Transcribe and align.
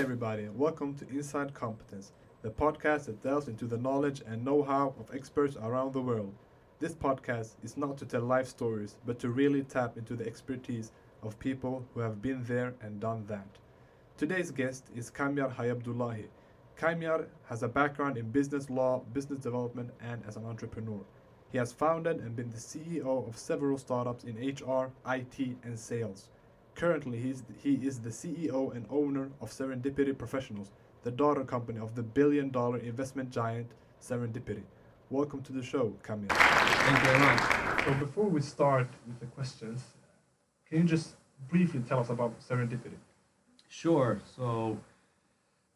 everybody, 0.00 0.42
and 0.42 0.58
welcome 0.58 0.94
to 0.94 1.08
Inside 1.08 1.54
Competence, 1.54 2.12
the 2.42 2.50
podcast 2.50 3.06
that 3.06 3.22
delves 3.22 3.48
into 3.48 3.64
the 3.64 3.78
knowledge 3.78 4.20
and 4.26 4.44
know 4.44 4.62
how 4.62 4.92
of 5.00 5.14
experts 5.14 5.56
around 5.56 5.94
the 5.94 6.02
world. 6.02 6.34
This 6.80 6.92
podcast 6.92 7.54
is 7.64 7.78
not 7.78 7.96
to 7.96 8.04
tell 8.04 8.20
life 8.20 8.46
stories, 8.46 8.96
but 9.06 9.18
to 9.20 9.30
really 9.30 9.62
tap 9.62 9.96
into 9.96 10.14
the 10.14 10.26
expertise 10.26 10.92
of 11.22 11.38
people 11.38 11.82
who 11.94 12.00
have 12.00 12.20
been 12.20 12.44
there 12.44 12.74
and 12.82 13.00
done 13.00 13.24
that. 13.28 13.48
Today's 14.18 14.50
guest 14.50 14.84
is 14.94 15.10
Kamjar 15.10 15.56
Hajabdolahi. 15.56 16.26
Kamjar 16.78 17.24
has 17.48 17.62
a 17.62 17.68
background 17.68 18.18
in 18.18 18.30
business 18.30 18.68
law, 18.68 19.00
business 19.14 19.38
development, 19.38 19.88
and 20.02 20.22
as 20.28 20.36
an 20.36 20.44
entrepreneur. 20.44 21.00
He 21.50 21.56
has 21.56 21.72
founded 21.72 22.18
and 22.18 22.36
been 22.36 22.50
the 22.50 22.58
CEO 22.58 23.26
of 23.26 23.38
several 23.38 23.78
startups 23.78 24.24
in 24.24 24.36
HR, 24.36 24.90
IT, 25.08 25.56
and 25.64 25.78
sales. 25.78 26.28
Currently, 26.76 27.18
he's, 27.18 27.42
he 27.62 27.74
is 27.76 28.00
the 28.00 28.10
CEO 28.10 28.76
and 28.76 28.84
owner 28.90 29.30
of 29.40 29.50
Serendipity 29.50 30.16
Professionals, 30.16 30.72
the 31.04 31.10
daughter 31.10 31.42
company 31.42 31.80
of 31.80 31.94
the 31.94 32.02
billion 32.02 32.50
dollar 32.50 32.76
investment 32.76 33.30
giant 33.30 33.68
Serendipity. 33.98 34.60
Welcome 35.08 35.40
to 35.44 35.52
the 35.54 35.62
show, 35.62 35.94
Kamjar. 36.06 36.32
Thank 36.36 36.98
you 36.98 37.06
very 37.06 37.18
much. 37.18 37.84
So, 37.84 37.94
before 37.94 38.26
we 38.26 38.42
start 38.42 38.88
with 39.06 39.18
the 39.20 39.26
questions, 39.26 39.84
can 40.68 40.78
you 40.78 40.84
just 40.84 41.14
briefly 41.48 41.80
tell 41.80 42.00
us 42.00 42.10
about 42.10 42.38
Serendipity? 42.46 42.98
Sure. 43.68 44.20
So, 44.36 44.78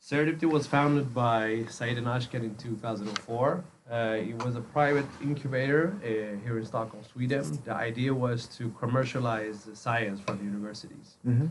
Serendipity 0.02 0.50
was 0.50 0.66
founded 0.66 1.14
by 1.14 1.64
Saeed 1.70 1.96
and 1.96 2.08
Ashkan 2.08 2.42
in 2.44 2.56
2004. 2.56 3.64
Uh, 3.90 4.16
it 4.20 4.40
was 4.44 4.54
a 4.54 4.60
private 4.60 5.06
incubator 5.20 5.92
uh, 6.04 6.06
here 6.44 6.58
in 6.58 6.64
Stockholm, 6.64 7.02
Sweden. 7.12 7.58
The 7.64 7.74
idea 7.74 8.14
was 8.14 8.46
to 8.58 8.70
commercialize 8.78 9.64
the 9.64 9.74
science 9.74 10.20
from 10.20 10.38
the 10.38 10.44
universities. 10.44 11.16
Mm-hmm. 11.26 11.46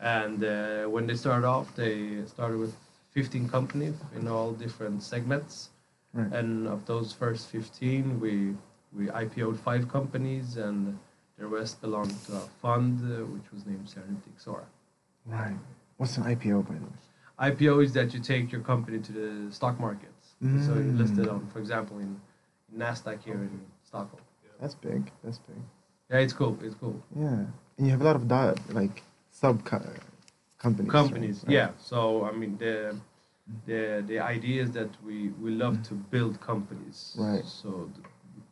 And 0.00 0.44
uh, 0.44 0.84
when 0.84 1.06
they 1.06 1.14
started 1.14 1.46
off, 1.46 1.74
they 1.74 2.24
started 2.26 2.58
with 2.58 2.74
15 3.12 3.48
companies 3.48 3.94
in 4.14 4.28
all 4.28 4.52
different 4.52 5.02
segments. 5.02 5.70
Right. 6.12 6.30
And 6.32 6.68
of 6.68 6.84
those 6.84 7.12
first 7.12 7.48
15, 7.48 8.20
we 8.20 8.54
we 8.96 9.06
IPO'd 9.06 9.58
five 9.60 9.88
companies, 9.88 10.56
and 10.56 10.98
the 11.38 11.46
rest 11.46 11.80
belonged 11.80 12.16
to 12.26 12.32
a 12.36 12.40
fund 12.62 13.00
uh, 13.02 13.24
which 13.26 13.52
was 13.52 13.66
named 13.66 13.86
Serendipity 13.86 14.32
Ixora. 14.38 14.64
Right. 15.26 15.58
What's 15.98 16.16
an 16.16 16.24
IPO, 16.24 16.66
by 16.66 16.74
the 16.74 16.80
way? 16.80 17.50
IPO 17.50 17.84
is 17.84 17.92
that 17.92 18.14
you 18.14 18.20
take 18.20 18.50
your 18.50 18.62
company 18.62 18.98
to 18.98 19.12
the 19.12 19.52
stock 19.52 19.78
markets. 20.40 20.66
So 20.66 20.74
you 20.74 20.92
listed 20.92 21.26
Mm. 21.26 21.32
on, 21.34 21.46
for 21.48 21.58
example, 21.58 21.98
in 21.98 22.20
Nasdaq 22.76 23.22
here 23.22 23.34
in 23.34 23.60
Stockholm. 23.84 24.22
That's 24.60 24.74
big. 24.74 25.10
That's 25.22 25.38
big. 25.38 25.56
Yeah, 26.10 26.18
it's 26.18 26.32
cool. 26.32 26.58
It's 26.62 26.74
cool. 26.74 27.00
Yeah. 27.16 27.44
And 27.76 27.86
you 27.86 27.90
have 27.90 28.00
a 28.00 28.04
lot 28.04 28.16
of 28.16 28.26
di- 28.28 28.54
like 28.72 29.02
sub 29.30 29.64
co- 29.64 29.80
companies. 30.58 30.92
right? 30.92 31.00
Companies, 31.02 31.44
Right. 31.44 31.52
yeah. 31.54 31.70
So 31.78 32.24
I 32.24 32.32
mean, 32.32 32.56
the 32.58 32.96
the 33.66 34.02
the 34.06 34.18
idea 34.18 34.62
is 34.62 34.70
that 34.72 34.90
we 35.04 35.28
we 35.42 35.50
love 35.50 35.82
to 35.88 35.94
build 35.94 36.40
companies. 36.40 37.14
Right. 37.18 37.44
So 37.44 37.90
the, 37.94 38.02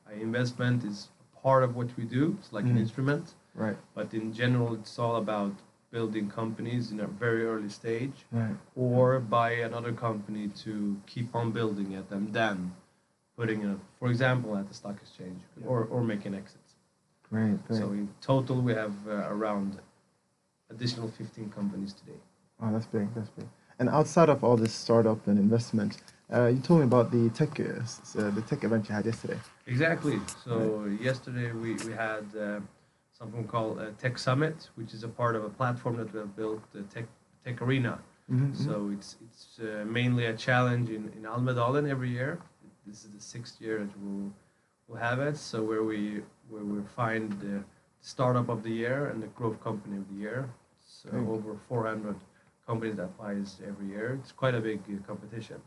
our 0.06 0.14
investment 0.14 0.84
is 0.84 1.08
part 1.42 1.62
of 1.64 1.74
what 1.76 1.88
we 1.96 2.04
do. 2.04 2.36
It's 2.38 2.52
like 2.52 2.64
an 2.64 2.76
Mhm. 2.76 2.80
instrument, 2.86 3.34
Right. 3.54 3.76
but 3.94 4.14
in 4.14 4.32
general, 4.32 4.74
it's 4.74 4.98
all 4.98 5.16
about 5.16 5.54
building 5.96 6.26
companies 6.40 6.84
in 6.92 6.98
a 7.00 7.10
very 7.24 7.42
early 7.52 7.72
stage, 7.82 8.16
Right. 8.40 8.56
or 8.86 9.04
buy 9.36 9.50
another 9.70 9.92
company 10.06 10.44
to 10.64 10.72
keep 11.12 11.28
on 11.40 11.46
building 11.58 11.88
it 12.00 12.06
and 12.16 12.24
then 12.40 12.56
putting 13.38 13.60
it, 13.70 13.78
for 13.98 14.08
example, 14.14 14.50
at 14.60 14.64
the 14.70 14.74
stock 14.80 14.96
exchange 15.04 15.40
or 15.70 15.78
or 15.94 16.00
making 16.14 16.32
exits. 16.42 16.70
Great. 17.30 17.56
Great. 17.66 17.80
So 17.80 17.84
in 18.00 18.06
total, 18.32 18.56
we 18.68 18.72
have 18.82 18.96
uh, 19.08 19.34
around 19.36 19.70
additional 20.74 21.08
15 21.08 21.50
companies 21.58 21.92
today. 22.00 22.20
oh, 22.60 22.68
that's 22.72 22.88
big. 22.98 23.06
That's 23.16 23.32
big. 23.38 23.48
And 23.78 23.86
outside 23.98 24.30
of 24.34 24.38
all 24.44 24.56
this 24.64 24.74
startup 24.84 25.20
and 25.28 25.36
investment, 25.46 25.92
uh, 26.34 26.46
you 26.54 26.60
told 26.68 26.78
me 26.80 26.86
about 26.92 27.06
the 27.16 27.24
tech, 27.40 27.52
uh, 27.60 27.64
uh, 27.64 28.30
the 28.38 28.42
tech 28.50 28.60
event 28.68 28.82
you 28.88 28.94
had 28.98 29.04
yesterday. 29.12 29.38
Exactly. 29.74 30.18
So 30.44 30.54
yesterday 31.08 31.48
we, 31.62 31.70
we 31.88 31.92
had 32.06 32.24
uh, 32.46 32.60
something 33.18 33.46
called 33.46 33.80
Tech 33.98 34.18
Summit, 34.18 34.68
which 34.74 34.92
is 34.92 35.02
a 35.02 35.08
part 35.08 35.36
of 35.36 35.44
a 35.44 35.48
platform 35.48 35.96
that 35.96 36.12
we 36.12 36.18
have 36.20 36.36
built, 36.36 36.60
the 36.72 36.82
Tech 36.82 37.06
Tech 37.44 37.62
Arena. 37.62 37.98
Mm-hmm. 38.30 38.54
So 38.54 38.90
it's 38.92 39.16
it's 39.26 39.58
uh, 39.60 39.84
mainly 39.84 40.26
a 40.26 40.34
challenge 40.34 40.90
in, 40.90 41.04
in 41.16 41.22
Almedalen 41.22 41.88
every 41.88 42.10
year. 42.10 42.38
This 42.86 43.04
is 43.04 43.10
the 43.10 43.20
sixth 43.20 43.60
year 43.60 43.78
that 43.78 43.98
we'll, 44.00 44.32
we'll 44.86 44.98
have 44.98 45.18
it. 45.20 45.36
So 45.36 45.62
where 45.62 45.84
we 45.84 46.22
where 46.48 46.64
we 46.64 46.80
find 46.94 47.32
the 47.40 47.62
startup 48.00 48.48
of 48.48 48.62
the 48.62 48.70
year 48.70 49.06
and 49.06 49.22
the 49.22 49.28
growth 49.28 49.60
company 49.62 49.96
of 49.96 50.08
the 50.10 50.18
year. 50.20 50.48
So 50.86 51.08
over 51.28 51.56
400 51.68 52.14
companies 52.66 52.96
that 52.96 53.04
applies 53.04 53.60
every 53.66 53.88
year. 53.88 54.18
It's 54.22 54.32
quite 54.32 54.54
a 54.54 54.60
big 54.60 54.80
uh, 54.88 55.04
competition. 55.06 55.60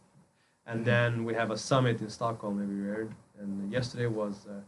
And 0.65 0.85
then 0.85 1.25
we 1.25 1.33
have 1.33 1.51
a 1.51 1.57
summit 1.57 1.99
in 1.99 2.09
Stockholm 2.09 2.61
every 2.61 2.75
year. 2.75 3.09
And 3.39 3.71
yesterday 3.71 4.07
was 4.07 4.45
uh, 4.49 4.61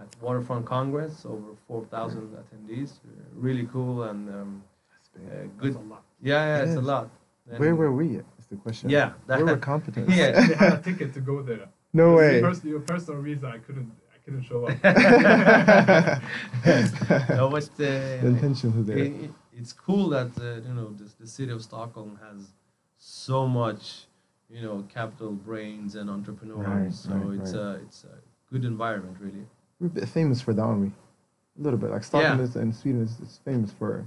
at 0.00 0.08
Waterfront 0.20 0.66
Congress, 0.66 1.24
over 1.24 1.54
4,000 1.68 2.36
attendees. 2.36 2.98
Uh, 3.04 3.08
really 3.34 3.66
cool 3.72 4.02
and 4.04 4.28
um, 4.28 4.62
That's 4.92 5.08
uh, 5.16 5.20
good. 5.58 5.74
That's 5.74 5.84
a 5.84 5.88
lot. 5.88 6.02
Yeah, 6.22 6.44
yeah, 6.44 6.58
It 6.62 6.68
it's 6.68 6.76
a 6.76 6.80
lot. 6.80 7.08
And- 7.50 7.58
Where 7.58 7.74
were 7.74 7.92
we? 7.92 8.16
Is 8.38 8.46
the 8.50 8.56
question. 8.56 8.90
Yeah, 8.90 9.12
Where 9.26 9.44
were 9.44 9.54
that, 9.54 9.62
competence? 9.72 10.10
Yeah. 10.14 10.32
they 10.32 10.54
had 10.54 10.72
a 10.74 10.82
ticket 10.82 11.12
to 11.14 11.20
go 11.20 11.42
there. 11.42 11.68
no 11.92 12.12
It's 12.12 12.18
way. 12.18 12.40
the 12.40 12.46
First, 12.48 12.64
your 12.64 12.80
personal 12.80 13.20
reason 13.20 13.46
I 13.46 13.58
couldn't, 13.58 13.90
I 14.14 14.18
couldn't 14.24 14.42
show 14.42 14.66
up. 14.66 14.84
no, 17.30 17.48
but 17.50 17.64
uh, 17.64 17.68
the 17.78 18.26
intention 18.26 18.78
are 18.78 18.82
there. 18.82 18.98
it, 18.98 19.12
it- 19.24 19.30
it's 19.58 19.72
cool 19.72 20.10
that 20.10 20.32
uh, 20.38 20.60
you 20.68 20.74
know 20.74 20.92
the, 20.92 21.08
the 21.18 21.26
city 21.26 21.50
of 21.50 21.62
Stockholm 21.62 22.18
has 22.28 22.52
so 22.98 23.46
much 23.48 24.04
you 24.50 24.60
know 24.60 24.84
capital 24.92 25.32
brains 25.32 25.94
and 25.94 26.10
entrepreneurs. 26.10 26.66
Right, 26.66 26.92
so 26.92 27.10
right, 27.14 27.40
it's 27.40 27.54
right. 27.54 27.62
a 27.62 27.70
it's 27.84 28.04
a 28.04 28.18
good 28.52 28.66
environment 28.66 29.16
really. 29.18 29.46
We're 29.80 29.88
a 29.88 29.90
bit 29.90 30.08
famous 30.08 30.40
for 30.40 30.54
that, 30.54 30.62
aren't 30.62 30.80
we? 30.80 30.86
A 30.88 31.62
little 31.62 31.78
bit. 31.78 31.90
Like 31.90 32.04
Stockholm 32.04 32.38
Yeah. 32.38 32.44
is, 32.44 32.56
and 32.56 32.74
Sweden 32.74 33.02
is, 33.02 33.18
is 33.20 33.40
famous 33.44 33.72
for 33.72 34.04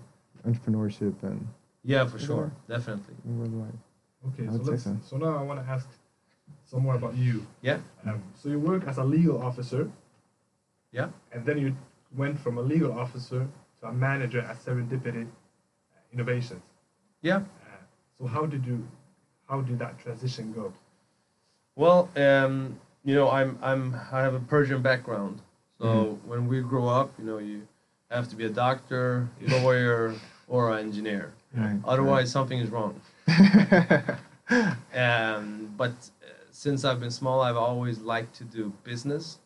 entrepreneurship 0.47 1.21
and 1.23 1.47
Yeah, 1.83 2.05
for 2.07 2.17
Yeah. 2.17 2.25
sure, 2.25 2.51
definitely. 2.67 3.15
worldwide. 3.25 3.77
Okay, 4.27 4.45
so 4.47 4.61
let's. 4.63 4.83
so. 4.83 4.97
So 5.03 5.17
now 5.17 5.37
I 5.37 5.41
want 5.43 5.63
to 5.63 5.71
ask 5.71 5.87
some 6.65 6.83
more 6.83 6.95
about 6.95 7.15
you. 7.15 7.45
Yeah, 7.61 7.79
Um, 8.05 8.21
so 8.35 8.49
you 8.49 8.59
work 8.59 8.83
as 8.87 8.97
a 8.97 9.03
legal 9.03 9.41
officer, 9.41 9.89
yeah. 10.91 11.09
and 11.31 11.45
then 11.45 11.57
you 11.57 11.75
went 12.15 12.37
from 12.39 12.57
a 12.57 12.61
legal 12.61 12.91
officer 12.91 13.47
to 13.79 13.87
a 13.87 13.93
manager 13.93 14.41
at 14.41 14.57
Serendipity 14.57 15.27
Innovations. 16.11 16.61
Yeah. 17.21 17.37
Uh, 17.37 17.41
so 18.17 18.25
how 18.27 18.45
did 18.45 18.65
you, 18.65 18.85
how 19.47 19.61
did 19.61 19.79
that 19.79 19.97
transition 19.99 20.51
go? 20.51 20.73
Well, 21.75 22.09
um, 22.17 22.77
you 23.05 23.15
know, 23.15 23.29
I'm 23.29 23.57
I'm 23.61 23.95
I 24.11 24.21
have 24.21 24.33
a 24.33 24.39
Persian 24.41 24.81
background, 24.81 25.41
so 25.79 25.85
Mhm. 25.87 26.17
when 26.29 26.47
we 26.47 26.61
grow 26.61 26.87
up, 26.87 27.09
you 27.19 27.25
know, 27.25 27.37
you 27.37 27.67
have 28.11 28.27
to 28.29 28.35
be 28.35 28.45
a 28.45 28.49
doctor, 28.49 29.27
lawyer, 29.47 30.13
or 30.47 30.71
an 30.73 30.79
engineer. 30.87 31.31
Right. 31.55 31.79
Otherwise, 31.85 32.31
something 32.31 32.59
is 32.59 32.69
wrong. 32.69 32.99
Um, 34.95 35.71
but 35.77 35.91
uh, 35.91 36.25
since 36.51 36.83
I've 36.83 36.99
been 36.99 37.11
small, 37.11 37.41
I've 37.41 37.55
always 37.69 37.99
liked 37.99 38.33
to 38.37 38.43
do 38.43 38.73
business, 38.83 39.37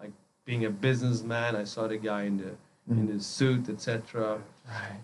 like 0.00 0.12
being 0.46 0.64
a 0.64 0.70
businessman. 0.70 1.54
I 1.54 1.64
saw 1.64 1.86
the 1.86 1.98
guy 1.98 2.22
in 2.24 2.38
the 2.38 2.52
in 2.88 2.96
Mhm. 3.06 3.12
the 3.12 3.20
suit, 3.22 3.68
etc. 3.68 4.38
Right. 4.66 5.00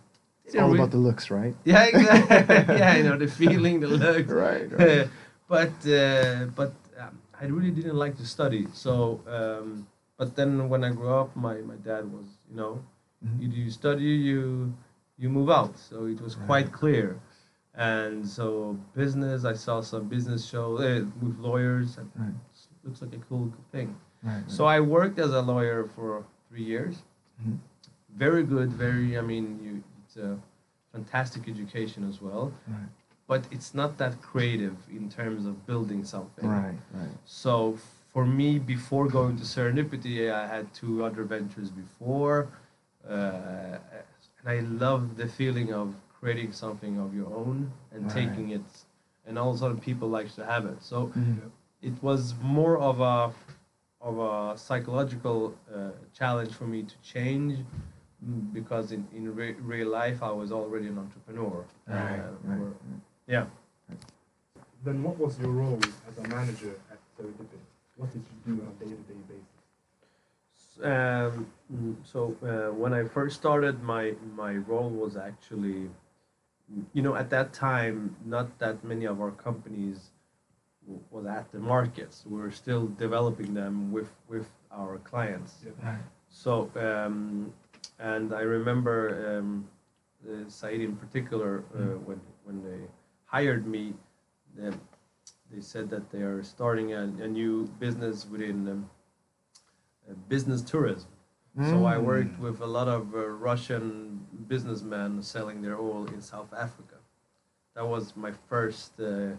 It's 0.46 0.54
all 0.56 0.70
re- 0.70 0.78
about 0.78 0.90
the 0.90 0.96
looks, 1.08 1.30
right? 1.30 1.54
Yeah, 1.64 1.84
exactly. 1.84 2.76
yeah, 2.82 2.96
you 2.96 3.02
know 3.04 3.18
the 3.18 3.26
feeling, 3.28 3.80
the 3.80 3.88
look. 3.88 4.30
Right. 4.30 4.72
right. 4.72 5.08
but 5.48 5.74
uh, 5.86 6.46
but 6.56 6.72
um, 6.98 7.14
I 7.38 7.44
really 7.46 7.70
didn't 7.72 7.96
like 8.04 8.16
to 8.22 8.26
study. 8.26 8.66
So, 8.72 9.20
um, 9.38 9.86
but 10.18 10.36
then 10.36 10.68
when 10.68 10.84
I 10.84 10.90
grew 10.90 11.12
up, 11.14 11.34
my, 11.36 11.54
my 11.72 11.76
dad 11.76 12.10
was, 12.12 12.26
you 12.50 12.56
know, 12.56 12.82
Mhm. 13.24 13.40
either 13.42 13.54
you 13.56 13.70
study, 13.70 14.02
you 14.30 14.72
you 15.18 15.28
move 15.28 15.50
out. 15.50 15.78
So 15.78 16.06
it 16.06 16.20
was 16.20 16.34
quite 16.34 16.72
clear. 16.72 17.20
And 17.74 18.26
so 18.26 18.76
business, 18.94 19.44
I 19.44 19.54
saw 19.54 19.80
some 19.80 20.08
business 20.08 20.44
shows 20.44 20.80
uh, 20.80 21.04
with 21.22 21.38
lawyers, 21.38 21.96
and 21.98 22.10
Right. 22.16 22.34
it 22.54 22.84
looks 22.86 23.00
like 23.02 23.14
a 23.14 23.22
cool 23.28 23.52
thing. 23.70 23.94
Right. 24.24 24.42
So 24.50 24.64
I 24.64 24.80
worked 24.80 25.18
as 25.20 25.30
a 25.32 25.40
lawyer 25.40 25.84
for 25.94 26.24
three 26.48 26.64
years. 26.64 27.02
Mhm. 27.40 27.58
Very 28.24 28.42
good. 28.42 28.72
Very. 28.72 29.16
I 29.16 29.22
mean, 29.22 29.46
you, 29.64 29.84
it's 30.04 30.16
a 30.16 30.36
fantastic 30.92 31.48
education 31.48 32.02
as 32.10 32.20
well. 32.20 32.52
Right. 32.66 32.90
But 33.28 33.42
it's 33.52 33.72
not 33.74 33.96
that 33.98 34.20
creative 34.20 34.76
in 34.90 35.08
terms 35.08 35.46
of 35.46 35.54
building 35.66 36.04
something. 36.04 36.48
Right. 36.48 36.78
Right. 36.92 37.16
So 37.24 37.78
for 38.12 38.26
me, 38.26 38.58
before 38.58 39.08
going 39.08 39.36
to 39.38 39.42
Serendipity, 39.44 40.30
I 40.30 40.46
had 40.46 40.72
two 40.74 41.04
other 41.04 41.24
ventures 41.24 41.70
before, 41.70 42.48
uh, 43.08 43.78
and 44.38 44.46
I 44.46 44.60
love 44.60 45.16
the 45.16 45.26
feeling 45.26 45.72
of 45.72 45.94
creating 46.20 46.52
something 46.52 46.98
of 46.98 47.14
your 47.14 47.32
own 47.34 47.72
and 47.92 48.04
Right. 48.04 48.14
taking 48.14 48.50
it, 48.50 48.62
and 49.26 49.38
all 49.38 49.50
of 49.50 49.56
a 49.56 49.58
sudden 49.58 49.78
people 49.80 50.08
like 50.08 50.30
to 50.34 50.44
have 50.44 50.66
it. 50.66 50.82
So 50.82 51.06
Mhm. 51.08 51.50
it 51.80 52.02
was 52.02 52.34
more 52.42 52.78
of 52.78 53.00
a 53.00 53.32
of 54.10 54.18
a 54.18 54.58
psychological 54.58 55.54
uh, 55.72 55.90
challenge 56.12 56.52
for 56.52 56.64
me 56.66 56.82
to 56.82 56.96
change 57.02 57.64
mm, 58.24 58.52
because 58.52 58.90
in, 58.90 59.06
in 59.14 59.32
re- 59.32 59.52
real 59.74 59.88
life 59.88 60.24
I 60.24 60.32
was 60.32 60.50
already 60.50 60.88
an 60.88 60.98
entrepreneur. 60.98 61.64
Right. 61.86 62.18
Uh, 62.18 62.32
right. 62.42 62.60
or- 62.60 62.74
yeah. 63.28 63.46
Then 64.84 65.04
what 65.04 65.16
was 65.18 65.38
your 65.38 65.52
role 65.52 65.78
as 66.08 66.18
a 66.18 66.26
manager 66.36 66.74
at 66.90 66.98
Serendipity? 67.16 67.60
What 68.02 68.12
did 68.12 68.24
you 68.30 68.56
do 68.56 68.62
on 68.62 68.68
a 68.68 68.84
day-to-day 68.84 69.20
basis? 69.28 70.82
Um, 70.82 71.46
so 72.02 72.34
uh, 72.42 72.74
when 72.74 72.92
I 72.92 73.04
first 73.04 73.36
started, 73.36 73.80
my 73.84 74.14
my 74.34 74.54
role 74.56 74.90
was 74.90 75.16
actually, 75.16 75.88
you 76.92 77.02
know, 77.02 77.14
at 77.14 77.30
that 77.30 77.52
time, 77.52 78.16
not 78.24 78.58
that 78.58 78.82
many 78.82 79.04
of 79.04 79.20
our 79.20 79.30
companies 79.30 80.10
was 81.12 81.26
at 81.26 81.46
the 81.52 81.60
markets. 81.60 82.24
We 82.28 82.40
were 82.40 82.50
still 82.50 82.88
developing 82.98 83.54
them 83.54 83.92
with 83.92 84.10
with 84.28 84.48
our 84.72 84.98
clients. 85.10 85.52
Yeah. 85.64 85.98
So, 86.28 86.52
um, 86.74 87.52
and 88.00 88.34
I 88.34 88.40
remember 88.58 88.98
um, 89.38 89.68
uh, 90.28 90.48
Saeed 90.48 90.80
in 90.80 90.96
particular, 90.96 91.62
uh, 91.72 91.78
Mm. 91.78 92.02
when 92.08 92.20
when 92.46 92.56
they 92.68 92.80
hired 93.26 93.64
me, 93.66 93.94
they, 94.56 94.70
they 95.52 95.60
said 95.60 95.90
that 95.90 96.10
they 96.10 96.22
are 96.22 96.42
starting 96.42 96.92
a, 96.92 97.02
a 97.22 97.28
new 97.28 97.66
business 97.78 98.26
within 98.30 98.68
um, 98.68 98.90
uh, 100.08 100.14
business 100.28 100.62
tourism. 100.62 101.08
So 101.68 101.84
I 101.84 101.98
worked 101.98 102.36
Mm. 102.40 102.44
with 102.46 102.62
a 102.62 102.66
lot 102.66 102.88
of 102.88 103.14
uh, 103.14 103.18
Russian 103.28 104.26
businessmen 104.48 105.22
selling 105.22 105.60
their 105.60 105.76
oil 105.78 106.06
in 106.06 106.22
South 106.22 106.50
Africa. 106.54 106.94
That 107.74 107.86
was 107.86 108.16
my 108.16 108.32
first 108.48 108.98
uh, 108.98 109.32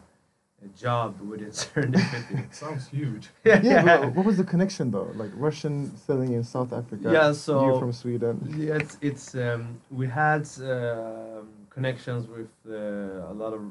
job 0.78 1.20
within 1.22 1.50
Serendipity. 1.62 2.54
Sounds 2.64 2.88
huge. 2.88 3.30
yeah, 3.44 3.84
but 3.84 4.14
what 4.16 4.26
was 4.28 4.38
the 4.38 4.44
connection 4.44 4.92
though? 4.92 5.10
Like 5.16 5.32
Russian 5.36 5.98
selling 5.98 6.34
in 6.34 6.44
South 6.44 6.72
Africa. 6.72 7.10
Yeah, 7.12 7.32
so 7.32 7.66
you 7.66 7.74
so 7.74 7.80
from 7.80 7.94
Sweden. 7.94 8.36
Yeah, 8.60 8.76
it's, 8.76 8.98
it's 9.02 9.34
um, 9.34 9.82
we 9.90 10.06
had 10.06 10.48
um 10.62 11.48
connections 11.74 12.28
with 12.28 12.52
uh, 12.70 13.32
a 13.32 13.36
lot 13.44 13.54
of 13.54 13.62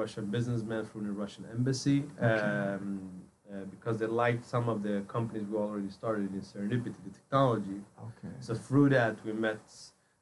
Russian 0.00 0.26
businessmen 0.26 0.84
from 0.84 1.04
the 1.06 1.12
Russian 1.12 1.44
embassy 1.56 2.04
um, 2.20 3.10
uh, 3.50 3.64
because 3.74 3.98
they 3.98 4.06
liked 4.06 4.44
some 4.44 4.68
of 4.68 4.82
the 4.82 5.02
companies 5.08 5.44
we 5.50 5.56
already 5.56 5.90
started 5.90 6.32
in 6.34 6.40
Serendipity, 6.40 6.96
the 7.04 7.10
technology. 7.20 7.80
Okay. 8.08 8.34
So 8.40 8.54
through 8.54 8.90
that, 8.90 9.16
we 9.24 9.32
met 9.32 9.60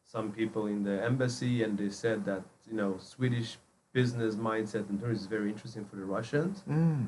some 0.07 0.31
people 0.33 0.67
in 0.67 0.83
the 0.85 0.97
embassy, 1.11 1.63
and 1.65 1.77
they 1.77 1.91
said 1.91 2.25
that 2.25 2.43
you 2.69 2.75
know 2.81 2.97
Swedish 2.99 3.59
business 3.93 4.35
mindset 4.37 4.89
and 4.91 5.01
tourism 5.01 5.23
is 5.25 5.27
very 5.27 5.49
interesting 5.55 5.85
for 5.91 5.97
the 5.97 6.05
Russians, 6.05 6.63
Mm. 6.69 7.07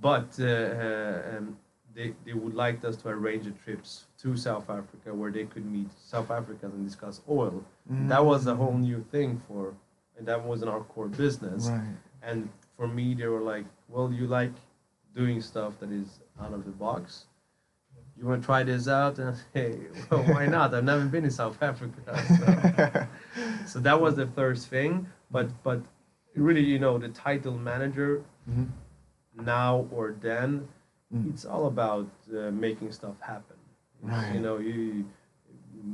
but 0.00 0.30
uh, 0.40 0.44
uh, 0.46 1.36
um, 1.36 1.56
they 1.98 2.14
they 2.24 2.32
would 2.42 2.54
like 2.54 2.84
us 2.84 2.96
to 3.02 3.08
arrange 3.08 3.44
a 3.48 3.54
trips 3.64 3.90
to 4.22 4.36
South 4.36 4.70
Africa 4.70 5.08
where 5.20 5.32
they 5.36 5.44
could 5.52 5.66
meet 5.76 5.88
South 6.14 6.30
Africans 6.30 6.72
and 6.74 6.84
discuss 6.90 7.20
oil. 7.28 7.56
That 8.12 8.24
was 8.24 8.46
a 8.46 8.54
whole 8.54 8.78
new 8.90 9.04
thing 9.14 9.30
for, 9.48 9.74
and 10.16 10.26
that 10.28 10.40
wasn't 10.50 10.70
our 10.70 10.84
core 10.92 11.08
business. 11.24 11.62
Right. 11.68 11.96
And 12.22 12.48
for 12.76 12.86
me, 12.98 13.14
they 13.14 13.26
were 13.34 13.44
like, 13.54 13.66
"Well, 13.88 14.12
you 14.18 14.26
like 14.40 14.52
doing 15.20 15.40
stuff 15.50 15.72
that 15.80 15.90
is 15.90 16.20
out 16.40 16.52
of 16.52 16.64
the 16.68 16.70
box. 16.86 17.26
You 18.16 18.26
want 18.28 18.42
to 18.42 18.46
try 18.46 18.62
this 18.62 18.86
out?" 19.00 19.18
And 19.18 19.36
say, 19.36 19.42
"Hey, 19.54 19.72
well, 20.10 20.22
why 20.34 20.46
not? 20.46 20.72
I've 20.74 20.84
never 20.92 21.04
been 21.14 21.24
in 21.24 21.34
South 21.42 21.60
Africa." 21.70 22.10
So, 22.38 22.46
so 23.72 23.76
that 23.80 24.00
was 24.00 24.14
the 24.22 24.28
first 24.40 24.68
thing. 24.74 24.92
But 25.32 25.46
but 25.66 25.80
really, 26.36 26.64
you 26.74 26.78
know, 26.78 26.94
the 27.06 27.08
title 27.26 27.56
manager 27.70 28.22
Mhm. 28.48 28.68
now 29.34 29.86
or 29.90 30.14
then, 30.28 30.68
Mm. 31.14 31.32
it's 31.32 31.44
all 31.44 31.66
about 31.66 32.08
uh, 32.30 32.50
making 32.50 32.92
stuff 32.92 33.14
happen. 33.20 33.56
Right. 34.02 34.34
You 34.34 34.40
know, 34.40 34.58
you 34.58 35.06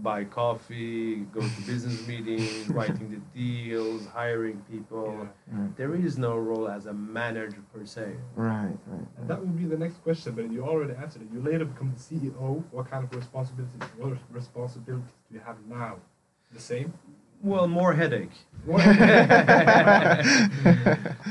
buy 0.02 0.24
coffee, 0.24 1.16
go 1.16 1.40
to 1.40 1.60
business 1.66 2.06
meetings, 2.06 2.68
writing 2.68 3.10
the 3.10 3.20
deals, 3.38 4.06
hiring 4.06 4.62
people. 4.70 5.14
Yeah. 5.16 5.58
Right. 5.58 5.76
There 5.76 5.94
is 5.94 6.18
no 6.18 6.36
role 6.36 6.68
as 6.68 6.86
a 6.86 6.92
manager 6.92 7.62
per 7.72 7.84
se. 7.84 8.14
Right. 8.34 8.76
Right. 8.86 9.06
And 9.18 9.28
that 9.28 9.40
would 9.40 9.56
be 9.56 9.66
the 9.66 9.76
next 9.76 10.02
question, 10.02 10.34
but 10.34 10.50
you 10.50 10.64
already 10.64 10.94
answered 10.94 11.22
it. 11.22 11.28
You 11.32 11.40
later 11.40 11.64
become 11.64 11.94
the 11.94 12.00
CEO. 12.00 12.64
What 12.70 12.90
kind 12.90 13.04
of 13.04 13.14
responsibilities, 13.14 13.74
what 13.96 14.18
responsibilities 14.32 15.12
do 15.28 15.34
you 15.36 15.42
have 15.44 15.56
now? 15.68 15.96
The 16.52 16.60
same? 16.60 16.92
Well, 17.42 17.66
more 17.68 17.92
headache. 17.92 18.30
What? 18.64 18.82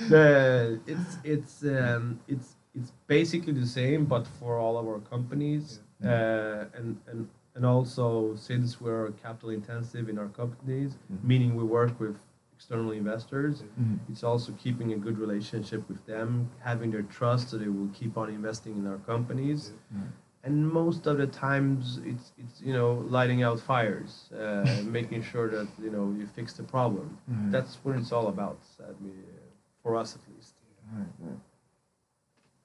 the, 0.09 0.79
it's 0.85 1.17
it's 1.23 1.63
um, 1.63 2.19
it's 2.27 2.55
it's 2.75 2.91
basically 3.07 3.53
the 3.53 3.67
same, 3.67 4.05
but 4.05 4.25
for 4.39 4.57
all 4.57 4.77
of 4.77 4.87
our 4.87 4.99
companies, 4.99 5.79
uh, 6.03 6.65
and 6.77 6.97
and 7.07 7.27
and 7.55 7.65
also 7.65 8.35
since 8.35 8.81
we're 8.81 9.11
capital 9.25 9.51
intensive 9.51 10.09
in 10.09 10.17
our 10.17 10.29
companies, 10.41 10.91
Mhm. 10.95 11.23
meaning 11.23 11.55
we 11.55 11.63
work 11.63 11.99
with 11.99 12.17
external 12.55 12.91
investors, 12.91 13.63
Mhm. 13.63 13.99
it's 14.09 14.23
also 14.23 14.51
keeping 14.63 14.93
a 14.93 14.97
good 15.05 15.17
relationship 15.25 15.81
with 15.89 16.01
them, 16.05 16.49
having 16.59 16.89
their 16.91 17.03
trust, 17.17 17.49
so 17.49 17.57
they 17.57 17.67
will 17.77 17.89
keep 17.99 18.17
on 18.17 18.29
investing 18.29 18.73
in 18.81 18.85
our 18.87 18.99
companies. 19.13 19.61
Right. 19.91 20.11
And 20.45 20.55
most 20.81 21.07
of 21.07 21.15
the 21.17 21.27
times, 21.27 21.99
it's 22.11 22.27
it's 22.41 22.55
you 22.67 22.73
know 22.77 22.89
lighting 23.17 23.41
out 23.47 23.59
fires, 23.59 24.11
uh, 24.33 24.65
making 24.99 25.21
sure 25.31 25.47
that 25.55 25.67
you 25.85 25.91
know 25.95 26.05
you 26.19 26.25
fix 26.37 26.47
the 26.59 26.63
problem. 26.75 27.07
Right. 27.27 27.51
That's 27.55 27.73
what 27.83 27.93
it's 27.99 28.11
all 28.11 28.27
about. 28.35 28.59
I 28.89 28.91
mean, 29.03 29.23
uh, 29.23 29.39
for 29.83 29.91
us 30.01 30.09
at 30.17 30.23
least. 30.35 30.53
Right, 30.97 31.13
right. 31.27 31.39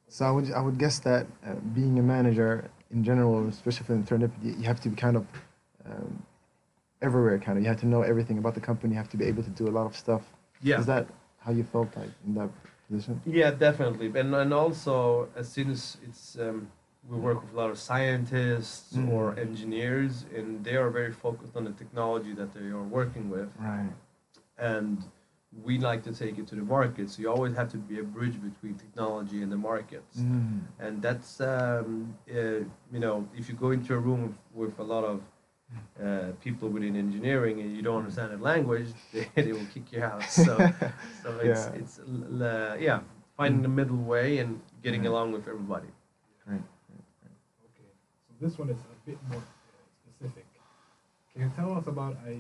So 0.09 0.25
I 0.27 0.31
would 0.31 0.53
I 0.53 0.61
would 0.61 0.79
guess 0.79 0.99
that 1.01 1.27
uh, 1.47 1.55
being 1.75 1.99
a 1.99 2.03
manager 2.03 2.71
in 2.91 3.05
general, 3.05 3.47
especially 3.49 3.87
for 3.87 3.97
Serendipity, 3.99 4.59
you 4.59 4.65
have 4.65 4.81
to 4.81 4.89
be 4.89 4.97
kind 4.97 5.17
of 5.17 5.27
um, 5.85 6.23
everywhere. 7.03 7.39
Kind 7.39 7.59
of, 7.59 7.65
you 7.65 7.69
have 7.69 7.81
to 7.81 7.87
know 7.87 8.03
everything 8.03 8.39
about 8.39 8.55
the 8.55 8.61
company. 8.61 8.95
You 8.95 8.99
have 8.99 9.11
to 9.11 9.17
be 9.17 9.27
able 9.27 9.43
to 9.43 9.51
do 9.51 9.69
a 9.69 9.75
lot 9.79 9.87
of 9.87 9.95
stuff. 9.97 10.23
Yeah. 10.63 10.81
Is 10.81 10.87
that 10.87 11.07
how 11.41 11.53
you 11.53 11.63
felt 11.65 11.95
like 11.97 12.11
in 12.27 12.35
that 12.35 12.49
position? 12.91 13.21
Yeah, 13.27 13.51
definitely. 13.51 14.07
And 14.19 14.35
and 14.35 14.53
also 14.55 15.29
as 15.37 15.49
soon 15.49 15.71
as 15.71 15.99
it's 16.03 16.39
um, 16.39 16.71
we 17.09 17.17
work 17.19 17.43
with 17.43 17.53
a 17.53 17.57
lot 17.57 17.71
of 17.71 17.79
scientists 17.79 18.97
Mm. 18.97 19.11
or 19.11 19.39
engineers, 19.39 20.25
and 20.35 20.65
they 20.65 20.77
are 20.77 20.91
very 20.91 21.13
focused 21.13 21.55
on 21.57 21.65
the 21.65 21.73
technology 21.73 22.33
that 22.35 22.53
they 22.55 22.67
are 22.79 22.83
working 22.83 23.29
with, 23.31 23.49
Right. 23.59 23.91
and 24.59 25.05
we 25.65 25.79
like 25.79 26.03
to 26.05 26.13
take 26.13 26.39
it 26.39 26.47
to 26.49 26.55
the 26.55 26.63
market. 26.63 27.11
So 27.11 27.23
you 27.23 27.31
always 27.31 27.55
have 27.57 27.71
to 27.73 27.77
be 27.79 27.99
a 27.99 28.03
bridge 28.03 28.37
between 28.49 28.75
technology 28.75 29.43
and 29.43 29.51
the 29.51 29.57
markets. 29.71 30.19
Mm. 30.19 30.61
and 30.85 31.03
that's 31.03 31.41
um, 31.41 32.15
uh, 32.31 32.61
you 32.95 33.01
know 33.05 33.17
if 33.39 33.49
you 33.49 33.55
go 33.55 33.71
into 33.77 33.95
a 33.95 33.99
room 34.09 34.23
with 34.55 34.79
a 34.79 34.83
lot 34.95 35.05
of 35.13 35.19
uh, 36.05 36.33
people 36.45 36.69
within 36.69 36.95
engineering 36.97 37.61
and 37.63 37.69
you 37.77 37.83
don't 37.83 37.99
understand 38.03 38.29
the 38.33 38.43
language 38.53 38.89
they, 39.13 39.25
they 39.47 39.53
will 39.53 39.67
kick 39.75 39.87
you 39.93 40.03
out 40.03 40.25
so 40.31 40.53
so 41.23 41.29
it's 41.47 41.65
Yeah. 41.67 41.81
it's 41.81 41.95
uh, 41.99 42.77
yeah 42.89 42.99
finding 43.39 43.63
the 43.69 43.75
middle 43.81 44.03
way 44.15 44.39
and 44.43 44.51
getting 44.85 45.03
Right. 45.03 45.13
along 45.13 45.29
with 45.37 45.45
everybody 45.53 45.91
Right. 46.53 46.67
Okay, 47.69 47.91
so 48.27 48.31
this 48.45 48.59
one 48.59 48.71
is 48.71 48.81
a 48.97 48.99
bit 49.09 49.19
more 49.31 49.43
uh, 49.43 49.85
specific. 50.03 50.47
Can 51.33 51.43
you 51.43 51.51
tell 51.61 51.71
us 51.79 51.87
about 51.87 52.15
a, 52.27 52.37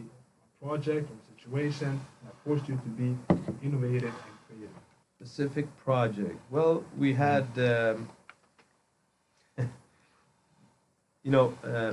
a 0.46 0.48
project 0.64 1.06
or 1.12 1.18
situation 1.38 2.00
that 2.24 2.34
forced 2.44 2.68
you 2.68 2.76
to 2.76 2.88
be 2.90 3.16
innovative 3.62 4.14
and 4.26 4.36
creative? 4.46 4.76
specific 5.16 5.66
project 5.84 6.38
well 6.50 6.84
we 6.96 7.12
had 7.12 7.46
um, 7.58 8.08
you 11.24 11.30
know 11.30 11.52
uh, 11.64 11.92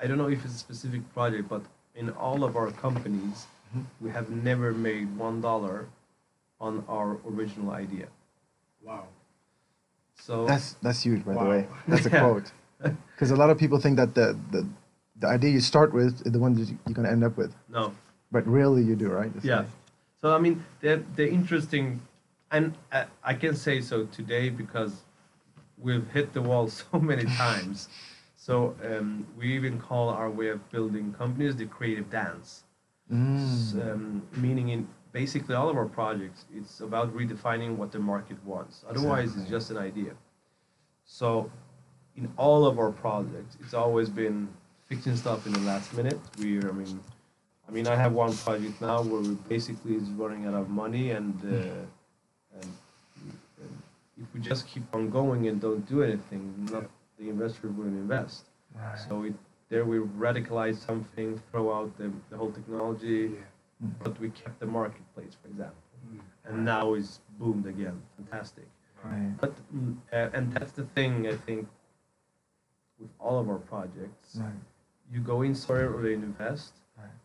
i 0.00 0.06
don't 0.06 0.18
know 0.18 0.28
if 0.28 0.44
it's 0.44 0.54
a 0.54 0.58
specific 0.58 1.02
project 1.14 1.48
but 1.48 1.62
in 1.94 2.10
all 2.10 2.44
of 2.44 2.56
our 2.56 2.70
companies 2.72 3.46
Mhm. 3.76 3.84
we 4.00 4.10
have 4.10 4.28
never 4.30 4.72
made 4.72 5.06
one 5.16 5.40
dollar 5.40 5.86
on 6.60 6.84
our 6.88 7.18
original 7.30 7.70
idea 7.70 8.08
Wow. 8.82 9.04
so 10.16 10.46
That's 10.46 10.74
that's 10.82 11.02
huge, 11.06 11.22
by 11.24 11.34
the 11.34 11.48
way. 11.52 11.66
That's 11.86 12.06
a 12.06 12.10
Yeah. 12.14 12.20
quote. 12.24 12.48
Because 13.14 13.30
a 13.30 13.36
lot 13.42 13.50
of 13.50 13.58
people 13.58 13.78
think 13.78 13.96
that 13.96 14.14
the, 14.14 14.26
the 14.54 14.66
the 15.20 15.28
idea 15.28 15.50
you 15.50 15.60
start 15.60 15.92
with 15.92 16.26
is 16.26 16.32
the 16.32 16.38
one 16.38 16.54
that 16.54 16.68
you- 16.68 16.78
you're 16.86 16.94
gonna 16.94 17.10
end 17.10 17.24
up 17.24 17.36
with, 17.36 17.54
no. 17.68 17.92
But 18.32 18.46
really 18.46 18.82
you 18.82 18.96
do, 18.96 19.08
right? 19.10 19.32
It's 19.36 19.44
yeah. 19.44 19.58
like- 19.60 19.66
so 20.20 20.34
i 20.36 20.38
mean 20.38 20.62
the 20.82 21.02
the 21.16 21.26
interesting 21.38 22.00
and 22.52 22.74
uh, 22.92 23.04
i 23.24 23.34
can 23.42 23.54
say 23.56 23.80
so 23.80 24.04
today 24.18 24.50
because 24.50 24.92
we've 25.78 26.08
hit 26.16 26.32
the 26.34 26.42
wall 26.42 26.68
so 26.82 26.98
many 26.98 27.24
times. 27.24 27.88
So 28.36 28.74
um, 28.90 29.26
we 29.38 29.46
even 29.58 29.78
call 29.78 30.08
our 30.08 30.30
way 30.30 30.48
of 30.48 30.60
building 30.70 31.06
companies 31.22 31.56
the 31.56 31.66
creative 31.66 32.08
dance. 32.10 32.64
Mm. 33.12 33.36
S- 33.36 33.74
um, 33.86 34.22
meaning 34.44 34.68
in 34.74 34.88
basically 35.12 35.54
all 35.54 35.68
of 35.72 35.76
our 35.76 35.90
projects 36.00 36.40
it's 36.58 36.80
about 36.80 37.14
redefining 37.20 37.76
what 37.76 37.90
the 37.92 37.98
market 37.98 38.38
wants. 38.52 38.84
Otherwise 38.90 39.36
it's 39.36 39.48
just 39.56 39.70
an 39.70 39.76
idea. 39.90 40.12
So 41.04 41.50
in 42.16 42.30
all 42.36 42.64
of 42.70 42.78
our 42.78 42.92
projects 42.92 43.56
it's 43.60 43.74
always 43.74 44.08
been 44.08 44.48
fixing 44.90 45.16
stuff 45.16 45.46
in 45.46 45.52
the 45.58 45.64
last 45.70 45.88
minute 45.98 46.18
we 46.40 46.48
i 46.58 46.72
mean 46.80 46.92
i 47.68 47.70
mean 47.76 47.86
i 47.94 47.96
have 48.04 48.12
one 48.24 48.34
project 48.46 48.76
now 48.90 48.98
where 49.10 49.22
we 49.28 49.34
basically 49.54 49.94
is 50.02 50.08
running 50.22 50.42
out 50.48 50.54
of 50.62 50.66
money 50.82 51.06
and 51.18 51.34
uh, 51.44 51.56
and, 52.58 52.70
and 53.62 53.72
if 54.22 54.26
we 54.34 54.38
just 54.50 54.62
keep 54.72 54.82
on 54.96 55.08
going 55.18 55.42
and 55.48 55.56
don't 55.66 55.84
do 55.94 55.98
anything 56.08 56.42
not 56.74 56.84
the 57.18 57.26
investor 57.34 57.68
wouldn't 57.76 57.98
invest 58.06 58.42
Right. 58.74 58.98
so 59.08 59.14
it, 59.28 59.34
there 59.68 59.84
we 59.84 59.98
radicalized 59.98 60.80
something, 60.90 61.40
throw 61.50 61.66
out 61.76 61.90
the, 61.98 62.08
the 62.30 62.36
whole 62.36 62.52
technology, 62.58 63.22
Yeah. 63.34 63.88
But 64.04 64.14
we 64.22 64.28
kept 64.42 64.56
the 64.64 64.66
marketplace, 64.80 65.34
for 65.40 65.48
example, 65.52 65.84
Mm. 66.06 66.20
and 66.46 66.56
now 66.74 66.84
it's 66.98 67.12
boomed 67.40 67.66
again. 67.74 67.96
Fantastic. 68.18 68.66
Right. 69.04 69.30
But 69.42 69.54
mm, 69.74 69.96
uh, 70.12 70.36
and 70.36 70.44
that's 70.54 70.72
the 70.80 70.86
thing 70.96 71.12
I 71.34 71.36
think 71.46 71.60
with 73.00 73.10
all 73.24 73.36
of 73.42 73.46
our 73.52 73.62
projects. 73.74 74.28
Right. 74.36 74.60
You 75.12 75.20
go 75.20 75.42
in 75.42 75.54
somewhere 75.54 75.90
early 75.90 76.14
and 76.14 76.24
invest. 76.24 76.72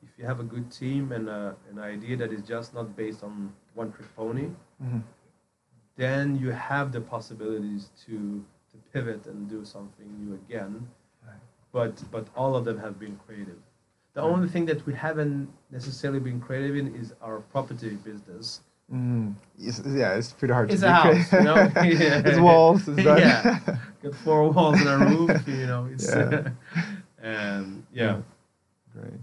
If 0.04 0.10
you 0.18 0.26
have 0.26 0.40
a 0.40 0.44
good 0.44 0.72
team 0.72 1.12
and 1.12 1.28
a, 1.30 1.56
an 1.70 1.78
idea 1.80 2.16
that 2.18 2.32
is 2.32 2.42
just 2.42 2.74
not 2.74 2.96
based 2.96 3.22
on 3.24 3.52
one 3.74 3.92
trick 3.92 4.08
pony, 4.16 4.48
Mhm. 4.84 5.02
then 5.98 6.38
you 6.38 6.52
have 6.52 6.92
the 6.92 7.02
possibilities 7.02 7.90
to 8.06 8.44
to 8.72 8.78
pivot 8.94 9.26
and 9.28 9.50
do 9.50 9.64
something 9.64 10.08
new 10.20 10.34
again. 10.36 10.88
Right. 11.26 11.36
But 11.72 12.04
but 12.12 12.26
all 12.36 12.56
of 12.56 12.64
them 12.66 12.78
have 12.80 12.96
been 13.00 13.18
creative. 13.26 13.60
The 14.14 14.22
Right. 14.22 14.32
only 14.34 14.48
thing 14.48 14.66
that 14.68 14.86
we 14.86 14.94
haven't 14.94 15.50
necessarily 15.72 16.20
been 16.30 16.40
creative 16.40 16.76
in 16.82 16.96
is 16.96 17.14
our 17.22 17.40
property 17.54 17.96
business. 18.10 18.62
Mm. 18.94 19.34
Yes, 19.58 19.82
yeah, 19.86 20.14
it's 20.20 20.32
pretty 20.32 20.54
hard 20.54 20.72
It's 20.72 20.82
to 20.82 20.88
a 20.88 20.92
be 20.92 21.20
house, 21.20 21.34
you 21.34 21.42
know? 21.50 21.56
Yeah. 21.56 22.22
it's 22.30 22.40
walls. 22.50 22.88
It's 22.88 23.04
that. 23.04 23.20
Yeah. 23.20 23.78
Got 24.04 24.16
four 24.16 24.50
walls 24.52 24.80
and 24.82 24.90
a 24.96 24.98
roof, 25.10 25.48
you 25.48 25.68
know. 25.72 25.86
It's 25.94 26.08
Yeah. 26.16 26.50
Um, 27.26 27.86
yeah. 27.94 28.22
Great. 28.94 29.20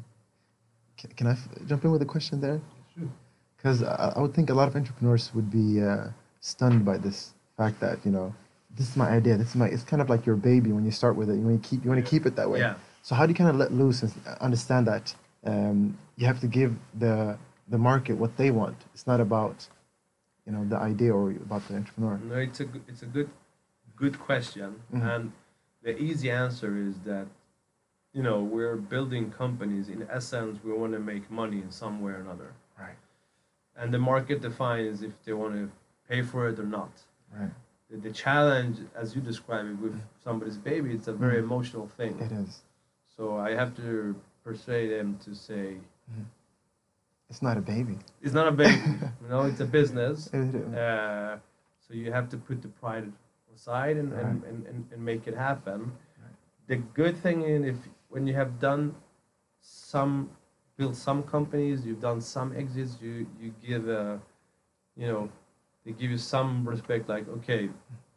Can, 0.98 1.10
can 1.18 1.26
I 1.28 1.32
f- 1.32 1.48
jump 1.66 1.84
in 1.84 1.90
with 1.92 2.02
a 2.02 2.10
question 2.14 2.40
there? 2.40 2.60
Sure. 2.94 3.08
Because 3.56 3.82
I, 3.82 4.12
I 4.16 4.20
would 4.20 4.34
think 4.34 4.50
a 4.50 4.54
lot 4.54 4.68
of 4.68 4.76
entrepreneurs 4.76 5.32
would 5.34 5.50
be 5.50 5.82
uh, 5.82 6.08
stunned 6.40 6.84
by 6.84 6.98
this 6.98 7.32
fact 7.56 7.80
that 7.80 7.98
you 8.04 8.10
know 8.10 8.34
this 8.76 8.88
is 8.88 8.96
my 8.96 9.08
idea. 9.08 9.36
This 9.36 9.50
is 9.50 9.56
my. 9.56 9.66
It's 9.66 9.84
kind 9.84 10.02
of 10.02 10.08
like 10.10 10.26
your 10.26 10.36
baby 10.36 10.72
when 10.72 10.84
you 10.84 10.90
start 10.90 11.16
with 11.16 11.30
it. 11.30 11.34
You 11.36 11.46
want 11.46 11.62
to 11.62 11.68
keep. 11.68 11.84
You 11.84 11.90
want 11.90 12.04
to 12.04 12.10
keep 12.10 12.26
it 12.26 12.34
that 12.36 12.48
way. 12.50 12.58
Yeah. 12.60 12.74
So 13.02 13.14
how 13.14 13.26
do 13.26 13.30
you 13.30 13.34
kind 13.34 13.50
of 13.50 13.56
let 13.56 13.72
loose 13.72 14.02
and 14.02 14.12
understand 14.40 14.86
that 14.86 15.14
um, 15.44 15.96
you 16.16 16.26
have 16.26 16.40
to 16.40 16.46
give 16.46 16.74
the 16.98 17.38
the 17.68 17.78
market 17.78 18.14
what 18.16 18.36
they 18.36 18.50
want? 18.50 18.76
It's 18.94 19.06
not 19.06 19.20
about 19.20 19.66
you 20.46 20.52
know 20.52 20.64
the 20.68 20.76
idea 20.76 21.12
or 21.14 21.30
about 21.30 21.66
the 21.68 21.76
entrepreneur. 21.76 22.18
No, 22.24 22.36
it's 22.36 22.60
a 22.60 22.64
good, 22.64 22.82
it's 22.88 23.02
a 23.02 23.06
good 23.06 23.30
good 23.96 24.18
question, 24.18 24.80
Mhm. 24.92 25.14
and 25.14 25.32
the 25.82 25.96
easy 25.98 26.30
answer 26.30 26.76
is 26.76 26.94
that 27.04 27.26
you 28.12 28.22
know 28.22 28.40
we're 28.42 28.76
building 28.76 29.30
companies. 29.30 29.88
In 29.88 30.06
essence, 30.10 30.58
we 30.64 30.72
want 30.72 30.92
to 30.92 30.98
make 30.98 31.30
money 31.30 31.58
in 31.58 31.70
some 31.70 32.00
way 32.02 32.12
or 32.12 32.16
another, 32.26 32.52
Right. 32.78 32.96
and 33.76 33.92
the 33.92 33.98
market 33.98 34.40
defines 34.42 35.02
if 35.02 35.12
they 35.24 35.32
want 35.32 35.54
to 35.54 35.70
pay 36.08 36.22
for 36.22 36.48
it 36.48 36.58
or 36.58 36.64
not. 36.66 36.92
Right. 37.38 37.50
The, 37.90 37.96
the 37.98 38.10
challenge, 38.12 38.78
as 38.94 39.14
you 39.14 39.20
describe 39.22 39.66
it, 39.66 39.78
with 39.78 40.00
somebody's 40.22 40.58
baby, 40.58 40.92
it's 40.92 41.08
a 41.08 41.12
very 41.12 41.36
Mhm. 41.40 41.44
emotional 41.44 41.86
thing. 41.98 42.18
It 42.20 42.32
is. 42.32 42.62
So 43.16 43.36
I 43.38 43.50
have 43.54 43.74
to 43.76 44.14
persuade 44.44 44.88
them 44.98 45.18
to 45.24 45.34
say 45.34 45.76
It's 47.30 47.40
not 47.42 47.56
a 47.56 47.62
baby. 47.62 47.98
it's 48.20 48.34
not 48.34 48.46
a 48.46 48.52
baby. 48.52 48.82
you 49.22 49.28
know, 49.28 49.42
it's 49.42 49.60
a 49.60 49.64
business. 49.64 50.28
It 50.34 50.54
is. 50.54 50.74
Uh, 50.74 51.38
so 51.80 51.94
you 51.94 52.12
have 52.12 52.28
to 52.30 52.36
put 52.36 52.60
the 52.60 52.68
pride 52.68 53.10
aside 53.54 53.96
and, 53.96 54.12
and, 54.12 54.42
Right. 54.42 54.50
and, 54.50 54.66
and, 54.66 54.78
and 54.92 55.02
make 55.04 55.26
it 55.26 55.34
happen. 55.36 55.92
The 56.66 56.76
good 56.76 57.16
thing 57.16 57.42
in 57.42 57.64
if 57.64 57.76
when 58.12 58.26
you 58.28 58.34
have 58.34 58.60
done 58.60 58.94
some 59.60 60.30
built 60.76 60.96
some 60.96 61.22
companies, 61.22 61.84
you've 61.86 62.00
done 62.00 62.20
some 62.20 62.54
exits, 62.56 62.98
you 63.02 63.26
you 63.40 63.54
give 63.66 63.88
a 63.88 64.20
you 64.96 65.06
know 65.06 65.28
they 65.84 65.92
give 65.92 66.10
you 66.10 66.18
some 66.18 66.66
respect 66.68 67.08
like 67.08 67.26
okay 67.28 67.68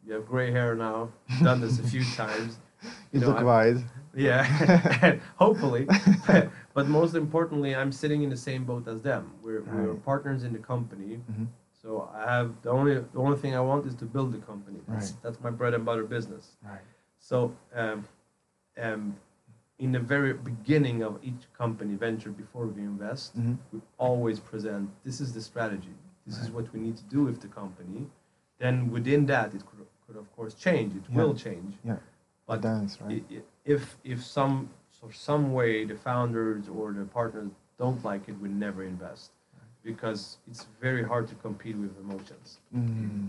you 0.06 0.12
have 0.14 0.26
gray 0.26 0.50
hair 0.50 0.74
now 0.76 1.08
done 1.42 1.60
this 1.60 1.78
a 1.80 1.82
few 1.82 2.04
times 2.22 2.58
You 3.12 3.20
know, 3.20 3.28
look 3.28 3.40
wise. 3.42 3.80
yeah 4.14 4.44
hopefully 5.36 5.86
but 6.74 6.86
most 6.88 7.14
importantly 7.14 7.74
i'm 7.74 7.90
sitting 7.92 8.22
in 8.22 8.30
the 8.30 8.36
same 8.36 8.64
boat 8.64 8.86
as 8.86 9.00
them 9.02 9.32
we're, 9.42 9.62
we're 9.62 9.94
partners 10.10 10.44
in 10.44 10.52
the 10.52 10.58
company 10.72 11.12
Mhm. 11.32 11.46
so 11.82 11.88
I 12.14 12.22
have 12.36 12.48
the 12.62 12.70
only 12.70 12.94
the 13.14 13.18
only 13.26 13.38
thing 13.42 13.52
I 13.54 13.60
want 13.70 13.86
is 13.86 13.94
to 14.02 14.06
build 14.14 14.30
the 14.36 14.42
company. 14.52 14.80
That's, 14.88 15.10
Right. 15.12 15.22
that's 15.22 15.38
my 15.46 15.50
bread 15.58 15.72
and 15.76 15.84
butter 15.88 16.04
business. 16.16 16.44
Right. 16.70 16.84
So 17.30 17.36
um, 17.82 17.98
um, 18.86 19.02
in 19.78 19.92
the 19.92 20.00
very 20.00 20.32
beginning 20.32 21.02
of 21.02 21.18
each 21.22 21.42
company 21.56 21.94
venture 21.94 22.30
before 22.30 22.66
we 22.66 22.82
invest, 22.82 23.36
Mhm. 23.38 23.58
we 23.72 23.80
always 23.98 24.40
present 24.40 24.88
this 25.04 25.20
is 25.20 25.32
the 25.34 25.40
strategy. 25.42 25.94
This 26.26 26.38
is 26.40 26.50
what 26.50 26.72
we 26.72 26.80
need 26.80 26.96
to 26.96 27.04
do 27.04 27.22
with 27.24 27.40
the 27.40 27.48
company. 27.48 28.08
Then 28.58 28.90
within 28.90 29.26
that, 29.26 29.54
it 29.54 29.62
could, 29.66 29.86
could 30.06 30.16
of 30.16 30.34
course 30.34 30.54
change. 30.54 30.94
It 30.96 31.04
Yeah. 31.08 31.16
will 31.18 31.34
change. 31.34 31.76
Yeah. 31.84 31.98
But 32.46 32.62
dance, 32.62 33.00
right? 33.00 33.22
i- 33.30 33.34
i- 33.36 33.42
if 33.64 33.98
if 34.04 34.24
some 34.24 34.68
so 34.90 35.10
some 35.10 35.52
way 35.52 35.84
the 35.84 35.96
founders 35.96 36.68
or 36.68 36.92
the 36.92 37.04
partners 37.04 37.50
don't 37.78 38.02
like 38.04 38.28
it, 38.30 38.36
we 38.40 38.48
never 38.48 38.82
invest 38.82 39.30
because 39.82 40.38
it's 40.48 40.64
very 40.80 41.02
hard 41.04 41.28
to 41.28 41.34
compete 41.36 41.76
with 41.76 41.94
emotions. 41.98 42.58
Mm. 42.74 43.28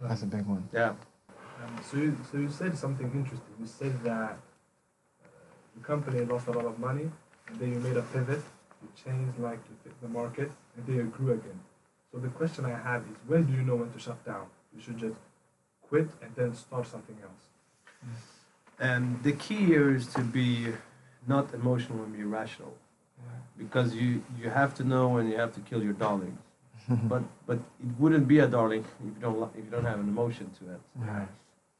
That's 0.00 0.22
a 0.22 0.26
big 0.26 0.46
one. 0.46 0.68
Yeah. 0.72 0.94
Um, 1.60 1.82
so, 1.82 1.96
you, 1.96 2.16
so 2.30 2.38
you 2.38 2.48
said 2.48 2.78
something 2.78 3.10
interesting. 3.12 3.54
You 3.58 3.66
said 3.66 3.94
that 4.04 4.38
the 5.78 5.86
company 5.86 6.24
lost 6.24 6.46
a 6.48 6.52
lot 6.52 6.64
of 6.64 6.78
money, 6.78 7.10
and 7.48 7.58
then 7.58 7.72
you 7.72 7.80
made 7.80 7.96
a 7.96 8.02
pivot. 8.02 8.42
You 8.82 8.88
changed 9.04 9.38
like 9.38 9.62
to 9.64 9.70
fit 9.82 10.00
the 10.00 10.08
market, 10.08 10.50
and 10.76 10.86
then 10.86 10.96
you 10.96 11.04
grew 11.04 11.32
again. 11.32 11.60
So 12.12 12.18
the 12.18 12.28
question 12.28 12.64
I 12.64 12.76
have 12.88 13.02
is, 13.02 13.16
when 13.26 13.44
do 13.46 13.52
you 13.52 13.62
know 13.62 13.76
when 13.76 13.90
to 13.92 13.98
shut 13.98 14.24
down? 14.24 14.46
You 14.74 14.80
should 14.80 14.98
just 14.98 15.16
quit 15.82 16.08
and 16.22 16.30
then 16.36 16.54
start 16.54 16.86
something 16.86 17.16
else. 17.22 17.44
And 18.78 19.22
the 19.22 19.32
key 19.32 19.64
here 19.64 19.94
is 19.94 20.06
to 20.14 20.22
be 20.22 20.72
not 21.26 21.52
emotional 21.52 22.04
and 22.04 22.16
be 22.16 22.22
rational, 22.22 22.74
because 23.58 23.94
you 23.94 24.22
you 24.40 24.50
have 24.50 24.74
to 24.74 24.84
know 24.84 25.08
when 25.08 25.28
you 25.30 25.36
have 25.36 25.52
to 25.54 25.60
kill 25.60 25.82
your 25.82 25.94
darling. 26.06 26.38
but 27.12 27.22
but 27.46 27.58
it 27.58 27.92
wouldn't 27.98 28.26
be 28.28 28.38
a 28.38 28.46
darling 28.46 28.84
if 29.06 29.14
you 29.14 29.20
don't 29.20 29.50
if 29.58 29.64
you 29.64 29.70
don't 29.70 29.84
have 29.92 30.00
an 30.00 30.08
emotion 30.08 30.50
to 30.58 30.62
it. 30.74 30.80
Right. 30.96 31.28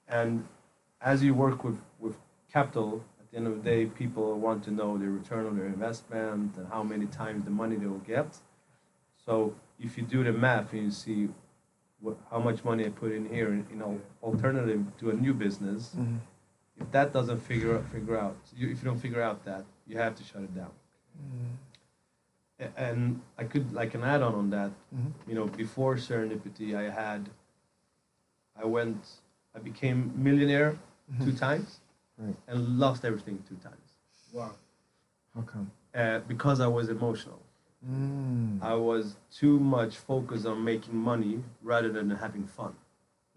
And 0.08 0.44
as 1.00 1.22
you 1.22 1.32
work 1.34 1.64
with 1.64 1.78
with 2.00 2.16
capital, 2.52 3.04
at 3.28 3.32
the 3.32 3.37
end 3.38 3.47
of 3.47 3.62
the 3.62 3.70
day, 3.70 3.85
people 3.87 4.38
want 4.38 4.64
to 4.64 4.70
know 4.70 4.97
the 4.97 5.06
return 5.08 5.44
on 5.47 5.56
their 5.56 5.66
investment 5.66 6.56
and 6.56 6.66
how 6.68 6.82
many 6.82 7.04
times 7.06 7.44
the 7.44 7.50
money 7.50 7.76
they 7.76 7.87
will 7.87 7.99
get. 7.99 8.38
So 9.26 9.54
if 9.78 9.99
you 9.99 10.02
do 10.04 10.25
the 10.25 10.32
math 10.32 10.73
and 10.73 10.85
you 10.85 10.90
see 10.90 11.28
what, 12.00 12.16
how 12.30 12.38
much 12.38 12.64
money 12.64 12.87
I 12.87 12.88
put 12.88 13.12
in 13.12 13.28
here 13.28 13.49
in, 13.49 13.66
in 13.70 13.82
al- 13.82 14.00
alternative 14.23 14.82
to 15.00 15.11
a 15.11 15.12
new 15.12 15.35
business, 15.35 15.94
Mhm. 15.94 16.18
if 16.80 16.90
that 16.92 17.12
doesn't 17.12 17.40
figure 17.40 17.76
out, 17.76 17.85
figure 17.88 18.16
out, 18.16 18.37
you, 18.56 18.70
if 18.70 18.78
you 18.78 18.85
don't 18.88 18.99
figure 18.99 19.20
out 19.20 19.44
that, 19.44 19.64
you 19.87 19.99
have 19.99 20.14
to 20.14 20.25
shut 20.25 20.42
it 20.42 20.54
down. 20.54 20.70
Mm. 21.20 21.56
A- 22.61 22.80
And 22.80 23.20
I 23.37 23.44
could 23.44 23.73
like 23.75 23.94
an 23.94 24.04
add-on 24.04 24.35
on 24.35 24.49
that. 24.50 24.70
Mhm. 24.94 25.12
You 25.26 25.35
know, 25.35 25.47
before 25.47 25.97
Serendipity, 25.97 26.75
I 26.75 26.88
had, 26.88 27.28
I 28.56 28.64
went, 28.64 29.20
I 29.54 29.58
became 29.58 30.12
millionaire 30.16 30.78
two 31.25 31.32
times, 31.32 31.80
Right. 32.18 32.34
and 32.48 32.78
lost 32.78 33.04
everything 33.04 33.42
two 33.48 33.56
times 33.56 33.88
Wow. 34.32 34.52
How 35.34 35.42
come? 35.42 35.70
uh, 35.94 36.18
because 36.26 36.60
I 36.60 36.66
was 36.66 36.88
emotional. 36.88 37.40
Mm. 37.88 38.60
I 38.62 38.75
was 38.75 39.16
too 39.30 39.58
much 39.60 39.96
focused 39.96 40.46
on 40.46 40.64
making 40.64 40.96
money 40.96 41.42
rather 41.62 41.90
than 41.92 42.10
having 42.10 42.46
fun. 42.46 42.75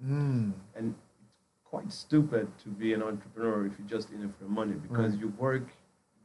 Mm. 0.04 0.54
And 0.76 0.96
it's 1.24 1.38
quite 1.64 1.92
stupid 1.92 2.48
to 2.64 2.70
be 2.70 2.94
an 2.94 3.04
entrepreneur 3.04 3.68
if 3.68 3.74
you're 3.78 3.88
just 3.88 4.10
in 4.12 4.24
it 4.24 4.32
for 4.40 4.46
money 4.46 4.74
because 4.74 5.12
Right. 5.14 5.22
you 5.22 5.28
work 5.38 5.68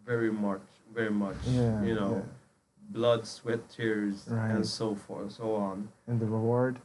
very 0.04 0.32
much, 0.32 0.62
very 0.94 1.10
much. 1.10 1.36
Yeah. 1.46 1.82
you 1.82 1.94
know, 1.94 2.14
yeah. 2.16 2.32
blood, 2.90 3.26
sweat, 3.26 3.68
tears, 3.68 4.26
Right. 4.30 4.50
and 4.52 4.66
so 4.66 4.94
forth, 4.94 5.32
so 5.32 5.54
on. 5.54 5.88
And 6.06 6.18
the 6.18 6.26
reward. 6.26 6.80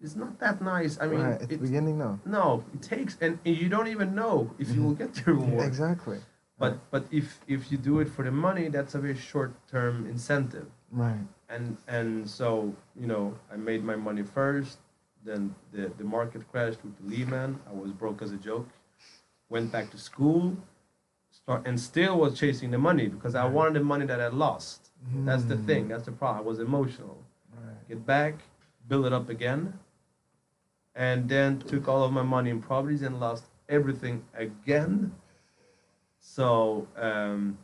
It's 0.00 0.14
not 0.14 0.38
that 0.38 0.62
nice. 0.62 0.98
I 1.00 1.06
mean, 1.08 1.20
right. 1.20 1.40
The 1.40 1.54
it, 1.54 1.60
beginning, 1.62 1.98
no. 1.98 2.20
no, 2.24 2.64
it 2.72 2.82
takes, 2.82 3.16
and 3.20 3.38
you 3.44 3.68
don't 3.68 3.88
even 3.88 4.14
know 4.14 4.50
if 4.58 4.70
you 4.70 4.82
will 4.82 4.94
get 4.94 5.12
the 5.14 5.32
reward. 5.32 5.66
Exactly. 5.66 6.18
But 6.58 6.78
but 6.90 7.04
if 7.10 7.40
if 7.48 7.70
you 7.72 7.78
do 7.78 7.98
it 8.00 8.08
for 8.08 8.24
the 8.24 8.30
money, 8.30 8.68
that's 8.68 8.94
a 8.94 8.98
very 9.00 9.16
short 9.16 9.52
term 9.68 10.06
incentive. 10.06 10.66
Right. 10.90 11.26
And 11.48 11.76
and 11.88 12.28
so 12.30 12.74
you 13.00 13.06
know, 13.06 13.34
I 13.52 13.56
made 13.56 13.82
my 13.84 13.96
money 13.96 14.22
first. 14.22 14.78
Then 15.24 15.54
the 15.72 15.90
the 15.98 16.04
market 16.04 16.42
crashed 16.52 16.78
with 16.84 16.94
the 16.98 17.06
Lehman. 17.16 17.58
I 17.68 17.72
was 17.74 17.90
broke 17.92 18.22
as 18.22 18.30
a 18.32 18.36
joke. 18.36 18.68
Went 19.50 19.72
back 19.72 19.90
to 19.90 19.98
school. 19.98 20.56
Start 21.30 21.66
and 21.66 21.78
still 21.78 22.18
was 22.18 22.38
chasing 22.38 22.70
the 22.70 22.78
money 22.78 23.06
because 23.08 23.34
I 23.34 23.46
wanted 23.46 23.74
the 23.74 23.84
money 23.84 24.06
that 24.06 24.20
I 24.20 24.28
lost. 24.28 24.90
That's 25.24 25.44
the 25.44 25.56
Mm. 25.56 25.66
thing. 25.66 25.88
That's 25.88 26.04
the 26.04 26.12
problem. 26.12 26.44
I 26.44 26.48
was 26.48 26.58
emotional. 26.58 27.16
Right. 27.54 27.88
Get 27.88 28.04
back, 28.06 28.34
build 28.88 29.06
it 29.06 29.12
up 29.12 29.28
again, 29.28 29.78
and 30.98 31.28
then 31.28 31.60
took 31.60 31.86
all 31.88 32.02
of 32.02 32.12
my 32.12 32.22
money 32.22 32.50
in 32.50 32.60
properties 32.60 33.02
and 33.02 33.18
lost 33.20 33.44
everything 33.68 34.22
again. 34.34 35.12
So, 36.18 36.88
um, 36.96 37.56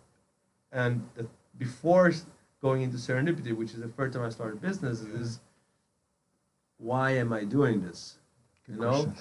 and 0.71 1.07
the, 1.17 1.27
before 1.59 2.13
going 2.63 2.83
into 2.83 2.97
serendipity, 2.97 3.53
which 3.55 3.73
is 3.73 3.81
the 3.81 3.89
first 3.89 4.15
time 4.15 4.25
I 4.25 4.29
started 4.31 4.63
business, 4.63 5.01
is 5.01 5.41
why 6.79 7.11
am 7.11 7.33
I 7.33 7.43
doing 7.45 7.83
this? 7.83 8.19
Good 8.67 8.77
you 8.77 8.81
know, 8.83 9.03
question. 9.05 9.15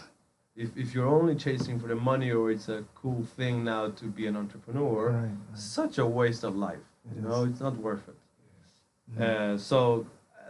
if, 0.55 0.77
if 0.77 0.93
you're 0.93 1.07
only 1.07 1.35
chasing 1.35 1.79
for 1.79 1.87
the 1.87 1.95
money 1.95 2.31
or 2.31 2.51
it's 2.51 2.69
a 2.69 2.85
cool 2.93 3.23
thing 3.35 3.63
now 3.63 3.89
to 3.89 4.05
be 4.05 4.27
an 4.27 4.37
entrepreneur, 4.37 5.09
Right. 5.09 5.21
right. 5.23 5.31
such 5.57 5.97
a 5.97 6.05
waste 6.05 6.43
of 6.43 6.55
life. 6.55 6.85
It 7.11 7.15
you 7.15 7.21
know, 7.27 7.45
it's 7.45 7.59
not 7.59 7.75
worth 7.77 8.07
it. 8.07 9.21
Uh, 9.21 9.57
so, 9.57 10.01
uh, 10.01 10.03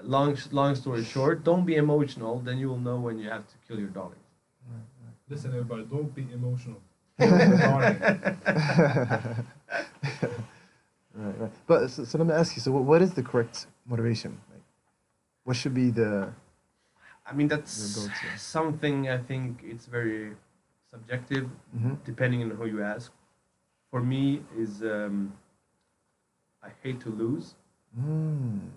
long 0.03 0.37
long 0.51 0.75
story 0.75 1.03
short, 1.03 1.43
don't 1.43 1.65
be 1.65 1.75
emotional. 1.75 2.39
Then 2.39 2.57
you 2.57 2.69
will 2.69 2.79
know 2.79 2.97
when 2.97 3.19
you 3.19 3.29
have 3.29 3.47
to 3.47 3.55
kill 3.67 3.79
your 3.79 3.89
darling. 3.89 4.19
Listen, 5.29 5.51
everybody, 5.51 5.83
don't 5.85 6.13
be 6.13 6.27
emotional. 6.33 6.81
Right, 11.15 11.39
right. 11.39 11.51
But 11.67 11.89
so, 11.91 12.03
so 12.05 12.17
let 12.17 12.25
me 12.27 12.33
ask 12.33 12.55
you. 12.55 12.61
So, 12.61 12.71
what, 12.71 12.83
what 12.83 13.01
is 13.01 13.13
the 13.13 13.21
correct 13.21 13.67
motivation? 13.87 14.31
Like, 14.51 14.63
what 15.43 15.55
should 15.55 15.73
be 15.75 15.91
the? 15.91 16.29
I 17.25 17.33
mean, 17.33 17.47
that's 17.47 17.97
something 18.35 19.09
I 19.09 19.17
think 19.19 19.61
it's 19.63 19.85
very 19.85 20.33
subjective, 20.91 21.49
Mm-hmm. 21.75 21.93
depending 22.03 22.41
on 22.43 22.49
who 22.51 22.65
you 22.65 22.83
ask. 22.83 23.11
For 23.91 24.01
me, 24.01 24.41
is 24.57 24.81
um, 24.81 25.33
I 26.63 26.69
hate 26.81 26.99
to 27.01 27.09
lose, 27.09 27.53
Mm, 27.99 28.69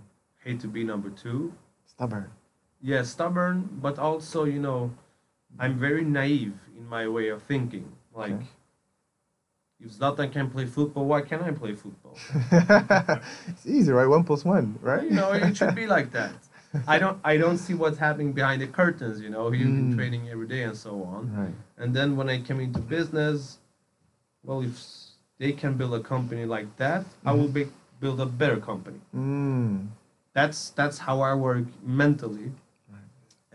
hate 0.47 0.61
to 0.61 0.69
be 0.69 0.85
number 0.85 1.11
two. 1.11 1.53
stubborn. 1.85 2.31
Yeah, 2.81 3.03
stubborn, 3.03 3.69
but 3.83 3.99
also, 3.99 4.45
you 4.45 4.61
know, 4.61 4.91
I'm 5.59 5.79
very 5.79 6.05
naive 6.05 6.55
in 6.79 6.87
my 6.88 7.09
way 7.09 7.29
of 7.29 7.43
thinking. 7.43 7.87
Like, 8.15 8.33
Okay. 8.33 8.47
if 9.81 9.91
Zlatan 9.99 10.31
can 10.33 10.49
play 10.50 10.67
football, 10.67 11.05
why 11.07 11.21
can't 11.23 11.43
I 11.43 11.50
play 11.53 11.75
football? 11.75 12.17
it's 13.49 13.67
easy, 13.67 13.91
right? 13.93 14.07
One 14.07 14.25
plus 14.25 14.45
one, 14.45 14.79
right? 14.83 15.05
You 15.05 15.11
know, 15.21 15.33
it 15.33 15.57
should 15.57 15.75
be 15.75 15.87
like 15.97 16.12
that. 16.12 16.33
I 16.87 16.99
don't, 16.99 17.19
I 17.25 17.37
don't 17.38 17.59
see 17.59 17.75
what's 17.75 17.99
happening 17.99 18.33
behind 18.33 18.61
the 18.62 18.67
curtains. 18.67 19.21
You 19.21 19.31
know, 19.31 19.50
you've 19.50 19.75
been 19.75 19.93
Mm. 19.93 19.97
training 19.97 20.29
every 20.29 20.47
day 20.47 20.62
and 20.69 20.76
so 20.76 21.03
on. 21.15 21.23
Right. 21.35 21.55
And 21.79 21.95
then 21.97 22.17
when 22.19 22.29
I 22.29 22.41
came 22.43 22.61
into 22.61 22.81
business, 22.81 23.59
well, 24.45 24.61
if 24.62 24.75
they 25.38 25.53
can 25.53 25.73
build 25.81 25.95
a 25.95 26.00
company 26.15 26.45
like 26.45 26.69
that, 26.76 27.05
I 27.25 27.33
will 27.33 27.49
be, 27.49 27.67
build 28.00 28.21
a 28.21 28.26
better 28.26 28.59
company. 28.71 29.00
Mm. 29.15 29.87
That's 30.37 30.69
that's 30.81 30.99
how 30.99 31.23
I 31.23 31.33
work 31.33 31.64
mentally. 31.83 32.52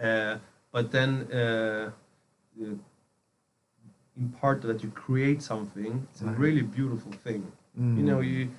Uh, 0.02 0.38
but 0.72 0.92
then, 0.92 1.32
uh, 1.32 1.92
in 4.18 4.30
part 4.42 4.64
that 4.64 4.82
you 4.84 4.90
create 4.90 5.44
something, 5.44 6.08
it's 6.12 6.22
a 6.24 6.26
really 6.44 6.64
beautiful 6.64 7.12
thing. 7.12 7.44
Mm. 7.80 7.98
You 7.98 8.04
know, 8.04 8.20
you 8.22 8.50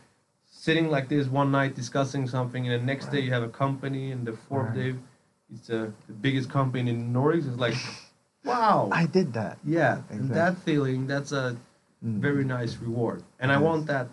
sitting 0.47 0.89
like 0.89 1.09
this 1.09 1.27
one 1.27 1.51
night 1.51 1.75
discussing 1.75 2.29
something, 2.29 2.63
and 2.69 2.81
the 2.81 2.87
next 2.87 3.07
day 3.11 3.19
you 3.27 3.33
have 3.33 3.43
a 3.43 3.49
company, 3.65 4.13
and 4.13 4.25
the 4.25 4.35
fourth 4.49 4.69
Right. 4.69 4.93
day 4.93 4.95
it's 5.53 5.69
uh, 5.69 5.91
the 6.07 6.13
biggest 6.27 6.49
company 6.49 6.91
in 6.91 7.13
Nordics. 7.13 7.47
It's 7.51 7.59
like, 7.67 7.75
wow, 8.45 8.89
I 8.93 9.07
did 9.07 9.33
that. 9.33 9.59
yeah, 9.65 9.95
and 10.11 10.21
Exactly. 10.31 10.35
that 10.41 10.55
feeling, 10.67 11.09
that's 11.09 11.33
a 11.33 11.57
Mm. 12.05 12.19
very 12.29 12.45
nice 12.45 12.75
reward, 12.87 13.21
and 13.41 13.49
I 13.57 13.59
want 13.59 13.87
that 13.87 14.09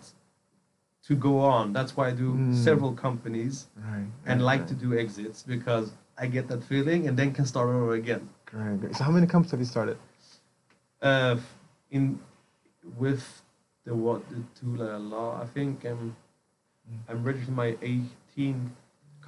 to 1.10 1.16
go 1.16 1.40
on. 1.40 1.72
That's 1.72 1.96
why 1.96 2.06
I 2.08 2.12
do 2.12 2.28
Mm. 2.34 2.54
several 2.54 2.92
companies 3.06 3.66
Right. 3.76 4.06
and 4.26 4.40
right, 4.40 4.50
like 4.52 4.64
to 4.68 4.74
do 4.84 4.96
exits 4.96 5.42
because 5.42 5.86
I 6.16 6.26
get 6.36 6.46
that 6.48 6.62
feeling, 6.62 7.08
and 7.08 7.14
then 7.18 7.32
can 7.38 7.46
start 7.46 7.68
over 7.68 7.94
again. 7.94 8.28
Great, 8.46 8.80
great. 8.80 8.94
So, 8.96 9.02
how 9.04 9.10
many 9.10 9.26
companies 9.26 9.50
have 9.50 9.60
you 9.60 9.66
started? 9.76 9.98
Uh, 11.02 11.36
in 11.90 12.20
with 13.04 13.24
the 13.84 13.94
what 13.94 14.20
the 14.30 14.40
Tula 14.58 14.98
law, 14.98 15.28
I 15.42 15.46
think 15.56 15.84
I'm 15.84 16.14
Mm. 16.88 16.98
I'm 17.08 17.20
registering 17.24 17.56
my 17.64 17.70
18th 17.82 18.70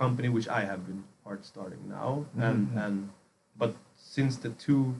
company, 0.00 0.28
which 0.36 0.48
I 0.48 0.62
have 0.70 0.80
been 0.86 1.02
part 1.24 1.44
starting 1.44 1.82
now, 1.88 2.24
and 2.38 2.58
Mhm. 2.68 2.84
and 2.84 2.96
but 3.62 3.72
since 3.96 4.36
the 4.44 4.50
two 4.66 4.94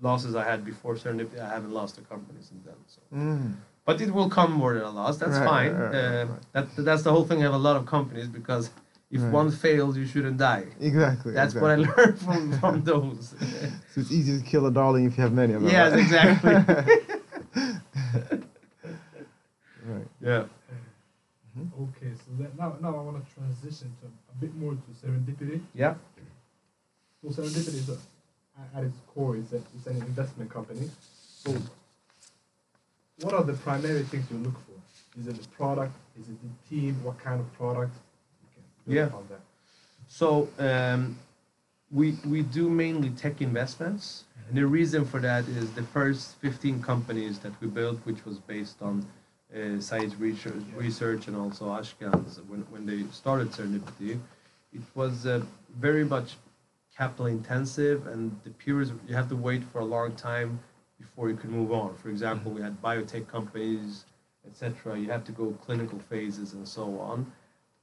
losses 0.00 0.34
I 0.34 0.44
had 0.52 0.64
before 0.64 0.94
Serendipity, 0.96 1.38
I 1.48 1.50
haven't 1.56 1.72
lost 1.80 1.98
a 1.98 2.02
company 2.02 2.40
since 2.42 2.62
then. 2.68 2.78
So, 2.94 3.00
Mm. 3.12 3.56
But 3.84 4.00
it 4.00 4.10
will 4.12 4.28
come 4.30 4.52
more 4.52 4.74
than 4.74 4.82
a 4.82 4.90
loss. 4.90 5.16
That's 5.18 5.32
Right, 5.38 5.48
fine. 5.48 5.72
right, 5.74 5.92
right, 5.92 5.94
uh, 5.94 6.26
right. 6.26 6.40
That 6.52 6.66
that's 6.84 7.02
the 7.02 7.10
whole 7.12 7.24
thing. 7.24 7.38
I 7.40 7.42
have 7.42 7.54
a 7.54 7.58
lot 7.58 7.76
of 7.76 7.84
companies 7.86 8.28
because 8.28 8.70
if 9.10 9.20
Right. 9.22 9.32
one 9.32 9.50
fails, 9.50 9.96
you 9.96 10.06
shouldn't 10.06 10.38
die. 10.38 10.66
Exactly. 10.80 11.32
That's 11.34 11.54
what 11.54 11.70
I 11.70 11.76
learned 11.76 12.18
from 12.18 12.52
from 12.60 12.82
those. 12.90 13.34
So 13.94 14.00
it's 14.00 14.12
easy 14.12 14.38
to 14.38 14.44
kill 14.44 14.66
a 14.66 14.70
darling 14.70 15.04
if 15.06 15.16
you 15.16 15.22
have 15.22 15.32
many 15.32 15.52
of 15.54 15.62
them. 15.62 15.70
Yes, 15.70 15.92
right? 15.92 16.00
exactly. 16.00 16.54
right. 19.84 20.08
yeah. 20.20 20.44
Okay, 21.78 22.12
so 22.16 22.42
that, 22.42 22.56
now, 22.58 22.74
now 22.80 22.88
I 22.96 23.02
want 23.02 23.22
to 23.28 23.34
transition 23.34 23.94
to 24.00 24.06
a 24.06 24.34
bit 24.40 24.54
more 24.54 24.72
to 24.72 25.06
serendipity. 25.06 25.60
Yeah. 25.74 25.94
So 27.20 27.28
serendipity 27.28 27.74
is 27.74 27.88
a, 27.90 27.98
at 28.74 28.84
its 28.84 28.96
core 29.14 29.36
is 29.36 29.52
a, 29.52 29.56
it's 29.76 29.86
an 29.86 29.96
investment 29.98 30.50
company. 30.50 30.88
So 31.44 31.54
what 33.22 33.34
are 33.34 33.42
the 33.42 33.54
primary 33.54 34.02
things 34.02 34.26
you 34.30 34.38
look 34.38 34.54
for? 34.66 35.20
Is 35.20 35.26
it 35.26 35.40
the 35.40 35.48
product? 35.48 35.94
Is 36.20 36.28
it 36.28 36.36
the 36.42 36.68
team? 36.68 37.02
What 37.02 37.18
kind 37.18 37.40
of 37.40 37.52
product? 37.54 37.94
Yeah. 38.86 39.08
So 40.08 40.48
um, 40.58 41.18
we 41.90 42.18
we 42.26 42.42
do 42.42 42.68
mainly 42.68 43.10
tech 43.10 43.40
investments, 43.40 44.24
and 44.48 44.56
the 44.56 44.66
reason 44.66 45.04
for 45.04 45.20
that 45.20 45.46
is 45.48 45.70
the 45.72 45.82
first 45.82 46.36
15 46.36 46.82
companies 46.82 47.38
that 47.40 47.52
we 47.60 47.68
built, 47.68 47.98
which 48.04 48.24
was 48.24 48.38
based 48.38 48.82
on 48.82 49.06
uh, 49.54 49.80
Saeed's 49.80 50.16
research, 50.16 50.62
research 50.74 51.28
and 51.28 51.36
also 51.36 51.66
Ashkan's 51.66 52.40
when 52.48 52.62
when 52.70 52.86
they 52.86 53.04
started 53.12 53.52
Serendipity, 53.52 54.18
it 54.72 54.82
was 54.94 55.26
uh, 55.26 55.42
very 55.78 56.04
much 56.04 56.36
capital 56.96 57.26
intensive, 57.26 58.06
and 58.06 58.36
the 58.44 58.50
periods 58.50 58.90
you 59.06 59.14
have 59.14 59.28
to 59.28 59.36
wait 59.36 59.62
for 59.64 59.80
a 59.80 59.84
long 59.84 60.12
time 60.16 60.58
before 61.02 61.28
you 61.30 61.36
could 61.36 61.50
move 61.50 61.72
on. 61.72 61.94
For 61.96 62.08
example, 62.08 62.52
we 62.52 62.62
had 62.62 62.80
biotech 62.80 63.26
companies, 63.28 64.04
etc. 64.46 64.98
You 64.98 65.10
have 65.10 65.24
to 65.24 65.32
go 65.32 65.46
clinical 65.66 65.98
phases 65.98 66.54
and 66.54 66.66
so 66.66 66.84
on, 66.98 67.30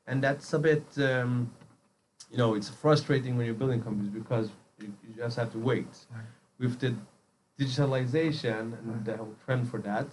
and 0.07 0.23
that's 0.23 0.53
a 0.53 0.59
bit. 0.59 0.85
Um, 0.97 1.51
you 2.31 2.37
know, 2.37 2.53
it's 2.53 2.69
frustrating 2.69 3.37
when 3.37 3.45
you're 3.45 3.61
building 3.63 3.81
companies 3.81 4.11
because 4.11 4.49
you, 4.79 4.93
you 5.03 5.15
just 5.15 5.37
have 5.37 5.51
to 5.51 5.59
wait. 5.59 5.93
Right. 6.13 6.23
With 6.59 6.79
the 6.79 6.93
digitalization 7.59 8.77
and 8.79 9.05
the 9.05 9.17
whole 9.17 9.35
trend 9.45 9.69
for 9.69 9.79
that, 9.79 10.07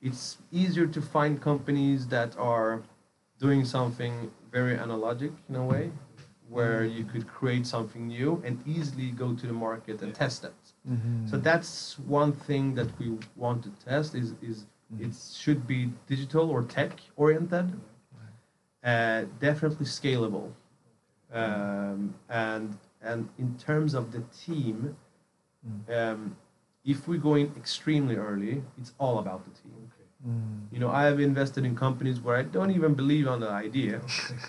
it's 0.00 0.38
easier 0.50 0.86
to 0.86 1.00
find 1.00 1.40
companies 1.40 2.06
that 2.08 2.36
are 2.38 2.82
doing 3.38 3.64
something 3.64 4.30
very 4.50 4.76
analogic 4.76 5.32
in 5.48 5.56
a 5.56 5.64
way, 5.64 5.90
where 6.48 6.84
you 6.84 7.04
could 7.04 7.26
create 7.26 7.66
something 7.66 8.06
new 8.08 8.42
and 8.44 8.62
easily 8.66 9.10
go 9.10 9.34
to 9.34 9.46
the 9.46 9.52
market 9.52 10.02
and 10.02 10.14
test 10.14 10.44
it. 10.44 10.54
Mhm. 10.88 11.28
So 11.30 11.36
that's 11.38 11.98
one 11.98 12.32
thing 12.32 12.74
that 12.74 12.88
we 12.98 13.18
want 13.36 13.62
to 13.64 13.70
test 13.84 14.14
is 14.14 14.34
is 14.42 14.66
Mhm. 14.92 15.00
it 15.06 15.14
should 15.42 15.66
be 15.66 15.92
digital 16.06 16.50
or 16.50 16.62
tech 16.62 17.00
oriented, 17.16 17.68
uh, 18.84 19.24
definitely 19.40 19.86
scalable, 19.86 20.52
um, 21.32 22.14
and 22.28 22.76
and 23.02 23.28
in 23.38 23.56
terms 23.58 23.94
of 23.94 24.12
the 24.12 24.20
team, 24.44 24.96
Mm. 25.66 25.88
um, 25.98 26.36
if 26.84 27.06
we 27.08 27.18
go 27.18 27.34
in 27.34 27.52
extremely 27.56 28.16
early, 28.16 28.62
it's 28.78 28.92
all 28.98 29.18
about 29.18 29.44
the 29.44 29.50
team. 29.62 29.91
Okay. 30.24 30.30
Mm. 30.32 30.72
You 30.72 30.78
know, 30.78 30.90
I 30.90 31.04
have 31.04 31.20
invested 31.20 31.64
in 31.64 31.74
companies 31.76 32.20
where 32.20 32.36
I 32.36 32.42
don't 32.42 32.70
even 32.70 32.94
believe 32.94 33.26
on 33.28 33.40
the 33.40 33.48
idea, 33.48 34.00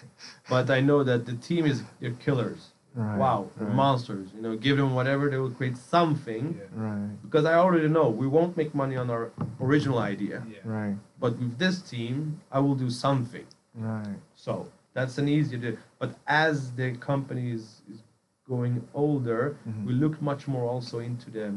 but 0.49 0.69
I 0.69 0.79
know 0.81 1.03
that 1.03 1.25
the 1.25 1.33
team 1.33 1.65
is 1.65 1.83
they're 1.99 2.11
killers. 2.11 2.69
Right, 2.95 3.17
Wow, 3.17 3.49
right, 3.57 3.73
monsters. 3.73 4.29
You 4.35 4.41
know, 4.43 4.55
give 4.55 4.77
them 4.77 4.93
whatever, 4.93 5.27
they 5.27 5.37
will 5.37 5.49
create 5.49 5.77
something 5.77 6.45
Yeah. 6.59 6.65
Right. 6.87 7.09
because 7.23 7.43
I 7.45 7.55
already 7.55 7.87
know 7.87 8.07
we 8.09 8.27
won't 8.27 8.55
make 8.55 8.75
money 8.75 8.95
on 8.97 9.09
our 9.09 9.31
original 9.59 9.97
idea, 9.97 10.43
Yeah. 10.47 10.59
Right. 10.63 10.95
but 11.19 11.31
with 11.39 11.57
this 11.57 11.81
team, 11.81 12.39
I 12.51 12.59
will 12.59 12.75
do 12.75 12.91
something. 12.91 13.45
Right. 13.73 14.19
So 14.35 14.67
that's 14.93 15.17
an 15.17 15.27
easier 15.27 15.59
to. 15.65 15.77
But 15.97 16.11
as 16.27 16.71
the 16.73 16.91
company 16.97 17.51
is, 17.51 17.81
is 17.91 17.99
going 18.47 18.87
older, 18.93 19.57
Mhm. 19.67 19.85
we 19.87 19.93
look 19.93 20.21
much 20.21 20.47
more 20.47 20.65
also 20.73 20.99
into 20.99 21.31
the 21.31 21.47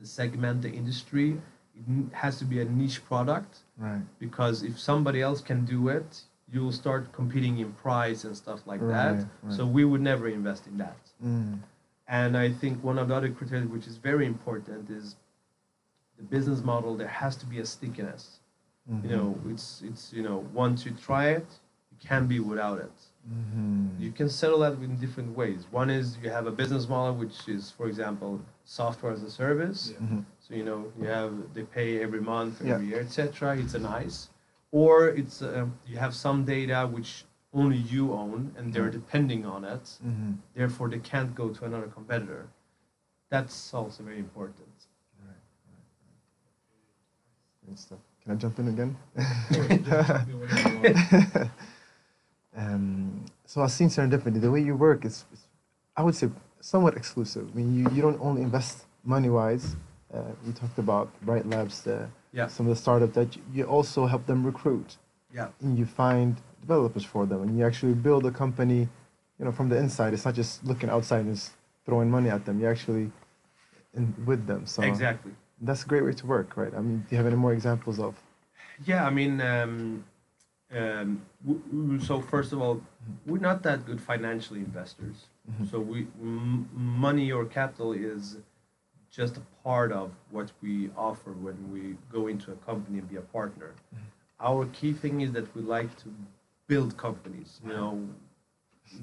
the 0.00 0.06
segment, 0.06 0.60
the 0.60 0.68
industry. 0.70 1.40
It 1.76 2.12
has 2.14 2.38
to 2.38 2.44
be 2.44 2.60
a 2.60 2.64
niche 2.64 3.04
product 3.04 3.58
Right. 3.78 4.02
because 4.18 4.62
if 4.62 4.78
somebody 4.78 5.20
else 5.20 5.40
can 5.42 5.64
do 5.64 5.88
it, 5.88 6.22
you 6.52 6.62
will 6.62 6.72
start 6.72 7.12
competing 7.12 7.58
in 7.58 7.72
price 7.72 8.24
and 8.24 8.34
stuff 8.36 8.60
like 8.66 8.80
that. 8.80 9.16
Right, 9.16 9.26
right. 9.42 9.52
So 9.52 9.66
we 9.66 9.84
would 9.84 10.00
never 10.00 10.28
invest 10.28 10.66
in 10.66 10.76
that. 10.78 10.96
Mm. 11.22 11.58
And 12.08 12.36
I 12.36 12.52
think 12.52 12.82
one 12.84 12.98
of 12.98 13.08
the 13.08 13.14
other 13.14 13.28
criteria 13.30 13.66
which 13.66 13.86
is 13.86 13.96
very 13.96 14.26
important 14.26 14.88
is 14.90 15.16
the 16.16 16.22
business 16.22 16.62
model. 16.64 16.96
There 16.96 17.08
has 17.08 17.36
to 17.36 17.46
be 17.46 17.58
a 17.58 17.66
stickiness. 17.66 18.38
Mhm. 18.90 19.02
You 19.04 19.10
know, 19.16 19.38
it's 19.52 19.82
it's 19.82 20.12
you 20.12 20.22
know 20.22 20.38
once 20.54 20.86
you 20.86 20.92
try 20.92 21.24
it, 21.38 21.46
you 21.90 21.98
can't 22.08 22.28
be 22.28 22.38
without 22.38 22.78
it. 22.78 22.96
Mhm. 23.28 23.98
You 24.00 24.12
can 24.12 24.28
settle 24.30 24.60
that 24.60 24.74
in 24.74 24.96
different 25.04 25.36
ways. 25.36 25.66
One 25.72 25.90
is 25.90 26.16
you 26.22 26.30
have 26.30 26.46
a 26.46 26.52
business 26.52 26.88
model 26.88 27.14
which 27.16 27.48
is, 27.48 27.72
for 27.72 27.86
example, 27.88 28.40
software 28.64 29.12
as 29.12 29.22
a 29.24 29.30
service. 29.30 29.80
Yeah. 29.92 30.06
Mhm. 30.06 30.24
So 30.46 30.54
you 30.54 30.64
know 30.64 30.92
you 31.00 31.06
have 31.08 31.32
they 31.54 31.62
pay 31.64 32.02
every 32.02 32.20
month, 32.20 32.60
every 32.60 32.86
Yeah. 32.86 32.90
year, 32.96 33.00
etc. 33.00 33.56
It's 33.58 33.74
a 33.74 33.80
nice, 33.80 34.30
or 34.70 35.08
it's 35.08 35.42
uh, 35.42 35.66
you 35.88 35.98
have 35.98 36.14
some 36.14 36.44
data 36.44 36.86
which 36.86 37.24
only 37.52 37.78
you 37.78 38.12
own 38.12 38.52
and 38.56 38.72
they're 38.72 38.84
Right. 38.84 38.92
depending 38.92 39.44
on 39.46 39.64
it. 39.64 39.98
Mhm. 40.04 40.36
Therefore, 40.54 40.88
they 40.88 41.00
can't 41.00 41.34
go 41.34 41.48
to 41.48 41.64
another 41.64 41.88
competitor. 41.88 42.46
That's 43.28 43.74
also 43.74 44.02
very 44.04 44.18
important. 44.18 44.68
Right. 45.26 45.34
Great 47.64 47.78
stuff. 47.78 47.98
Can 48.22 48.32
I 48.32 48.36
jump 48.36 48.58
in 48.60 48.68
again? 48.68 48.96
Of 49.16 49.56
course, 49.56 49.68
just 49.68 49.84
jump 50.08 50.28
in 50.28 50.40
whenever 50.40 50.68
you 50.70 50.78
want. 51.34 51.50
Um, 52.56 53.24
so 53.44 53.62
I've 53.62 53.70
seen 53.72 53.88
serendipity. 53.88 54.40
The 54.40 54.50
way 54.50 54.60
you 54.62 54.76
work 54.76 55.04
is, 55.04 55.24
is 55.32 55.40
I 55.96 56.02
would 56.02 56.14
say, 56.14 56.30
somewhat 56.60 56.96
exclusive. 56.96 57.50
I 57.52 57.56
mean, 57.56 57.74
you, 57.74 57.90
you 57.94 58.00
don't 58.00 58.18
only 58.20 58.42
invest 58.42 58.86
money 59.04 59.28
wise. 59.28 59.76
Uh, 60.12 60.22
we 60.46 60.52
talked 60.52 60.78
about 60.78 61.08
Bright 61.22 61.46
Labs, 61.46 61.86
Yeah. 62.32 62.46
some 62.48 62.66
of 62.66 62.70
the 62.74 62.80
startup 62.80 63.12
that 63.14 63.36
you, 63.36 63.42
you 63.52 63.64
also 63.64 64.06
help 64.06 64.26
them 64.26 64.44
recruit. 64.44 64.96
Yeah. 65.34 65.48
And 65.60 65.78
you 65.78 65.86
find 65.86 66.36
developers 66.60 67.04
for 67.04 67.26
them, 67.26 67.42
and 67.42 67.58
you 67.58 67.66
actually 67.66 67.94
build 67.94 68.24
a 68.26 68.30
company, 68.30 68.88
you 69.38 69.44
know, 69.44 69.52
from 69.52 69.68
the 69.68 69.76
inside. 69.76 70.14
It's 70.14 70.24
not 70.24 70.34
just 70.34 70.64
looking 70.64 70.88
outside 70.90 71.20
and 71.26 71.34
just 71.34 71.52
throwing 71.84 72.10
money 72.10 72.30
at 72.30 72.44
them. 72.44 72.60
You're 72.60 72.70
actually 72.70 73.10
in, 73.94 74.14
with 74.24 74.46
them. 74.46 74.64
So 74.66 74.82
Exactly. 74.82 75.32
that's 75.60 75.82
a 75.84 75.86
great 75.86 76.04
way 76.04 76.12
to 76.12 76.26
work, 76.26 76.56
right? 76.56 76.72
I 76.74 76.80
mean, 76.80 76.98
do 77.00 77.06
you 77.10 77.16
have 77.16 77.26
any 77.26 77.36
more 77.36 77.52
examples 77.52 77.98
of? 77.98 78.14
Yeah, 78.84 79.04
I 79.06 79.10
mean, 79.10 79.40
um, 79.40 80.04
um, 80.72 81.22
so 82.02 82.20
first 82.20 82.52
of 82.52 82.60
all, 82.60 82.80
we're 83.26 83.38
not 83.50 83.62
that 83.64 83.84
good 83.86 84.00
financially 84.00 84.60
investors. 84.60 85.26
Mhm. 85.50 85.70
So 85.70 85.80
we 85.80 86.06
m- 86.20 86.68
money 86.74 87.30
or 87.32 87.44
capital 87.44 87.92
is 87.92 88.38
just 89.16 89.38
a 89.38 89.42
part 89.64 89.92
of 89.92 90.10
what 90.30 90.52
we 90.62 90.90
offer 90.96 91.32
when 91.32 91.56
we 91.72 91.96
go 92.12 92.26
into 92.26 92.52
a 92.52 92.56
company 92.56 92.98
and 92.98 93.08
be 93.08 93.16
a 93.16 93.26
partner. 93.38 93.72
Our 94.40 94.66
key 94.66 94.92
thing 94.92 95.22
is 95.22 95.32
that 95.32 95.46
we 95.56 95.62
like 95.62 95.96
to 96.02 96.14
build 96.66 96.96
companies. 96.98 97.60
You 97.64 97.70
know, 97.70 98.08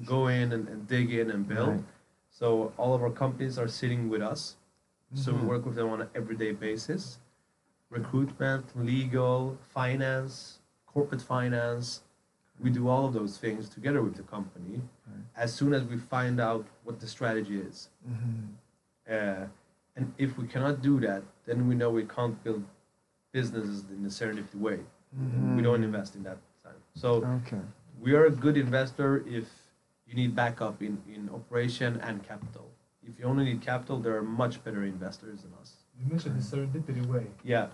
go 0.06 0.28
in 0.28 0.52
and, 0.52 0.68
and 0.68 0.86
dig 0.86 1.12
in 1.12 1.30
and 1.32 1.46
build. 1.48 1.68
Right. 1.68 1.84
So 2.30 2.72
all 2.76 2.94
of 2.94 3.02
our 3.02 3.10
companies 3.10 3.58
are 3.58 3.66
sitting 3.66 4.08
with 4.08 4.22
us. 4.22 4.56
So 5.14 5.32
we 5.32 5.40
Mhm. 5.40 5.46
work 5.52 5.62
with 5.66 5.74
them 5.74 5.88
on 5.94 6.00
an 6.02 6.10
everyday 6.14 6.52
basis. 6.52 7.18
Recruitment, 7.90 8.64
legal, 8.76 9.56
finance, 9.78 10.60
corporate 10.86 11.22
finance. 11.22 12.02
We 12.64 12.70
do 12.70 12.88
all 12.88 13.04
of 13.08 13.12
those 13.18 13.34
things 13.44 13.68
together 13.68 14.00
with 14.06 14.14
the 14.20 14.22
company. 14.36 14.76
Right. 15.08 15.24
As 15.44 15.52
soon 15.58 15.74
as 15.74 15.82
we 15.92 15.98
find 15.98 16.40
out 16.40 16.64
what 16.84 17.00
the 17.00 17.08
strategy 17.16 17.58
is, 17.60 17.78
Mhm. 18.08 18.46
uh, 19.16 19.46
and 19.96 20.12
if 20.18 20.36
we 20.38 20.46
cannot 20.46 20.82
do 20.82 21.00
that, 21.00 21.22
then 21.46 21.68
we 21.68 21.74
know 21.74 21.90
we 21.90 22.04
can't 22.04 22.42
build 22.44 22.64
businesses 23.32 23.84
in 23.90 24.02
the 24.02 24.08
serendipity 24.08 24.56
way. 24.60 24.80
We 25.56 25.62
don't 25.62 25.80
Mhm. 25.80 25.84
invest 25.84 26.16
in 26.16 26.22
that 26.24 26.38
time. 26.64 26.80
So 26.94 27.24
Okay. 27.42 27.60
we 28.00 28.14
are 28.14 28.26
a 28.26 28.30
good 28.30 28.56
investor 28.56 29.22
if 29.26 29.48
you 30.06 30.14
need 30.14 30.34
backup 30.34 30.82
in, 30.82 31.02
in 31.08 31.28
operation 31.30 32.00
and 32.00 32.22
capital. 32.22 32.70
If 33.02 33.18
you 33.18 33.24
only 33.26 33.44
need 33.44 33.60
capital, 33.60 34.00
there 34.00 34.16
are 34.16 34.22
much 34.22 34.62
better 34.64 34.82
investors 34.84 35.42
than 35.42 35.52
us. 35.60 35.76
You 35.98 36.06
mentioned 36.06 36.36
the 36.40 36.42
serendipity 36.42 37.04
way. 37.06 37.26
Yeah. 37.44 37.68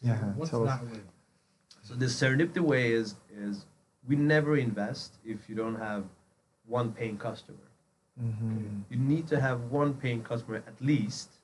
Yeah. 0.00 0.18
What's 0.34 0.50
tell 0.50 0.66
us. 0.68 0.80
that 0.80 0.90
way? 0.90 1.00
So 1.82 1.94
the 1.94 2.06
serendipity 2.06 2.60
way 2.60 2.92
is 2.92 3.14
is 3.30 3.66
we 4.08 4.16
never 4.16 4.56
invest 4.56 5.18
if 5.24 5.48
you 5.48 5.54
don't 5.54 5.76
have 5.76 6.04
one 6.64 6.92
paying 6.92 7.18
customer. 7.18 7.58
Mhm. 8.20 8.82
You 8.88 8.98
need 8.98 9.26
to 9.28 9.40
have 9.40 9.70
one 9.70 9.94
paying 9.94 10.22
customer 10.22 10.56
at 10.66 10.80
least, 10.80 11.35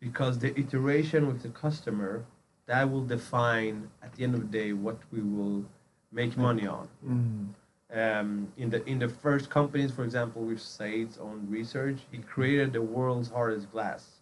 because 0.00 0.38
the 0.38 0.58
iteration 0.58 1.26
with 1.26 1.42
the 1.42 1.48
customer 1.50 2.24
that 2.66 2.90
will 2.90 3.04
define 3.04 3.90
at 4.02 4.12
the 4.14 4.24
end 4.24 4.34
of 4.34 4.40
the 4.40 4.46
day 4.58 4.72
what 4.72 4.98
we 5.10 5.20
will 5.20 5.64
make 6.12 6.36
money 6.36 6.66
on. 6.66 6.88
Mhm. 7.04 7.54
Um, 7.90 8.52
in 8.58 8.68
the 8.68 8.84
in 8.86 8.98
the 8.98 9.08
first 9.08 9.48
companies, 9.48 9.90
for 9.90 10.04
example, 10.04 10.42
with 10.42 10.60
Saeed's 10.60 11.16
own 11.18 11.46
research, 11.48 11.98
he 12.10 12.18
created 12.18 12.72
the 12.74 12.82
world's 12.82 13.30
hardest 13.30 13.70
glass. 13.72 14.20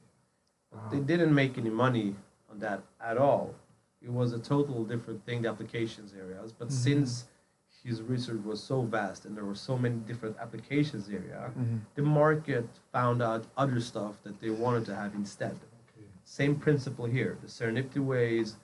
But 0.71 0.91
They 0.91 1.01
didn't 1.01 1.35
make 1.35 1.59
any 1.59 1.71
money 1.71 2.15
on 2.51 2.59
that 2.61 2.83
at 3.01 3.19
all. 3.19 3.55
It 4.01 4.13
was 4.13 4.33
a 4.33 4.39
total 4.39 4.85
different 4.85 5.25
thing, 5.25 5.43
the 5.43 5.49
applications 5.49 6.15
areas. 6.15 6.53
But 6.53 6.69
Mhm. 6.69 6.73
since 6.73 7.27
his 7.87 8.03
research 8.03 8.43
was 8.45 8.61
so 8.63 8.83
vast 8.83 9.25
and 9.25 9.37
there 9.37 9.45
were 9.45 9.55
so 9.55 9.79
many 9.79 9.97
different 10.11 10.37
applications 10.45 11.09
area, 11.09 11.51
Mhm. 11.57 11.81
the 11.95 12.03
market 12.03 12.67
found 12.93 13.23
out 13.23 13.43
other 13.57 13.81
stuff 13.81 14.15
that 14.25 14.41
they 14.41 14.51
wanted 14.51 14.85
to 14.87 14.95
have 14.95 15.15
instead. 15.15 15.55
Okay. 15.89 16.07
Same 16.25 16.55
principle 16.57 17.07
here. 17.07 17.33
The 17.45 17.47
serendipity 17.59 18.05
way 18.13 18.39
is, 18.39 18.57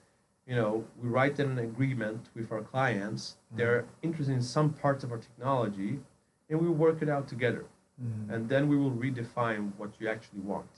you 0.46 0.56
know, 0.56 0.84
we 1.00 1.08
write 1.08 1.38
an 1.38 1.58
agreement 1.58 2.20
with 2.34 2.50
our 2.50 2.62
clients. 2.62 3.36
They're 3.58 3.84
interested 4.02 4.34
in 4.34 4.42
some 4.42 4.68
parts 4.84 5.04
of 5.04 5.12
our 5.12 5.18
technology, 5.28 6.00
and 6.48 6.60
we 6.60 6.68
work 6.68 7.00
it 7.04 7.08
out 7.08 7.28
together. 7.28 7.64
Mhm. 8.02 8.30
And 8.32 8.48
then 8.48 8.62
we 8.68 8.76
will 8.76 8.90
redefine 9.06 9.62
what 9.78 9.90
you 10.00 10.08
actually 10.08 10.40
want. 10.40 10.70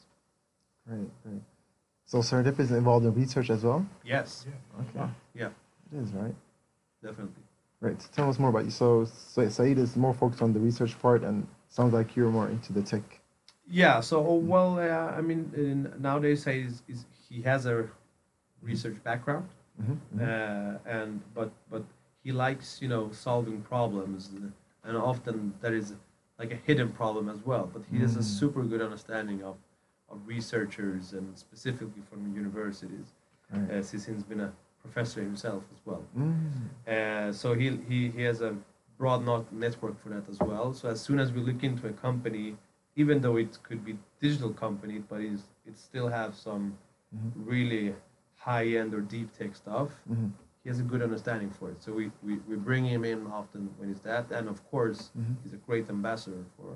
Great, 0.87 1.11
great. 1.23 1.43
So 2.05 2.19
serendipity 2.19 2.61
is 2.69 2.73
involved 2.73 3.07
in 3.07 3.15
research 3.15 3.49
as 3.49 3.65
well. 3.65 3.87
Yes, 4.05 4.45
Yeah. 4.47 4.81
Okay. 4.83 5.11
Yeah. 5.33 5.51
It 5.93 5.99
is 6.05 6.13
right. 6.13 6.35
definitely. 7.03 7.44
So 7.93 8.09
tell 8.13 8.29
us 8.31 8.39
more 8.39 8.51
about 8.51 8.65
you. 8.65 8.71
So, 8.71 9.05
so 9.05 9.49
Saeed 9.49 9.79
is 9.79 9.97
more 9.97 10.15
focused 10.15 10.43
on 10.43 10.53
the 10.53 10.61
research 10.61 10.99
part, 11.01 11.23
and 11.23 11.47
sounds 11.69 11.93
like 11.93 12.17
you're 12.17 12.31
more 12.31 12.49
into 12.49 12.73
the 12.73 12.83
tech. 12.83 13.03
Yeah. 13.69 14.01
So 14.01 14.27
oh, 14.27 14.35
well, 14.37 14.79
uh, 14.79 15.13
I 15.19 15.21
mean, 15.21 15.51
in, 15.57 15.93
nowadays 16.01 16.45
he's, 16.45 16.83
is 16.89 17.05
he 17.29 17.43
has 17.43 17.67
a 17.67 17.87
research 18.63 18.97
background, 19.05 19.49
Mm-hmm. 19.83 20.23
uh, 20.23 20.79
and 20.99 21.21
but 21.35 21.51
but 21.71 21.83
he 22.23 22.31
likes 22.33 22.81
you 22.81 22.89
know 22.89 23.11
solving 23.13 23.61
problems, 23.63 24.31
and 24.85 24.97
often 24.97 25.53
that 25.61 25.73
is 25.73 25.95
like 26.39 26.53
a 26.53 26.57
hidden 26.67 26.91
problem 26.93 27.29
as 27.29 27.41
well. 27.45 27.69
But 27.73 27.83
he 27.91 27.99
has 27.99 28.15
a 28.17 28.21
Mm. 28.21 28.25
super 28.41 28.63
good 28.63 28.81
understanding 28.81 29.43
of 29.43 29.57
of 30.09 30.19
researchers 30.27 31.13
and 31.13 31.37
specifically 31.37 32.03
from 32.11 32.33
universities, 32.35 33.07
Right. 33.53 33.71
uh, 33.71 33.83
since 33.83 34.07
he's 34.07 34.23
been 34.23 34.41
a 34.41 34.53
professor 34.85 35.21
himself 35.23 35.63
as 35.75 35.81
well. 35.85 36.05
Mm. 36.17 36.51
Uh, 36.87 37.33
so 37.33 37.55
he, 37.55 37.79
he, 37.89 38.11
he 38.11 38.23
has 38.23 38.41
a 38.43 38.55
broad 38.99 39.25
not 39.25 39.53
network 39.53 40.01
for 40.03 40.11
that 40.11 40.29
as 40.29 40.39
well. 40.41 40.73
So 40.73 40.89
as 40.89 41.01
soon 41.01 41.19
as 41.19 41.33
we 41.33 41.41
look 41.41 41.65
into 41.65 41.89
a 41.89 41.93
company, 41.93 42.57
even 42.97 43.21
though 43.21 43.37
it 43.45 43.59
could 43.67 43.85
be 43.85 43.97
digital 44.21 44.51
company, 44.65 44.99
but 45.11 45.21
it's, 45.21 45.45
it 45.67 45.77
still 45.79 46.09
have 46.09 46.35
some 46.49 46.65
Mhm. 47.17 47.31
really 47.55 47.95
high 48.49 48.67
end 48.81 48.93
or 48.97 49.01
deep 49.01 49.29
tech 49.39 49.53
stuff, 49.55 49.91
Mhm. 50.13 50.31
he 50.65 50.69
has 50.73 50.81
a 50.81 50.87
good 50.93 51.01
understanding 51.09 51.51
for 51.59 51.67
it. 51.73 51.79
So 51.85 51.93
we, 52.01 52.11
we, 52.27 52.35
we 52.51 52.57
bring 52.57 52.85
him 52.95 53.03
in 53.05 53.21
often 53.41 53.63
when 53.79 53.89
it's 53.93 54.01
that. 54.11 54.25
And 54.37 54.49
of 54.55 54.59
course, 54.73 55.01
Mhm. 55.17 55.35
he's 55.43 55.53
a 55.61 55.63
great 55.69 55.87
ambassador 55.89 56.43
for, 56.57 56.71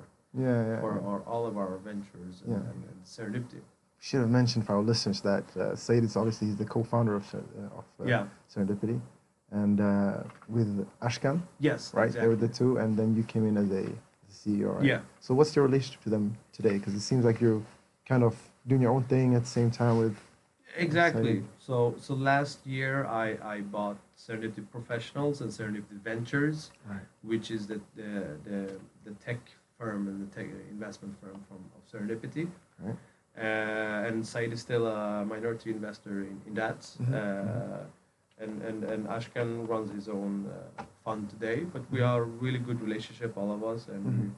Yeah, 0.45 0.61
yeah. 0.69 0.79
for 0.81 0.91
our, 1.09 1.19
all 1.31 1.45
of 1.45 1.55
our 1.57 1.77
ventures 1.89 2.35
and, 2.43 2.51
Yeah. 2.53 2.69
and, 2.71 2.79
and 2.91 2.99
serendipity. 3.15 3.61
Should 4.01 4.21
have 4.21 4.29
mentioned 4.29 4.65
for 4.65 4.75
our 4.75 4.81
listeners 4.81 5.19
that 5.21 5.43
uh, 5.57 5.75
Saeed 5.75 6.03
is 6.05 6.15
obviously 6.15 6.47
he's 6.47 6.55
the 6.55 6.65
co-founder 6.65 7.15
of, 7.15 7.35
uh, 7.35 7.37
of 7.79 7.85
uh, 7.99 8.05
yeah. 8.05 8.25
Serendipity, 8.53 8.99
and 9.51 9.81
uh, 9.81 10.23
with 10.47 10.87
Ashkan, 11.01 11.41
Yes. 11.59 11.93
right? 11.93 12.11
They 12.11 12.27
were 12.27 12.37
the 12.37 12.47
two, 12.47 12.77
and 12.77 12.95
then 12.95 13.13
you 13.13 13.23
came 13.23 13.45
in 13.45 13.57
as 13.57 13.69
a 13.71 13.85
CEO. 14.31 14.75
Right? 14.77 14.85
Yeah. 14.85 15.01
So 15.19 15.33
what's 15.33 15.53
your 15.53 15.65
relationship 15.65 16.01
to 16.03 16.09
them 16.09 16.37
today? 16.53 16.77
Because 16.77 16.93
it 16.93 17.01
seems 17.01 17.25
like 17.25 17.41
you're 17.41 17.61
kind 18.07 18.23
of 18.23 18.35
doing 18.67 18.81
your 18.81 18.91
own 18.91 19.03
thing 19.03 19.35
at 19.35 19.41
the 19.41 19.49
same 19.49 19.69
time 19.69 19.97
with. 19.97 20.15
Exactly. 20.77 21.43
So 21.57 21.95
so 21.99 22.13
last 22.13 22.65
year 22.65 23.05
I, 23.05 23.37
I 23.43 23.61
bought 23.61 23.97
Serendipity 24.17 24.65
Professionals 24.71 25.41
and 25.41 25.51
Serendipity 25.51 25.99
Ventures, 26.03 26.71
Right. 26.87 27.01
which 27.23 27.51
is 27.51 27.67
the 27.67 27.81
the, 27.97 28.37
the, 28.45 28.79
the 29.03 29.11
tech 29.25 29.39
firm 29.77 30.07
and 30.07 30.17
the 30.25 30.35
tech 30.35 30.47
investment 30.71 31.15
firm 31.21 31.43
from 31.49 31.57
of 31.75 31.81
Serendipity. 31.91 32.47
Right. 32.79 32.95
Uh, 33.39 34.07
and 34.07 34.25
Saeed 34.25 34.51
is 34.51 34.59
still 34.61 34.85
a 34.87 35.23
minority 35.25 35.71
investor 35.71 36.21
in, 36.29 36.41
in 36.47 36.53
that. 36.55 36.79
Mhm, 37.01 37.13
Uh, 37.13 37.83
and, 38.43 38.61
and, 38.61 38.83
and 38.85 39.01
Ashkan 39.07 39.67
runs 39.67 39.89
his 39.91 40.07
own 40.07 40.33
uh, 40.47 40.83
fund 41.05 41.29
today, 41.29 41.59
but 41.73 41.83
we 41.91 42.01
are 42.01 42.23
really 42.23 42.59
good 42.59 42.79
relationship, 42.81 43.31
all 43.37 43.51
of 43.57 43.61
us, 43.63 43.87
and 43.93 44.03
Mhm. 44.05 44.31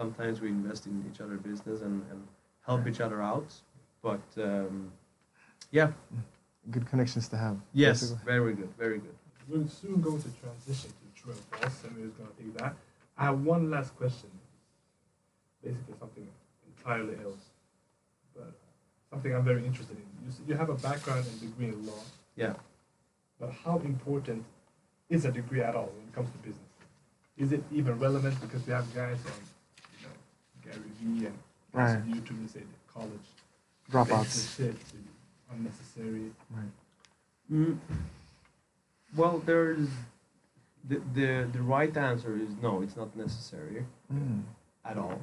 sometimes 0.00 0.40
we 0.40 0.48
invest 0.48 0.86
in 0.86 0.94
each 1.08 1.20
other 1.20 1.36
business 1.50 1.78
and, 1.82 1.96
and 2.10 2.20
help 2.68 2.86
each 2.86 3.00
other 3.06 3.20
out. 3.22 3.50
But 4.02 4.26
um, 4.48 4.90
yeah, 5.70 5.88
Good 6.70 6.86
connections 6.92 7.28
to 7.28 7.36
have. 7.36 7.56
Yes, 7.72 8.00
basically. 8.00 8.24
very 8.34 8.52
good, 8.60 8.70
very 8.84 8.98
good. 8.98 9.16
We're 9.48 9.68
soon 9.68 10.00
going 10.06 10.20
to 10.26 10.30
transition 10.42 10.90
to 11.00 11.04
true 11.20 11.32
and 11.32 11.40
false. 11.50 11.74
Samir 11.82 12.04
is 12.10 12.14
going 12.18 12.30
to 12.30 12.36
take 12.42 12.52
that. 12.58 12.74
I 13.18 13.22
have 13.28 13.38
one 13.54 13.70
last 13.70 13.90
question. 13.96 14.30
Basically, 15.62 15.94
something 16.00 16.26
entirely 16.70 17.14
else, 17.24 17.44
but 17.46 17.55
something 19.16 19.34
I'm 19.34 19.44
very 19.44 19.64
interested 19.64 19.96
in. 19.96 20.04
You, 20.24 20.28
s- 20.28 20.40
you 20.46 20.54
have 20.54 20.68
a 20.68 20.74
background 20.74 21.24
and 21.30 21.40
degree 21.40 21.68
in 21.68 21.86
law, 21.86 22.02
Yeah. 22.36 22.54
but 23.40 23.50
how 23.64 23.78
important 23.78 24.44
is 25.08 25.24
a 25.24 25.32
degree 25.32 25.62
at 25.62 25.74
all 25.74 25.86
when 25.96 26.04
it 26.08 26.14
comes 26.14 26.30
to 26.32 26.38
business? 26.38 26.62
Is 27.38 27.52
it 27.52 27.62
even 27.72 27.98
relevant? 27.98 28.38
Because 28.40 28.66
we 28.66 28.72
have 28.72 28.86
guys 28.94 29.18
on, 29.32 29.40
you 29.94 30.06
know, 30.06 30.14
Gary 30.64 30.90
Vee 31.00 31.26
and 31.26 31.38
guys 31.74 31.96
on 31.96 32.02
YouTube 32.12 32.40
who 32.42 32.48
say 32.48 32.60
that 32.60 32.92
college 32.92 33.28
Dropouts. 33.90 34.56
shit, 34.56 34.76
unnecessary. 35.52 36.30
Right. 36.50 36.72
Mm, 37.52 37.78
well, 39.16 39.38
there's 39.46 39.88
the, 40.88 41.00
the 41.14 41.48
the 41.52 41.62
right 41.62 41.94
answer 41.96 42.36
is 42.36 42.50
no, 42.62 42.82
it's 42.82 42.96
not 42.96 43.14
necessary 43.16 43.84
Mm. 44.12 44.42
at 44.84 44.96
all. 44.98 45.20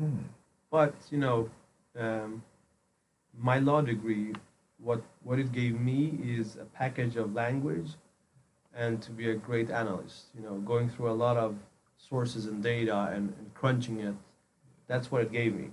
Mm. 0.00 0.24
But 0.70 0.94
you 1.10 1.18
know, 1.18 1.48
um, 1.98 2.42
my 3.38 3.58
law 3.58 3.80
degree, 3.80 4.34
what 4.78 5.02
what 5.22 5.38
it 5.38 5.52
gave 5.52 5.80
me 5.80 6.18
is 6.22 6.56
a 6.56 6.64
package 6.64 7.16
of 7.16 7.34
language, 7.34 7.92
and 8.74 9.02
to 9.02 9.10
be 9.10 9.30
a 9.30 9.34
great 9.34 9.70
analyst. 9.70 10.26
You 10.34 10.42
know, 10.42 10.54
going 10.56 10.88
through 10.88 11.10
a 11.10 11.18
lot 11.26 11.36
of 11.36 11.56
sources 12.08 12.46
and 12.46 12.62
data 12.62 13.10
and, 13.12 13.34
and 13.38 13.54
crunching 13.54 14.00
it. 14.00 14.14
That's 14.86 15.10
what 15.10 15.22
it 15.22 15.32
gave 15.32 15.54
me. 15.54 15.68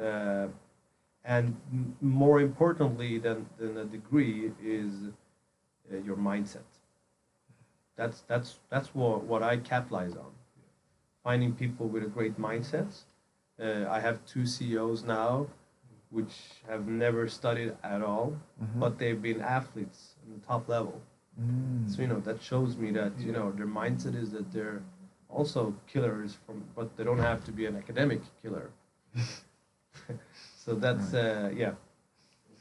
Uh, 0.00 0.46
and 1.24 1.56
m- 1.72 1.96
more 2.00 2.40
importantly 2.40 3.18
than, 3.18 3.46
than 3.58 3.76
a 3.76 3.84
degree 3.84 4.52
is 4.64 4.92
uh, 5.92 5.96
your 5.98 6.16
mindset. 6.16 6.62
That's, 7.96 8.22
that's, 8.22 8.58
that's 8.70 8.94
what, 8.94 9.24
what 9.24 9.42
I 9.42 9.56
capitalize 9.56 10.12
on. 10.12 10.30
Finding 11.24 11.52
people 11.52 11.88
with 11.88 12.04
a 12.04 12.06
great 12.06 12.40
mindset. 12.40 12.96
Uh, 13.60 13.86
I 13.90 13.98
have 14.00 14.24
two 14.24 14.46
CEOs 14.46 15.02
now, 15.02 15.48
which 16.10 16.34
have 16.68 16.86
never 16.86 17.28
studied 17.28 17.72
at 17.82 18.00
all, 18.02 18.28
Mhm. 18.62 18.80
but 18.80 18.98
they've 18.98 19.20
been 19.30 19.40
athletes 19.40 20.14
in 20.26 20.32
the 20.34 20.46
top 20.46 20.68
level. 20.68 21.00
Mm. 21.40 21.88
So 21.90 22.02
you 22.02 22.08
know 22.08 22.20
that 22.20 22.42
shows 22.42 22.76
me 22.76 22.90
that 22.92 23.12
you 23.18 23.32
know 23.32 23.52
their 23.52 23.66
mindset 23.66 24.14
is 24.22 24.30
that 24.32 24.50
they're 24.52 24.80
also 25.28 25.74
killers 25.92 26.36
from, 26.44 26.64
but 26.74 26.96
they 26.96 27.04
don't 27.04 27.18
have 27.30 27.44
to 27.44 27.52
be 27.52 27.66
an 27.66 27.76
academic 27.76 28.20
killer. 28.42 28.70
so 30.64 30.74
that's 30.74 31.14
uh, 31.14 31.52
yeah. 31.54 31.72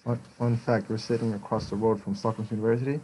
Fun, 0.03 0.19
fun 0.38 0.57
fact: 0.57 0.89
we're 0.89 0.97
sitting 0.97 1.33
across 1.33 1.69
the 1.69 1.75
road 1.75 2.01
from 2.01 2.15
Stockholm 2.15 2.47
University. 2.51 2.99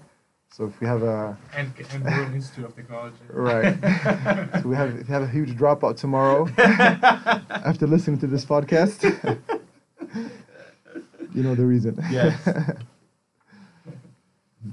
So 0.50 0.66
if 0.66 0.80
we 0.80 0.86
have 0.86 1.02
a 1.02 1.36
And, 1.58 1.74
and 1.92 2.06
Royal 2.06 2.34
Institute 2.36 2.66
of 2.66 2.76
Technology. 2.76 3.18
right, 3.32 3.76
so 4.62 4.68
we 4.70 4.76
have 4.76 4.90
if 4.96 5.08
we 5.08 5.14
have 5.14 5.24
a 5.24 5.28
huge 5.28 5.52
dropout 5.58 5.98
tomorrow 5.98 6.48
after 7.72 7.88
listening 7.88 8.20
to 8.20 8.28
this 8.28 8.46
podcast, 8.46 9.00
you 11.34 11.44
know 11.44 11.56
the 11.56 11.66
reason. 11.66 11.98
Yes. 12.12 12.38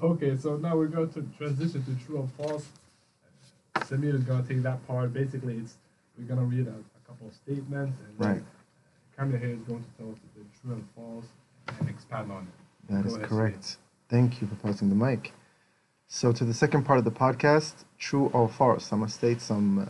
Okay, 0.03 0.37
so 0.37 0.57
now 0.57 0.77
we're 0.77 0.87
going 0.87 1.11
to 1.14 1.23
transition 1.37 1.83
to 1.83 2.05
true 2.07 2.18
or 2.18 2.29
false. 2.38 2.66
Samir 3.79 4.14
is 4.14 4.23
going 4.23 4.42
to 4.42 4.49
take 4.49 4.62
that 4.62 4.87
part. 4.87 5.12
Basically, 5.12 5.57
it's 5.57 5.75
we're 6.16 6.27
going 6.33 6.38
to 6.38 6.46
read 6.46 6.66
a, 6.68 6.70
a 6.70 7.09
couple 7.09 7.27
of 7.27 7.35
statements, 7.35 7.99
and 8.07 8.18
then 8.18 8.35
Right. 8.35 8.42
Kamjar 9.18 9.40
here 9.40 9.51
is 9.51 9.62
going 9.62 9.83
to 9.83 9.90
tell 9.99 10.12
us 10.12 10.18
the 10.37 10.44
true 10.61 10.75
and 10.75 10.85
false 10.94 11.25
and 11.81 11.88
expand 11.88 12.31
on 12.31 12.42
it. 12.46 12.92
That 12.92 13.03
Go 13.03 13.09
is 13.09 13.16
ahead, 13.16 13.29
correct. 13.29 13.77
Thank 14.09 14.40
you 14.40 14.46
for 14.46 14.55
passing 14.57 14.88
the 14.88 14.94
mic. 14.94 15.33
So 16.07 16.33
to 16.33 16.44
the 16.44 16.55
second 16.55 16.85
part 16.85 16.99
of 16.99 17.05
the 17.05 17.11
podcast, 17.11 17.75
true 17.99 18.31
or 18.33 18.49
false. 18.49 18.92
I'm 18.92 19.01
gonna 19.01 19.11
state 19.11 19.40
some, 19.40 19.88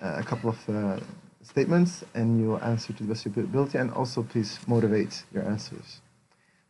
uh, 0.00 0.16
a 0.18 0.22
couple 0.22 0.50
of 0.50 0.68
uh, 0.68 1.00
statements, 1.42 2.04
and 2.14 2.40
you'll 2.40 2.62
answer 2.62 2.92
to 2.92 3.02
the 3.02 3.08
best 3.08 3.26
of 3.26 3.36
your 3.36 3.44
ability, 3.44 3.78
and 3.78 3.90
also 3.92 4.22
please 4.22 4.58
motivate 4.66 5.24
your 5.32 5.44
answers. 5.44 6.00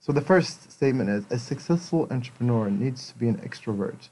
So 0.00 0.12
the 0.12 0.20
first 0.20 0.70
statement 0.72 1.10
is: 1.10 1.24
a 1.30 1.38
successful 1.38 2.06
entrepreneur 2.10 2.70
needs 2.70 3.12
to 3.12 3.18
be 3.18 3.28
an 3.28 3.36
extrovert. 3.38 4.08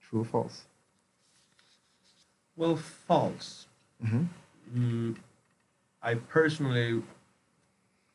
True 0.00 0.20
or 0.22 0.24
false? 0.24 0.62
Well, 2.56 2.76
false. 2.76 3.66
Mm-hmm. 4.04 4.24
Mm, 4.76 5.16
I 6.02 6.14
personally 6.14 7.02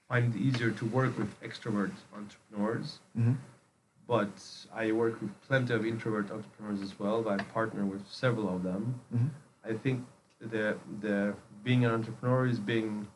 find 0.08 0.34
it 0.36 0.40
easier 0.40 0.72
to 0.72 0.86
work 0.86 1.18
with 1.18 1.40
extrovert 1.42 1.92
entrepreneurs, 2.16 3.00
Mm-hmm. 3.18 3.34
but 4.08 4.32
I 4.74 4.92
work 4.92 5.22
with 5.22 5.32
plenty 5.48 5.74
of 5.74 5.86
introvert 5.86 6.32
entrepreneurs 6.32 6.82
as 6.82 6.98
well. 7.00 7.28
I 7.28 7.38
partner 7.38 7.86
with 7.86 8.08
several 8.08 8.56
of 8.56 8.64
them. 8.64 9.00
Mm-hmm. 9.14 9.28
I 9.70 9.74
think 9.74 10.06
the 10.40 10.78
the 11.02 11.34
being 11.64 11.86
an 11.86 11.92
entrepreneur 11.92 12.48
is 12.48 12.60
being, 12.60 13.08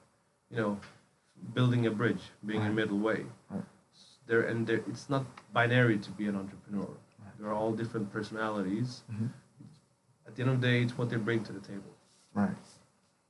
you 0.49 0.57
know, 0.57 0.79
building 1.53 1.85
a 1.87 1.91
bridge, 1.91 2.21
being 2.45 2.61
a 2.61 2.65
Right. 2.65 2.73
middle 2.73 2.99
way. 2.99 3.25
Right. 3.49 3.63
There 4.27 4.41
and 4.43 4.65
there, 4.67 4.81
it's 4.87 5.09
not 5.09 5.25
binary 5.53 5.97
to 5.99 6.11
be 6.11 6.27
an 6.27 6.35
entrepreneur. 6.35 6.87
Right. 7.21 7.37
There 7.39 7.47
are 7.49 7.53
all 7.53 7.71
different 7.73 8.11
personalities. 8.11 9.03
Mm-hmm. 9.11 9.27
At 10.27 10.35
the 10.35 10.41
end 10.43 10.51
of 10.51 10.61
the 10.61 10.67
day, 10.67 10.81
it's 10.81 10.97
what 10.97 11.09
they 11.09 11.17
bring 11.17 11.43
to 11.43 11.53
the 11.53 11.59
table. 11.59 11.91
Right. 12.33 12.55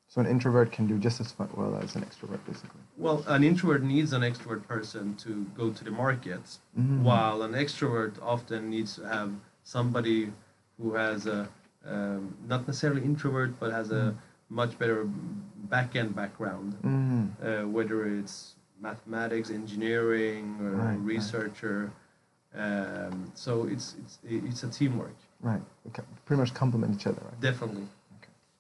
So 0.08 0.22
an 0.22 0.28
introvert 0.28 0.72
can 0.72 0.86
do 0.88 1.00
just 1.00 1.20
as 1.20 1.34
well 1.40 1.76
as 1.76 1.96
an 1.96 2.04
extrovert, 2.04 2.40
basically. 2.46 2.82
Well, 2.98 3.24
an 3.28 3.44
introvert 3.44 3.82
needs 3.82 4.14
an 4.14 4.22
extrovert 4.22 4.68
person 4.68 5.16
to 5.18 5.44
go 5.58 5.72
to 5.72 5.84
the 5.84 5.90
market, 5.90 6.60
Mhm. 6.78 7.02
while 7.02 7.42
an 7.42 7.54
extrovert 7.54 8.14
often 8.22 8.70
needs 8.70 8.96
to 8.96 9.08
have 9.08 9.32
somebody 9.64 10.32
who 10.78 10.94
has 10.94 11.26
a 11.26 11.50
um, 11.88 12.36
not 12.48 12.68
necessarily 12.68 13.04
introvert, 13.04 13.60
but 13.60 13.72
has 13.72 13.92
a 13.92 14.12
Mm. 14.12 14.16
much 14.50 14.78
better 14.80 15.06
back 15.70 15.96
end 15.96 16.16
background, 16.16 16.76
Mm. 16.84 17.30
uh, 17.42 17.68
whether 17.68 18.06
it's 18.06 18.56
mathematics, 18.80 19.50
engineering, 19.50 20.58
or 20.62 20.72
Right, 20.72 20.86
right. 20.96 21.00
researcher. 21.00 21.92
Um, 22.56 23.32
so 23.34 23.66
it's 23.68 23.96
it's 24.02 24.20
it's 24.24 24.64
a 24.64 24.70
teamwork, 24.70 25.16
Right. 25.42 25.62
Pretty 26.26 26.40
much 26.40 26.54
complement 26.54 26.96
each 26.96 27.08
other, 27.08 27.22
right? 27.26 27.40
definitely. 27.42 27.88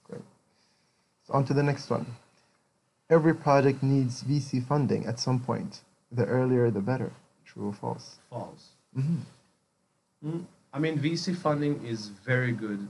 Great. 0.04 0.24
So 1.26 1.34
on 1.34 1.46
to 1.46 1.54
the 1.54 1.64
next 1.64 1.90
one. 1.90 2.06
Every 3.10 3.36
project 3.36 3.84
needs 3.84 4.24
VC 4.24 4.60
funding 4.60 5.06
at 5.06 5.20
some 5.20 5.40
point. 5.40 5.82
The 6.12 6.26
earlier, 6.26 6.72
the 6.72 6.82
better. 6.82 7.12
True 7.46 7.68
or 7.68 7.74
false? 7.74 8.18
False. 8.30 8.70
Mm-hmm. 8.98 9.20
Mm, 10.30 10.46
I 10.74 10.80
mean, 10.80 10.98
VC 10.98 11.34
funding 11.36 11.86
is 11.86 12.08
very 12.26 12.52
good 12.52 12.88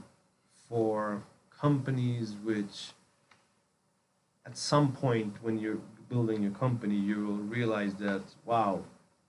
for 0.68 1.22
companies 1.50 2.34
which, 2.44 2.92
at 4.46 4.56
some 4.56 4.92
point 4.92 5.34
when 5.42 5.58
you're 5.58 5.78
building 6.08 6.42
your 6.42 6.52
company, 6.52 6.94
you 6.96 7.26
will 7.26 7.42
realize 7.58 7.94
that, 7.94 8.22
wow, 8.44 8.82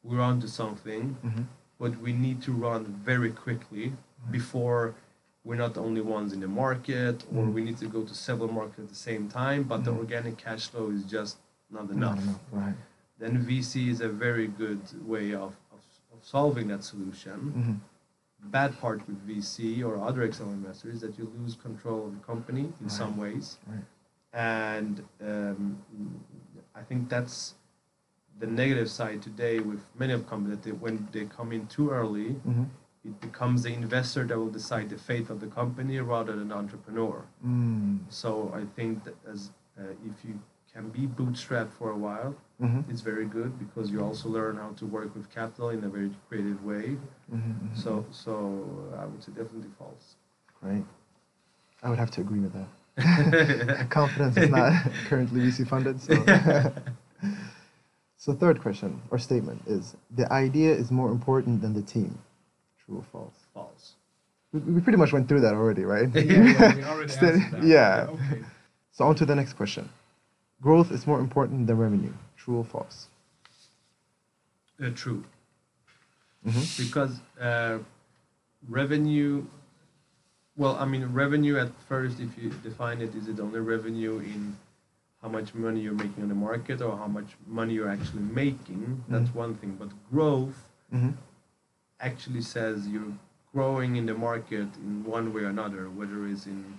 we're 0.03 0.21
onto 0.21 0.47
something, 0.47 1.17
Mm-hmm. 1.25 1.43
but 1.79 1.97
we 2.01 2.13
need 2.13 2.41
to 2.43 2.51
run 2.51 2.85
very 3.11 3.31
quickly 3.31 3.93
before 4.31 4.95
we're 5.43 5.55
not 5.55 5.73
the 5.75 5.81
only 5.81 6.01
ones 6.01 6.33
in 6.33 6.39
the 6.39 6.47
market, 6.47 7.23
or 7.35 7.43
Mm. 7.43 7.53
we 7.53 7.61
need 7.63 7.77
to 7.77 7.87
go 7.87 8.01
to 8.03 8.13
several 8.15 8.51
markets 8.51 8.79
at 8.79 8.89
the 8.89 8.95
same 8.95 9.27
time, 9.29 9.63
but 9.63 9.83
the 9.83 9.91
Mhm. 9.91 9.99
organic 10.03 10.37
cash 10.37 10.67
flow 10.71 10.89
is 10.89 11.03
just 11.03 11.37
not 11.69 11.85
No, 11.89 11.95
enough 12.11 12.23
right. 12.51 12.75
then 13.19 13.45
VC 13.45 13.89
is 13.89 14.01
a 14.01 14.09
very 14.09 14.47
good 14.47 14.81
way 15.07 15.33
of, 15.33 15.51
of, 15.75 15.81
of 16.13 16.19
solving 16.23 16.67
that 16.69 16.83
solution. 16.83 17.79
Bad 18.51 18.79
part 18.79 19.05
with 19.07 19.27
VC 19.27 19.83
or 19.83 19.97
other 19.97 20.23
external 20.23 20.53
investors 20.53 20.95
is 20.95 21.01
that 21.01 21.17
you 21.17 21.31
lose 21.39 21.55
control 21.55 22.05
of 22.07 22.13
the 22.13 22.25
company 22.25 22.61
in 22.61 22.73
Right. 22.87 22.91
some 22.91 23.17
ways. 23.17 23.57
Right. 23.67 23.83
And 24.33 25.03
um, 25.21 25.77
I 26.75 26.81
think 26.81 27.09
that's 27.09 27.55
the 28.39 28.47
negative 28.47 28.89
side 28.89 29.21
today 29.21 29.59
with 29.59 29.81
many 29.97 30.13
of 30.13 30.27
companies 30.27 30.57
that 30.57 30.63
they, 30.63 30.71
when 30.71 31.07
they 31.11 31.25
come 31.25 31.51
in 31.51 31.67
too 31.67 31.89
early, 31.89 32.35
Mm-hmm. 32.47 32.63
it 33.05 33.19
becomes 33.21 33.63
the 33.63 33.73
investor 33.73 34.23
that 34.25 34.37
will 34.37 34.49
decide 34.61 34.89
the 34.89 34.97
fate 34.97 35.29
of 35.29 35.39
the 35.39 35.47
company 35.47 35.99
rather 35.99 36.35
than 36.35 36.47
the 36.49 36.55
entrepreneur. 36.55 37.23
Mm. 37.45 37.99
So 38.09 38.51
I 38.53 38.63
think 38.75 39.03
that 39.05 39.15
as 39.31 39.51
uh, 39.79 39.83
if 40.09 40.15
you 40.25 40.39
can 40.75 40.89
be 40.89 41.07
bootstrapped 41.07 41.71
for 41.71 41.91
a 41.91 41.97
while, 41.97 42.35
Mm-hmm. 42.61 42.89
it's 42.89 43.01
very 43.01 43.25
good 43.25 43.59
because 43.59 43.91
you 43.91 44.01
also 44.01 44.29
learn 44.29 44.55
how 44.55 44.69
to 44.77 44.85
work 44.85 45.13
with 45.13 45.29
capital 45.29 45.71
in 45.71 45.83
a 45.83 45.89
very 45.89 46.09
creative 46.29 46.63
way. 46.63 46.95
Mm-hmm. 47.33 47.75
So, 47.75 48.05
so 48.11 48.93
I 48.97 49.03
would 49.03 49.21
say 49.21 49.33
definitely 49.33 49.67
false. 49.77 50.15
Great. 50.61 50.85
I 51.83 51.89
would 51.89 51.99
have 51.99 52.11
to 52.11 52.21
agree 52.21 52.39
with 52.39 52.53
that. 52.53 53.87
Competence 53.89 54.37
is 54.37 54.49
not 54.49 54.71
currently 55.07 55.41
VC 55.41 55.67
funded. 55.67 55.99
So. 55.99 56.71
so 58.15 58.31
third 58.31 58.61
question 58.61 59.01
or 59.11 59.19
statement 59.19 59.61
is 59.67 59.97
the 60.15 60.31
idea 60.31 60.73
is 60.73 60.91
more 60.91 61.11
important 61.11 61.61
than 61.61 61.73
the 61.73 61.81
team. 61.81 62.17
True 62.85 62.99
or 62.99 63.03
false? 63.11 63.35
false. 63.53 63.95
We, 64.53 64.61
we 64.61 64.79
pretty 64.79 64.97
much 64.97 65.11
went 65.11 65.27
through 65.27 65.41
that 65.41 65.55
already, 65.55 65.83
right? 65.83 66.07
Yeah, 66.15 66.73
we 66.73 66.83
already 66.85 67.13
that. 67.15 67.63
yeah. 67.65 68.07
Okay. 68.11 68.43
So 68.93 69.03
on 69.03 69.15
to 69.15 69.25
the 69.25 69.35
next 69.35 69.57
question. 69.57 69.89
Growth 70.61 70.91
is 70.91 71.05
more 71.05 71.19
important 71.19 71.67
than 71.67 71.77
revenue. 71.77 72.13
True 72.37 72.57
or 72.57 72.63
false? 72.65 73.07
Uh, 74.83 74.89
true, 74.93 75.23
Mm-hmm. 76.45 76.83
because 76.83 77.19
uh, 77.41 77.79
revenue. 78.67 79.45
Well, 80.57 80.75
I 80.77 80.85
mean, 80.85 81.05
revenue 81.11 81.57
at 81.57 81.69
first, 81.89 82.19
if 82.19 82.37
you 82.37 82.49
define 82.63 83.01
it, 83.01 83.13
is 83.15 83.27
it 83.27 83.39
only 83.39 83.59
revenue 83.59 84.19
in 84.19 84.55
how 85.21 85.27
much 85.29 85.53
money 85.53 85.81
you're 85.81 85.93
making 85.93 86.23
on 86.23 86.29
the 86.29 86.35
market 86.35 86.81
or 86.81 86.95
how 86.97 87.07
much 87.07 87.35
money 87.47 87.73
you're 87.73 87.89
actually 87.89 88.21
making? 88.23 89.03
That's 89.09 89.29
Mhm. 89.31 89.35
one 89.35 89.55
thing. 89.55 89.75
But 89.79 89.89
growth 90.11 90.69
Mm-hmm. 90.93 91.11
actually 91.99 92.41
says 92.41 92.87
you're 92.87 93.13
growing 93.53 93.95
in 93.95 94.05
the 94.05 94.13
market 94.13 94.67
in 94.77 95.03
one 95.05 95.33
way 95.33 95.43
or 95.43 95.47
another, 95.49 95.89
whether 95.89 96.27
it's 96.27 96.45
in 96.45 96.77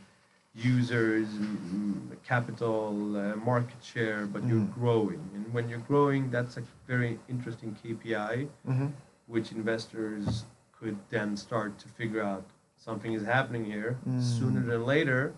users, 0.56 1.28
m- 1.28 2.08
m- 2.10 2.16
capital, 2.24 3.16
uh, 3.16 3.36
market 3.36 3.82
share, 3.82 4.26
but 4.26 4.42
you're 4.44 4.60
Mm. 4.60 4.74
growing. 4.74 5.20
And 5.34 5.52
when 5.52 5.68
you're 5.68 5.84
growing, 5.92 6.30
that's 6.30 6.56
a 6.56 6.62
very 6.86 7.18
interesting 7.28 7.76
KPI, 7.82 8.48
Mm-hmm. 8.66 8.86
which 9.26 9.52
investors 9.52 10.44
could 10.78 10.96
then 11.10 11.36
start 11.36 11.78
to 11.78 11.88
figure 11.88 12.22
out 12.22 12.44
something 12.76 13.12
is 13.12 13.24
happening 13.24 13.64
here. 13.64 13.98
Mm. 14.08 14.22
Sooner 14.22 14.60
than 14.62 14.84
later, 14.84 15.32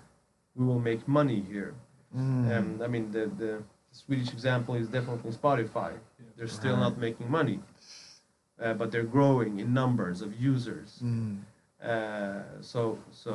we 0.55 0.65
will 0.67 0.81
make 0.81 1.07
money 1.09 1.41
here. 1.41 1.75
Mm. 2.17 2.57
Um, 2.59 2.83
I 2.83 2.87
mean, 2.87 3.11
the, 3.11 3.27
the 3.27 3.63
Swedish 3.91 4.33
example 4.33 4.75
is 4.75 4.89
definitely 4.89 5.33
Spotify. 5.33 5.93
They're 6.37 6.47
still 6.47 6.75
Right. 6.75 6.81
not 6.87 6.99
making 6.99 7.31
money, 7.31 7.61
uh, 8.61 8.75
but 8.75 8.91
they're 8.93 9.11
growing 9.19 9.59
in 9.61 9.73
numbers 9.75 10.21
of 10.23 10.31
users. 10.41 11.01
Mm. 11.03 11.39
Uh, 11.83 12.43
so, 12.61 12.99
so, 13.11 13.33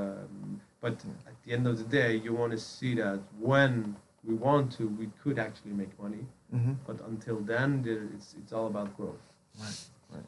um, 0.00 0.60
but 0.80 0.92
at 1.26 1.34
the 1.44 1.52
end 1.52 1.66
of 1.66 1.78
the 1.78 1.84
day, 1.84 2.16
you 2.16 2.34
want 2.34 2.52
to 2.52 2.58
see 2.58 2.94
that 2.94 3.20
when 3.38 3.96
we 4.24 4.34
want 4.34 4.72
to, 4.72 4.88
we 4.88 5.08
could 5.22 5.38
actually 5.38 5.72
make 5.72 5.98
money. 6.00 6.24
Mm-hmm. 6.54 6.74
But 6.86 7.00
until 7.06 7.36
then, 7.40 7.84
it's 8.14 8.34
it's 8.38 8.52
all 8.52 8.66
about 8.66 8.96
growth. 8.96 9.24
Right. 9.58 9.80
Right. 10.12 10.24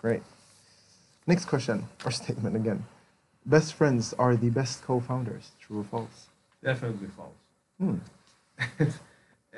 Great. 0.00 0.22
Next 1.26 1.44
question 1.44 1.86
or 2.04 2.10
statement 2.22 2.56
again. 2.56 2.84
Best 3.44 3.74
friends 3.74 4.14
are 4.18 4.36
the 4.36 4.50
best 4.50 4.82
co-founders. 4.82 5.52
True 5.60 5.80
or 5.80 5.84
false? 5.84 6.26
Definitely 6.62 7.08
false. 7.08 7.40
Hmm. 7.78 7.98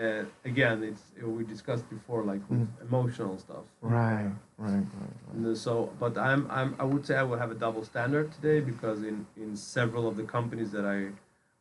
uh, 0.00 0.24
again, 0.44 0.82
it's 0.82 1.02
uh, 1.22 1.28
we 1.28 1.44
discussed 1.44 1.88
before, 1.90 2.24
like 2.24 2.40
with 2.48 2.60
Mhm. 2.60 2.82
emotional 2.88 3.38
stuff. 3.38 3.64
Right. 3.82 4.30
Right. 4.58 4.86
Right. 5.00 5.44
right. 5.46 5.56
So, 5.56 5.92
but 5.98 6.16
I'm, 6.18 6.46
I'm, 6.50 6.74
I 6.78 6.84
would 6.84 7.04
say 7.06 7.16
I 7.16 7.22
will 7.22 7.38
have 7.38 7.50
a 7.50 7.54
double 7.54 7.84
standard 7.84 8.32
today 8.32 8.60
because 8.60 9.02
in, 9.02 9.26
in 9.36 9.56
several 9.56 10.06
of 10.08 10.16
the 10.16 10.24
companies 10.24 10.70
that 10.72 10.84
I, 10.84 10.98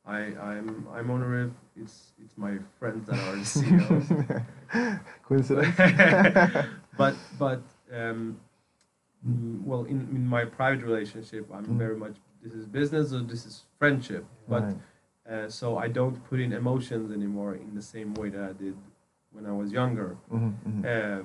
I, 0.06 0.20
I'm, 0.50 0.88
I'm 0.96 1.10
owner 1.12 1.42
of, 1.44 1.52
it's, 1.76 2.12
it's 2.24 2.38
my 2.38 2.58
friends 2.80 3.08
that 3.08 3.20
are 3.20 3.36
the 3.36 3.46
CEOs. 3.46 4.08
Coincidence? 5.28 5.76
but, 6.98 7.16
but, 7.38 7.62
um, 7.94 8.40
mm, 9.28 9.64
well, 9.64 9.84
in, 9.86 10.00
in 10.12 10.26
my 10.28 10.46
private 10.46 10.84
relationship, 10.84 11.48
I'm 11.54 11.66
Mm. 11.66 11.78
very 11.78 11.96
much 11.98 12.16
this 12.44 12.54
is 12.54 12.66
business 12.66 13.12
or 13.14 13.20
this 13.22 13.46
is 13.46 13.64
friendship. 13.80 14.26
But 14.48 14.64
Right. 14.64 14.78
Uh, 15.30 15.48
so 15.50 15.78
I 15.78 15.88
don't 15.88 16.18
put 16.30 16.40
in 16.40 16.54
emotions 16.54 17.12
anymore 17.12 17.56
in 17.56 17.76
the 17.76 17.82
same 17.82 18.14
way 18.16 18.30
that 18.30 18.44
I 18.44 18.54
did 18.54 18.76
when 19.32 19.46
I 19.46 19.52
was 19.52 19.72
younger. 19.72 20.18
Mhm, 20.32 20.54
mhm. 20.68 20.86
Uh, 20.86 21.24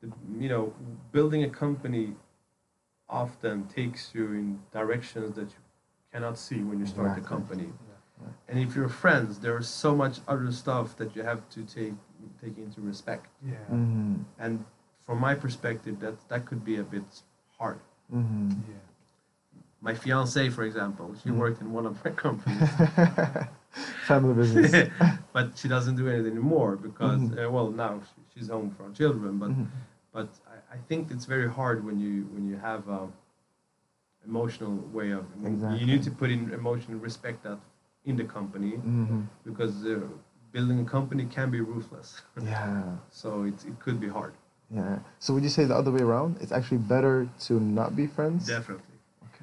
the, 0.00 0.08
you 0.38 0.48
know, 0.48 0.72
building 1.12 1.44
a 1.44 1.50
company 1.50 2.14
often 3.08 3.66
takes 3.66 4.14
you 4.14 4.24
in 4.32 4.60
directions 4.72 5.34
that 5.36 5.48
you 5.54 5.60
cannot 6.12 6.38
see 6.38 6.60
when 6.62 6.78
you 6.78 6.86
start 6.86 7.08
Exactly. 7.08 7.22
the 7.22 7.28
company. 7.28 7.72
Right. 8.20 8.32
And 8.48 8.58
if 8.58 8.74
you're 8.76 8.88
friends, 8.88 9.38
there's 9.40 9.68
so 9.68 9.94
much 9.94 10.20
other 10.28 10.50
stuff 10.52 10.96
that 10.96 11.14
you 11.16 11.22
have 11.22 11.48
to 11.50 11.62
take 11.64 11.94
take 12.40 12.56
into 12.56 12.80
respect. 12.80 13.26
Yeah. 13.44 13.56
Mhm, 13.70 14.24
And 14.38 14.64
from 15.06 15.18
my 15.18 15.34
perspective, 15.34 15.98
that 16.00 16.16
that 16.28 16.46
could 16.46 16.64
be 16.64 16.76
a 16.76 16.84
bit 16.84 17.22
hard. 17.58 17.80
mhm. 18.12 18.50
Yeah. 18.68 18.74
My 19.82 19.94
fiance, 19.94 20.48
for 20.50 20.62
example, 20.62 21.06
she 21.22 21.28
Mhm. 21.30 21.38
worked 21.42 21.60
in 21.60 21.72
one 21.72 21.86
of 21.86 21.94
my 22.04 22.10
companies, 22.26 22.70
Family 24.10 24.34
business. 24.34 24.88
but 25.32 25.46
she 25.58 25.66
doesn't 25.68 25.96
do 25.96 26.06
it 26.08 26.24
anymore 26.32 26.76
because, 26.76 27.20
Mhm. 27.20 27.38
uh, 27.38 27.50
well, 27.50 27.68
now 27.84 28.00
she, 28.08 28.18
she's 28.32 28.48
home 28.48 28.70
for 28.76 28.82
our 28.84 28.92
children. 29.00 29.38
But 29.42 29.50
Mhm. 29.50 29.66
but 30.16 30.28
I, 30.54 30.76
I 30.76 30.78
think 30.88 31.10
it's 31.14 31.26
very 31.34 31.48
hard 31.58 31.78
when 31.86 31.98
you 32.04 32.14
when 32.34 32.44
you 32.50 32.56
have 32.70 32.82
a 32.88 33.02
emotional 34.24 34.74
way 34.92 35.10
of 35.10 35.24
Exactly. 35.44 35.80
you 35.80 35.86
need 35.92 36.02
to 36.04 36.10
put 36.10 36.30
in 36.30 36.40
emotional 36.52 36.98
respect 37.08 37.42
that 37.42 37.58
in 38.04 38.14
the 38.16 38.24
company 38.24 38.72
Mhm. 38.78 39.26
because 39.44 39.74
uh, 39.84 39.98
building 40.52 40.78
a 40.80 40.84
company 40.96 41.24
can 41.36 41.50
be 41.50 41.60
ruthless 41.60 42.08
Yeah. 42.52 42.82
so 43.10 43.28
it, 43.50 43.54
it 43.70 43.76
could 43.84 43.98
be 44.00 44.08
hard 44.08 44.34
Yeah. 44.70 44.98
So 45.18 45.34
would 45.34 45.42
you 45.48 45.50
say 45.58 45.64
the 45.66 45.76
other 45.80 45.90
way 45.96 46.00
around? 46.10 46.30
It's 46.42 46.52
actually 46.58 46.82
better 46.94 47.16
to 47.46 47.52
not 47.60 47.90
be 48.00 48.06
friends? 48.06 48.46
definitely. 48.46 48.91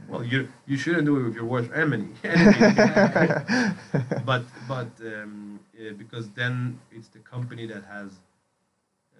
Well 0.10 0.24
you 0.24 0.48
you 0.66 0.78
shouldn't 0.78 1.06
do 1.06 1.18
it 1.20 1.24
with 1.28 1.36
your 1.36 1.46
worst 1.46 1.72
enemy 1.74 2.10
but 4.26 4.44
but 4.68 4.90
um, 5.14 5.60
uh, 5.80 5.94
because 5.98 6.30
then 6.32 6.80
it's 6.92 7.08
the 7.10 7.20
company 7.20 7.66
that 7.68 7.84
has 7.96 8.10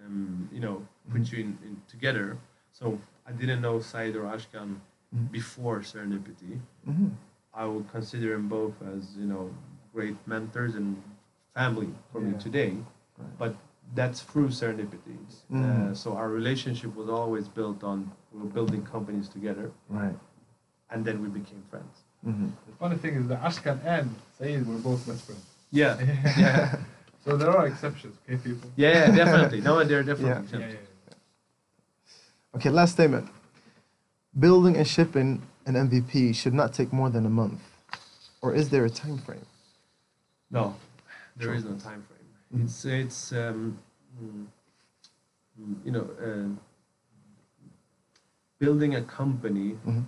um, 0.04 0.48
you 0.52 0.60
know 0.60 0.86
put 1.12 1.30
you 1.32 1.38
in, 1.44 1.58
in 1.66 1.76
together 1.88 2.36
so 2.72 2.98
i 3.26 3.32
didn't 3.32 3.60
know 3.60 3.80
Saeed 3.80 4.16
or 4.16 4.24
ashkan 4.36 4.76
Mhm. 5.14 5.30
before 5.32 5.78
serendipity 5.90 6.52
Mhm. 6.86 7.10
i 7.52 7.64
would 7.70 7.86
consider 7.90 8.28
them 8.34 8.46
both 8.48 8.74
as 8.94 9.02
you 9.20 9.26
know 9.32 9.44
great 9.94 10.16
mentors 10.26 10.74
and 10.76 10.88
family 11.54 11.92
for 12.12 12.20
me 12.20 12.32
today 12.38 12.72
Right. 13.18 13.38
but 13.42 13.52
that's 13.98 14.20
through 14.28 14.50
serendipity 14.60 15.18
uh, 15.50 15.54
Mhm. 15.54 15.96
so 16.02 16.08
our 16.20 16.28
relationship 16.40 16.90
was 17.00 17.08
always 17.20 17.46
built 17.58 17.82
on 17.82 17.98
we 18.32 18.36
were 18.42 18.52
building 18.58 18.82
companies 18.94 19.28
together 19.36 19.66
Right. 19.88 20.16
And 20.90 21.04
then 21.04 21.16
we 21.22 21.28
became 21.28 21.62
friends 21.70 21.96
Mhm. 22.26 22.50
The 22.66 22.74
funny 22.82 22.96
thing 23.02 23.14
is 23.20 23.26
that 23.28 23.40
Ashkan 23.48 23.78
and 23.84 24.08
Saeed 24.38 24.66
were 24.66 24.76
both 24.88 25.06
best 25.06 25.22
friends. 25.26 25.44
yeah 25.70 25.94
yeah 26.44 26.76
So 27.24 27.36
there 27.36 27.50
are 27.56 27.66
exceptions, 27.66 28.14
okay, 28.24 28.36
people? 28.46 28.68
yeah, 28.76 28.92
yeah 28.92 29.06
definitely 29.22 29.60
no 29.68 29.72
there 29.84 30.00
are 30.00 30.08
definitely 30.10 30.30
Yeah. 30.30 30.40
Yeah, 30.40 30.44
exceptions. 30.44 30.74
yeah, 30.74 30.88
yeah. 31.08 32.56
Okay, 32.56 32.70
last 32.70 32.92
statement. 32.98 33.26
Building 34.44 34.74
and 34.80 34.86
shipping 34.96 35.30
an 35.66 35.74
MVP 35.88 36.34
should 36.40 36.54
not 36.54 36.72
take 36.78 36.90
more 36.92 37.10
than 37.10 37.24
a 37.26 37.30
month. 37.42 37.60
Or 38.42 38.54
is 38.60 38.68
there 38.72 38.84
a 38.84 38.90
time 38.90 39.18
frame? 39.26 39.46
No, 40.50 40.74
there 41.36 41.48
Sure. 41.48 41.54
is 41.58 41.64
no 41.64 41.74
time 41.88 42.02
frame. 42.08 42.28
Mhm. 42.52 42.64
It's 42.64 42.84
it's 42.84 43.32
um, 43.32 43.78
mm, 44.22 44.46
mm, 45.60 45.74
you 45.86 45.92
know 45.96 46.06
uh, 46.26 46.48
building 48.58 48.94
a 48.96 49.02
company. 49.02 49.68
Mhm. 49.86 50.04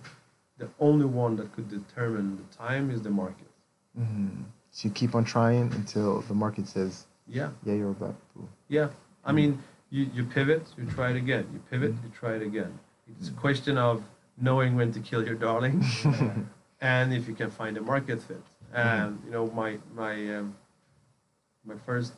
The 0.62 0.68
only 0.78 1.06
one 1.06 1.34
that 1.36 1.50
could 1.54 1.68
determine 1.68 2.36
the 2.36 2.48
time 2.56 2.92
is 2.94 3.02
the 3.02 3.10
market. 3.10 3.50
Mhm. 3.98 4.44
So 4.70 4.86
you 4.86 4.94
keep 4.94 5.12
on 5.18 5.24
trying 5.24 5.72
until 5.80 6.20
the 6.30 6.34
market 6.34 6.68
says, 6.68 7.06
Yeah, 7.26 7.50
yeah, 7.64 7.74
you're 7.74 7.90
about 7.90 8.14
to. 8.34 8.48
yeah. 8.68 8.88
I 9.24 9.32
mean, 9.32 9.58
you, 9.90 10.02
you 10.16 10.22
pivot, 10.24 10.64
you 10.78 10.84
try 10.96 11.08
it 11.10 11.16
again. 11.16 11.44
You 11.52 11.60
pivot, 11.70 11.92
Mhm. 11.94 12.04
you 12.04 12.10
try 12.20 12.32
it 12.38 12.42
again. 12.50 12.72
It's 13.10 13.28
a 13.28 13.36
question 13.46 13.76
of 13.76 13.96
knowing 14.48 14.76
when 14.78 14.92
to 14.92 15.00
kill 15.00 15.22
your 15.28 15.34
darling, 15.46 15.76
and 16.92 17.12
if 17.12 17.22
you 17.28 17.34
can 17.34 17.50
find 17.50 17.76
a 17.76 17.84
market 17.92 18.22
fit. 18.28 18.44
And 18.72 19.20
you 19.24 19.30
know, 19.34 19.44
my 19.62 19.70
my 20.02 20.14
um, 20.36 20.54
my 21.70 21.76
first 21.88 22.14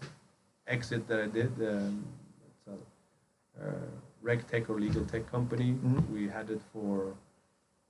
exit 0.67 1.03
that 1.09 1.19
I 1.27 1.29
did, 1.39 1.53
um, 1.73 2.05
it's 2.49 2.65
a 2.75 2.77
uh, 3.65 3.87
reg 4.23 4.41
tech 4.51 4.69
or 4.71 4.77
legal 4.87 5.05
tech 5.13 5.25
company. 5.37 5.71
We 6.13 6.29
had 6.29 6.51
it 6.51 6.63
for, 6.73 7.15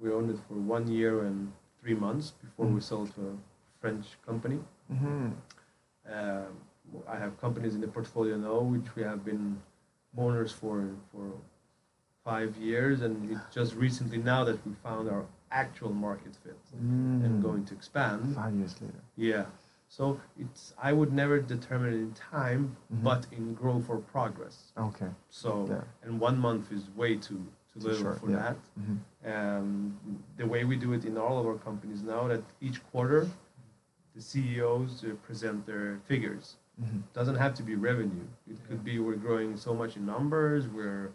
we 0.00 0.10
owned 0.12 0.30
it 0.30 0.38
for 0.48 0.54
one 0.54 0.86
year 0.88 1.24
and 1.24 1.52
three 1.80 1.94
months 1.94 2.32
before 2.42 2.66
we 2.66 2.80
Mhm. 2.80 2.82
sold 2.82 3.14
to 3.14 3.28
a 3.30 3.36
French 3.80 4.18
company. 4.26 4.60
Mhm. 4.90 5.34
Um, 6.06 6.52
I 7.08 7.16
have 7.16 7.38
companies 7.40 7.74
in 7.74 7.80
the 7.80 7.88
portfolio 7.88 8.36
now 8.36 8.60
which 8.60 8.94
we 8.94 9.02
have 9.02 9.24
been 9.24 9.62
owners 10.16 10.52
for 10.52 10.94
for 11.10 11.32
five 12.24 12.56
years, 12.56 13.02
and 13.02 13.30
it's 13.30 13.54
just 13.54 13.74
recently 13.74 14.16
now 14.18 14.44
that 14.44 14.64
we 14.66 14.72
found 14.82 15.08
our 15.10 15.26
actual 15.50 15.92
market 15.92 16.34
fit 16.36 16.58
and 16.72 17.22
Mm. 17.22 17.42
going 17.42 17.64
to 17.66 17.74
expand. 17.74 18.34
Five 18.34 18.54
years 18.54 18.80
later. 18.80 19.00
Yeah. 19.16 19.46
So 19.88 20.20
it's 20.38 20.74
I 20.78 20.92
would 20.92 21.12
never 21.12 21.38
determine 21.40 21.92
it 21.94 21.98
in 22.08 22.12
time, 22.14 22.76
Mhm. 22.90 23.02
but 23.04 23.26
in 23.32 23.54
growth 23.54 23.88
or 23.90 23.98
progress. 23.98 24.72
Okay. 24.76 25.10
So 25.28 25.66
Yeah. 25.68 25.84
and 26.02 26.18
one 26.20 26.38
month 26.38 26.72
is 26.72 26.90
way 26.96 27.16
too 27.16 27.46
too 27.74 27.80
Too 27.80 27.86
little 27.88 28.02
short, 28.04 28.20
for 28.20 28.30
yeah. 28.30 28.36
that. 28.36 28.56
Mhm. 28.80 28.98
Um, 29.34 29.98
the 30.36 30.46
way 30.46 30.64
we 30.64 30.76
do 30.76 30.92
it 30.92 31.04
in 31.04 31.16
all 31.18 31.38
of 31.40 31.46
our 31.46 31.58
companies 31.58 32.02
now, 32.02 32.28
that 32.28 32.42
each 32.60 32.78
quarter, 32.90 33.26
the 34.14 34.20
CEOs 34.22 35.04
uh, 35.04 35.14
present 35.26 35.66
their 35.66 35.98
figures. 36.06 36.56
Mhm. 36.80 37.02
Doesn't 37.12 37.36
have 37.36 37.54
to 37.54 37.62
be 37.62 37.74
revenue. 37.74 38.26
It 38.48 38.58
could 38.68 38.82
be 38.84 38.98
we're 38.98 39.16
growing 39.16 39.56
so 39.56 39.74
much 39.74 39.96
in 39.96 40.06
numbers, 40.06 40.68
we're 40.68 41.10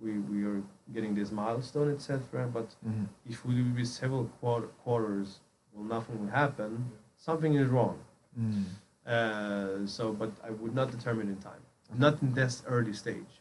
we, 0.00 0.18
we 0.18 0.44
are 0.44 0.60
getting 0.92 1.14
this 1.14 1.30
milestone, 1.30 1.88
etc. 1.94 2.46
But 2.52 2.68
Mhm. 2.86 3.06
if 3.32 3.44
we 3.46 3.54
do 3.54 3.72
this 3.74 3.90
several 4.02 4.24
quarter, 4.40 4.66
quarters, 4.84 5.40
well, 5.72 5.84
nothing 5.84 6.18
will 6.20 6.32
happen. 6.42 6.90
Something 7.16 7.54
is 7.54 7.68
wrong. 7.68 7.96
Mm. 8.38 8.64
Uh, 9.06 9.86
so, 9.86 10.12
but 10.12 10.32
I 10.42 10.50
would 10.50 10.74
not 10.74 10.90
determine 10.90 11.28
in 11.28 11.36
time. 11.36 11.62
Not 11.96 12.20
in 12.22 12.34
this 12.34 12.62
early 12.66 12.92
stage. 12.92 13.32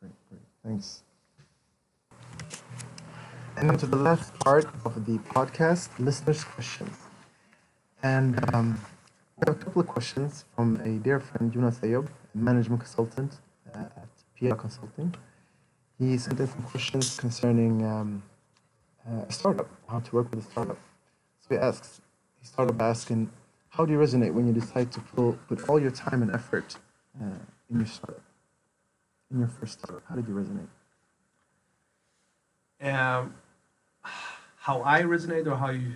Great, 0.00 0.12
great. 0.28 0.42
Thanks. 0.64 1.04
And 3.60 3.78
to 3.78 3.86
the 3.86 3.96
last 3.96 4.32
part 4.38 4.64
of 4.86 5.04
the 5.06 5.18
podcast, 5.18 5.90
listeners' 5.98 6.44
questions. 6.44 6.96
And 8.02 8.42
um, 8.54 8.80
we 9.36 9.44
have 9.46 9.60
a 9.60 9.64
couple 9.64 9.82
of 9.82 9.88
questions 9.88 10.46
from 10.54 10.76
a 10.76 10.98
dear 11.04 11.20
friend, 11.20 11.52
Jonas 11.52 11.78
Ayob, 11.80 12.08
a 12.34 12.38
management 12.38 12.80
consultant 12.80 13.38
at 13.74 14.08
PR 14.38 14.54
Consulting. 14.54 15.14
He 15.98 16.16
sent 16.16 16.40
in 16.40 16.46
some 16.46 16.62
questions 16.62 17.20
concerning 17.20 17.84
um, 17.84 18.22
uh, 19.06 19.26
a 19.28 19.32
startup, 19.32 19.68
how 19.88 20.00
to 20.00 20.14
work 20.16 20.30
with 20.30 20.46
a 20.46 20.50
startup. 20.50 20.78
So 21.40 21.54
he 21.54 21.56
asks, 21.56 22.00
he 22.40 22.46
started 22.46 22.78
by 22.78 22.88
asking, 22.88 23.30
how 23.68 23.84
do 23.84 23.92
you 23.92 23.98
resonate 23.98 24.32
when 24.32 24.46
you 24.46 24.54
decide 24.54 24.90
to 24.92 25.00
pull, 25.00 25.38
put 25.48 25.68
all 25.68 25.78
your 25.78 25.90
time 25.90 26.22
and 26.22 26.34
effort 26.34 26.76
uh, 27.20 27.38
in 27.70 27.80
your 27.80 27.86
startup? 27.86 28.22
in 29.30 29.38
your 29.38 29.48
first 29.48 29.78
startup? 29.78 30.02
How 30.08 30.16
did 30.16 30.26
you 30.26 30.34
resonate? 30.34 30.68
Um, 32.82 33.34
how 34.60 34.82
I 34.82 35.02
resonate 35.02 35.46
or 35.46 35.56
how 35.56 35.70
you 35.70 35.92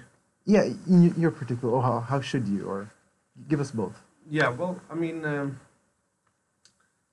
Yeah, 0.46 0.64
in 0.86 1.14
your 1.16 1.30
particular, 1.30 1.72
or 1.74 1.82
how, 1.82 2.00
how 2.00 2.20
should 2.20 2.46
you, 2.48 2.66
or 2.66 2.88
give 3.48 3.60
us 3.60 3.70
both. 3.70 3.96
Yeah, 4.28 4.48
well, 4.50 4.80
I 4.90 4.94
mean, 4.94 5.24
um, 5.24 5.60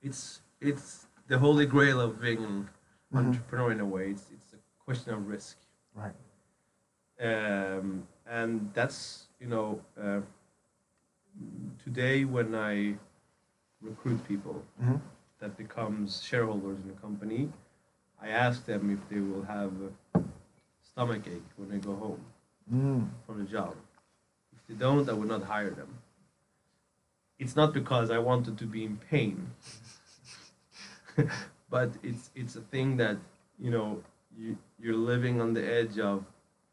it's 0.02 0.40
it's 0.60 1.06
the 1.28 1.38
holy 1.38 1.66
grail 1.66 2.00
of 2.00 2.20
being 2.20 2.44
an 2.44 2.68
Mhm. 3.12 3.26
entrepreneur 3.26 3.72
in 3.72 3.80
a 3.80 3.86
way. 3.86 4.10
It's 4.10 4.30
it's 4.36 4.52
a 4.54 4.58
question 4.84 5.14
of 5.14 5.26
risk, 5.28 5.56
Right. 5.94 6.16
um, 7.20 8.06
and 8.26 8.70
that's 8.74 9.28
you 9.40 9.48
know 9.48 9.80
uh, 10.00 10.20
today 11.84 12.24
when 12.24 12.54
I 12.54 12.96
recruit 13.80 14.20
people 14.28 14.62
Mhm. 14.80 15.00
that 15.40 15.56
becomes 15.56 16.22
shareholders 16.22 16.78
in 16.82 16.88
the 16.88 17.00
company, 17.00 17.52
I 18.20 18.28
ask 18.28 18.64
them 18.64 18.90
if 18.90 19.00
they 19.08 19.20
will 19.20 19.42
have 19.42 19.72
a 19.82 20.11
stomach 20.92 21.26
ache 21.26 21.42
when 21.56 21.68
they 21.70 21.78
go 21.78 21.94
home 21.96 22.24
Mm. 22.72 23.08
from 23.26 23.38
the 23.38 23.44
job. 23.50 23.74
If 24.54 24.60
they 24.68 24.74
don't, 24.74 25.08
I 25.08 25.12
would 25.12 25.28
not 25.28 25.42
hire 25.42 25.70
them. 25.70 25.98
It's 27.38 27.56
not 27.56 27.72
because 27.74 28.10
I 28.10 28.18
wanted 28.18 28.56
to 28.58 28.66
be 28.66 28.84
in 28.84 28.98
pain, 28.98 29.50
but 31.70 31.90
it's 32.02 32.30
it's 32.34 32.56
a 32.56 32.60
thing 32.60 32.96
that 32.98 33.16
you 33.58 33.70
know 33.70 34.02
you 34.36 34.56
you're 34.78 34.96
living 35.12 35.40
on 35.40 35.52
the 35.54 35.64
edge 35.80 35.98
of 35.98 36.24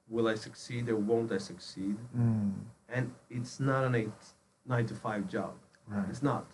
will 0.07 0.27
I 0.27 0.35
succeed 0.35 0.89
or 0.89 0.95
won't 0.97 1.31
I 1.31 1.37
succeed, 1.39 1.97
Mm. 2.15 2.53
and 2.89 3.11
it's 3.29 3.59
not 3.59 3.83
an 3.85 3.95
eight 3.95 4.21
nine 4.65 4.85
to 4.87 4.95
five 4.95 5.27
job. 5.27 5.53
Right. 5.87 6.07
It's 6.09 6.21
not. 6.21 6.45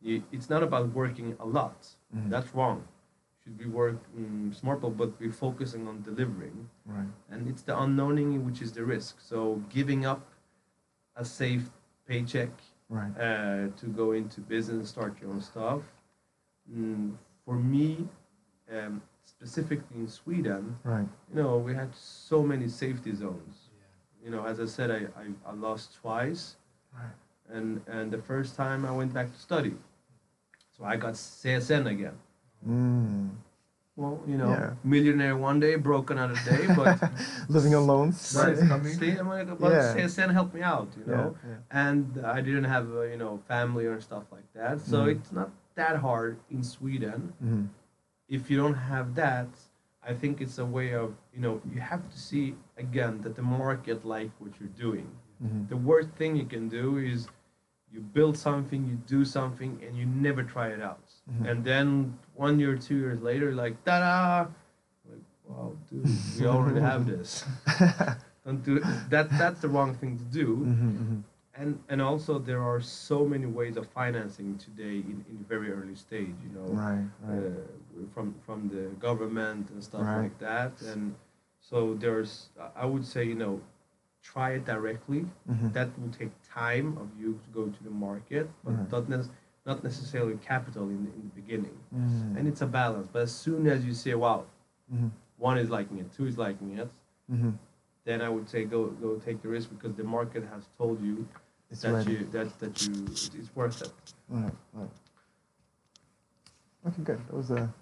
You, 0.00 0.24
it's 0.32 0.50
not 0.50 0.62
about 0.64 0.92
working 0.92 1.36
a 1.38 1.46
lot. 1.46 1.86
Mhm. 2.14 2.30
That's 2.30 2.52
wrong. 2.54 2.82
Should 3.44 3.58
be 3.58 3.66
working 3.66 4.52
smarter, 4.54 4.88
but 4.88 5.18
be 5.18 5.28
focusing 5.28 5.88
on 5.88 6.02
delivering 6.02 6.68
Right. 6.86 7.08
and 7.30 7.48
it's 7.48 7.62
the 7.62 7.76
unknowing 7.76 8.44
which 8.46 8.62
is 8.62 8.70
the 8.72 8.84
risk. 8.84 9.20
So 9.20 9.56
giving 9.68 10.06
up 10.06 10.24
a 11.16 11.24
safe 11.24 11.68
paycheck 12.06 12.50
Right. 12.88 13.10
uh, 13.18 13.68
to 13.76 13.86
go 13.86 14.12
into 14.12 14.40
business, 14.40 14.90
start 14.90 15.20
your 15.20 15.30
own 15.30 15.40
stuff. 15.40 15.82
Mm, 16.70 17.16
for 17.44 17.56
me, 17.56 18.08
um, 18.70 19.02
specifically 19.24 19.96
in 19.96 20.06
Sweden, 20.06 20.78
Right. 20.84 21.08
you 21.28 21.42
know, 21.42 21.58
we 21.58 21.74
had 21.74 21.92
so 21.96 22.42
many 22.44 22.68
safety 22.68 23.12
zones. 23.12 23.70
You 24.22 24.30
know, 24.30 24.44
as 24.44 24.60
I 24.60 24.66
said, 24.66 24.90
I, 24.92 25.00
I, 25.20 25.26
I 25.46 25.52
lost 25.52 25.94
twice, 25.94 26.56
Right. 26.94 27.16
and 27.48 27.82
and 27.88 28.12
the 28.12 28.22
first 28.22 28.54
time 28.54 28.84
I 28.86 28.92
went 28.92 29.12
back 29.12 29.32
to 29.32 29.38
study, 29.38 29.76
so 30.70 30.84
I 30.84 30.96
got 30.96 31.14
CSN 31.16 31.86
again. 31.88 32.16
Mm. 32.68 33.30
Well, 33.96 34.20
you 34.26 34.38
know, 34.38 34.48
Yeah. 34.50 34.70
millionaire 34.84 35.36
one 35.36 35.60
day, 35.60 35.74
broke 35.76 36.10
another 36.10 36.34
day, 36.50 36.66
but 36.74 36.98
Living 37.48 37.74
on 37.74 37.86
loans. 37.86 38.32
But, 38.34 38.56
Right. 38.56 38.68
coming. 38.68 38.94
see, 38.94 39.10
I'm 39.18 39.28
like, 39.28 39.46
but 39.58 39.72
Yeah. 39.72 39.94
CSN 39.94 40.30
helped 40.32 40.54
me 40.54 40.62
out, 40.62 40.88
you 40.98 41.04
know. 41.04 41.36
Yeah. 41.46 41.56
And 41.70 42.06
I 42.24 42.40
didn't 42.40 42.64
have, 42.64 42.86
uh, 42.94 43.02
you 43.02 43.18
know, 43.18 43.40
family 43.48 43.84
or 43.86 44.00
stuff 44.00 44.24
like 44.32 44.50
that. 44.54 44.80
So 44.80 45.04
Mhm. 45.04 45.10
it's 45.16 45.30
not 45.32 45.50
that 45.74 45.96
hard 45.96 46.38
in 46.50 46.62
Sweden. 46.62 47.32
Mm. 47.44 47.68
If 48.28 48.50
you 48.50 48.56
don't 48.56 48.78
have 48.92 49.14
that, 49.16 49.48
I 50.02 50.14
think 50.14 50.40
it's 50.40 50.58
a 50.58 50.64
way 50.66 50.94
of, 50.94 51.14
you 51.34 51.40
know, 51.44 51.60
you 51.72 51.80
have 51.80 52.08
to 52.08 52.18
see 52.18 52.56
again 52.78 53.20
that 53.22 53.34
the 53.34 53.42
market 53.42 54.04
like 54.04 54.30
what 54.40 54.52
you're 54.58 54.76
doing. 54.86 55.08
Mhm. 55.44 55.68
The 55.68 55.76
worst 55.76 56.10
thing 56.18 56.34
you 56.36 56.46
can 56.46 56.68
do 56.68 56.96
is 56.96 57.28
you 57.92 58.00
build 58.00 58.36
something, 58.38 58.86
you 58.86 58.96
do 59.06 59.24
something, 59.24 59.80
and 59.86 59.96
you 59.96 60.06
never 60.06 60.42
try 60.42 60.68
it 60.68 60.80
out. 60.80 61.06
Mhm. 61.30 61.48
And 61.50 61.64
then 61.64 62.18
one 62.34 62.58
year, 62.58 62.76
two 62.76 62.96
years 62.96 63.20
later, 63.20 63.52
like, 63.52 63.74
ta-da! 63.84 64.48
Like, 65.10 65.20
wow, 65.46 65.72
dude, 65.90 66.08
we 66.40 66.46
already 66.54 66.80
have 66.80 67.06
this. 67.06 67.44
Don't 68.44 68.62
do 68.64 68.76
it. 68.76 68.84
That. 69.10 69.30
That's 69.38 69.60
the 69.60 69.68
wrong 69.68 69.94
thing 69.94 70.18
to 70.18 70.24
do. 70.24 70.48
Mhm, 70.56 70.92
mhm. 70.98 71.22
And 71.54 71.78
and 71.90 72.00
also 72.00 72.38
there 72.38 72.62
are 72.62 72.80
so 72.80 73.18
many 73.26 73.46
ways 73.46 73.76
of 73.76 73.86
financing 73.88 74.56
today 74.58 74.96
in, 75.12 75.18
in 75.30 75.36
very 75.48 75.70
early 75.70 75.94
stage. 75.94 76.34
You 76.46 76.50
know, 76.56 76.66
Right. 76.84 77.04
Right. 77.22 77.44
uh, 77.46 78.06
from 78.14 78.34
from 78.46 78.68
the 78.74 78.84
government 79.08 79.70
and 79.70 79.80
stuff 79.84 80.02
Right. 80.02 80.22
like 80.24 80.38
that. 80.38 80.72
And 80.92 81.14
so 81.60 81.94
there's, 81.94 82.48
I 82.74 82.86
would 82.86 83.04
say, 83.04 83.22
you 83.32 83.36
know, 83.36 83.60
try 84.22 84.50
it 84.52 84.64
directly. 84.64 85.26
Mhm. 85.50 85.72
That 85.72 85.88
will 85.98 86.10
take 86.10 86.30
time 86.48 86.96
of 86.98 87.08
you 87.20 87.38
to 87.44 87.48
go 87.52 87.68
to 87.68 87.84
the 87.84 87.90
market, 87.90 88.48
but 88.64 88.72
Right. 88.74 88.92
not, 88.92 89.08
nec- 89.08 89.30
not 89.66 89.82
necessarily 89.84 90.36
capital 90.38 90.84
in 90.88 91.04
the, 91.04 91.12
in 91.12 91.22
the 91.22 91.34
beginning. 91.40 91.76
Mm. 91.94 92.36
And 92.36 92.48
it's 92.48 92.62
a 92.62 92.66
balance. 92.66 93.08
But 93.12 93.22
as 93.22 93.32
soon 93.32 93.66
as 93.66 93.84
you 93.84 93.94
say, 93.94 94.14
wow, 94.14 94.44
Mhm. 94.92 95.10
one 95.38 95.58
is 95.58 95.68
liking 95.70 95.98
it, 95.98 96.12
two 96.12 96.26
is 96.26 96.38
liking 96.38 96.78
it, 96.78 96.88
Mhm. 97.30 97.54
then 98.04 98.20
I 98.22 98.28
would 98.28 98.48
say 98.48 98.64
go 98.64 98.90
go 99.04 99.16
take 99.18 99.42
the 99.42 99.48
risk 99.48 99.70
because 99.70 99.94
the 99.96 100.04
market 100.04 100.44
has 100.52 100.68
told 100.78 101.00
you 101.02 101.26
It's 101.70 101.82
that 101.82 101.92
ready. 101.94 102.12
you 102.12 102.24
that 102.32 102.58
that 102.60 102.74
you 102.86 103.04
it's 103.06 103.50
worth 103.56 103.82
it. 103.82 103.92
Right, 104.28 104.52
right. 104.74 104.90
Okay, 106.86 107.02
good. 107.02 107.18
That 107.28 107.34
was 107.36 107.50
a 107.50 107.72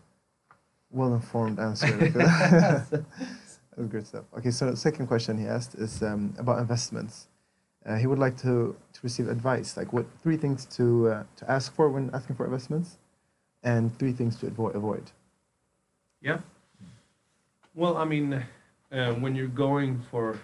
well-informed 0.91 1.59
answer. 1.59 1.87
that 3.81 3.85
was 3.85 3.93
good 3.93 4.07
stuff. 4.07 4.25
Okay, 4.39 4.51
so 4.51 4.71
the 4.71 4.77
second 4.77 5.07
question 5.07 5.39
he 5.39 5.47
asked 5.47 5.75
is 5.75 6.03
um, 6.03 6.35
about 6.39 6.59
investments. 6.59 7.29
Uh, 7.87 7.97
he 7.97 8.07
would 8.07 8.19
like 8.19 8.37
to, 8.37 8.77
to 8.93 9.01
receive 9.03 9.29
advice, 9.29 9.77
like 9.77 9.93
what 9.93 10.07
three 10.23 10.37
things 10.37 10.67
to 10.67 11.09
uh, 11.09 11.23
to 11.37 11.51
ask 11.51 11.75
for 11.75 11.89
when 11.89 12.11
asking 12.13 12.37
for 12.37 12.45
investments, 12.45 12.99
and 13.63 13.99
three 13.99 14.13
things 14.13 14.37
to 14.37 14.47
avoid. 14.47 14.77
avoid. 14.77 15.11
Yeah. 16.21 16.41
Well, 17.75 17.97
I 17.97 18.05
mean, 18.05 18.45
uh, 18.93 19.15
when 19.15 19.35
you're 19.35 19.47
going 19.49 20.01
for 20.11 20.39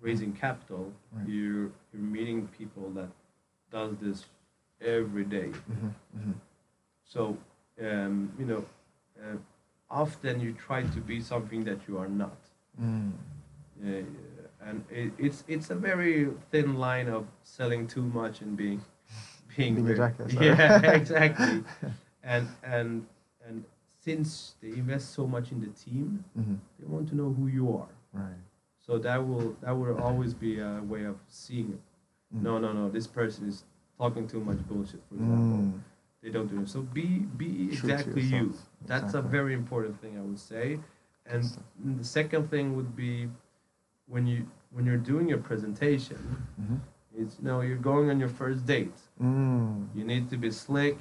raising 0.00 0.32
capital, 0.32 0.92
Right. 1.12 1.28
you're 1.28 1.70
you're 1.92 2.02
meeting 2.02 2.48
people 2.58 2.90
that 2.94 3.10
does 3.70 3.96
this 4.02 4.26
every 4.80 5.24
day. 5.24 5.50
Mm-hmm, 5.70 5.86
mm-hmm, 6.18 6.32
So 7.04 7.36
um, 7.80 8.32
you 8.38 8.44
know, 8.46 8.64
uh, 9.22 9.36
often 9.88 10.40
you 10.40 10.52
try 10.52 10.82
to 10.82 11.00
be 11.00 11.20
something 11.20 11.62
that 11.64 11.78
you 11.86 11.98
are 11.98 12.08
not. 12.08 12.39
Mm. 12.80 13.12
Uh, 13.82 14.02
and 14.66 14.84
it, 14.90 15.10
it's 15.18 15.42
it's 15.48 15.70
a 15.70 15.74
very 15.74 16.28
thin 16.50 16.74
line 16.78 17.08
of 17.08 17.26
selling 17.42 17.86
too 17.86 18.02
much 18.02 18.42
and 18.42 18.56
being 18.56 18.80
being, 19.56 19.74
Being 19.74 19.86
very- 19.86 19.96
jackass. 19.98 20.32
Yeah, 20.40 20.92
exactly. 21.00 21.62
and 22.22 22.46
and 22.62 23.06
and 23.46 23.64
since 23.98 24.54
they 24.62 24.68
invest 24.68 25.12
so 25.14 25.26
much 25.26 25.50
in 25.52 25.60
the 25.60 25.68
team, 25.84 26.24
Mm-hmm. 26.38 26.54
they 26.78 26.86
want 26.86 27.08
to 27.08 27.14
know 27.16 27.32
who 27.32 27.46
you 27.48 27.74
are. 27.76 27.88
Right. 28.12 28.40
So 28.86 28.98
that 28.98 29.26
will 29.26 29.56
that 29.62 29.72
will 29.72 29.96
always 30.02 30.34
be 30.34 30.58
a 30.60 30.80
way 30.82 31.04
of 31.04 31.16
seeing 31.28 31.68
it. 31.70 31.80
Mm. 32.36 32.42
No, 32.42 32.58
no, 32.58 32.72
no. 32.72 32.88
This 32.90 33.06
person 33.06 33.48
is 33.48 33.64
talking 33.98 34.26
too 34.28 34.40
much 34.40 34.58
bullshit. 34.68 35.00
For 35.08 35.14
example, 35.14 35.58
Mm. 35.58 35.80
they 36.22 36.30
don't 36.30 36.48
do 36.48 36.60
it. 36.62 36.68
So 36.68 36.82
be 36.82 37.06
be 37.42 37.68
True 37.68 37.90
exactly 37.90 38.22
you. 38.22 38.52
That's 38.86 39.14
a 39.14 39.22
very 39.22 39.54
important 39.54 40.00
thing 40.02 40.18
I 40.18 40.22
would 40.22 40.38
say. 40.38 40.78
And 41.30 41.44
the 41.98 42.04
second 42.04 42.50
thing 42.50 42.76
would 42.76 42.94
be 42.96 43.28
when 44.08 44.26
you 44.26 44.46
when 44.72 44.84
you're 44.86 44.96
doing 45.12 45.28
your 45.28 45.38
presentation, 45.38 46.18
Mm-hmm. 46.60 46.76
it's 47.20 47.36
you 47.38 47.44
know 47.48 47.60
you're 47.60 47.76
going 47.92 48.10
on 48.10 48.18
your 48.20 48.28
first 48.28 48.66
date. 48.66 48.98
Mm. 49.22 49.88
You 49.94 50.04
need 50.04 50.28
to 50.30 50.36
be 50.36 50.50
slick, 50.50 50.98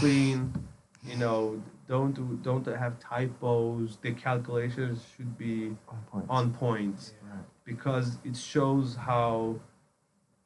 clean. 0.00 0.52
you 1.10 1.16
know, 1.16 1.62
don't 1.88 2.12
do 2.14 2.38
don't 2.42 2.66
have 2.66 2.98
typos. 2.98 3.98
The 4.02 4.12
calculations 4.12 5.04
should 5.16 5.36
be 5.38 5.76
On 5.88 5.98
point. 6.10 6.26
on 6.28 6.52
point 6.52 7.12
Right. 7.22 7.44
because 7.64 8.18
it 8.24 8.36
shows 8.36 8.96
how 8.96 9.56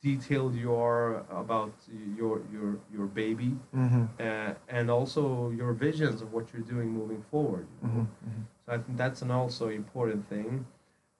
detailed 0.02 0.54
you 0.54 0.74
are 0.74 1.24
about 1.42 1.74
your 2.16 2.40
your 2.52 2.78
your 2.92 3.06
baby 3.06 3.52
Mm-hmm. 3.74 4.04
uh, 4.18 4.54
and 4.68 4.90
also 4.90 5.50
your 5.50 5.72
visions 5.74 6.22
of 6.22 6.32
what 6.32 6.44
you're 6.52 6.62
doing 6.74 6.88
moving 6.90 7.22
forward. 7.30 7.66
know. 7.82 7.88
Mm-hmm. 7.88 8.42
So 8.64 8.72
I 8.72 8.78
think 8.78 8.96
that's 8.96 9.22
an 9.22 9.30
also 9.30 9.68
important 9.68 10.28
thing. 10.28 10.66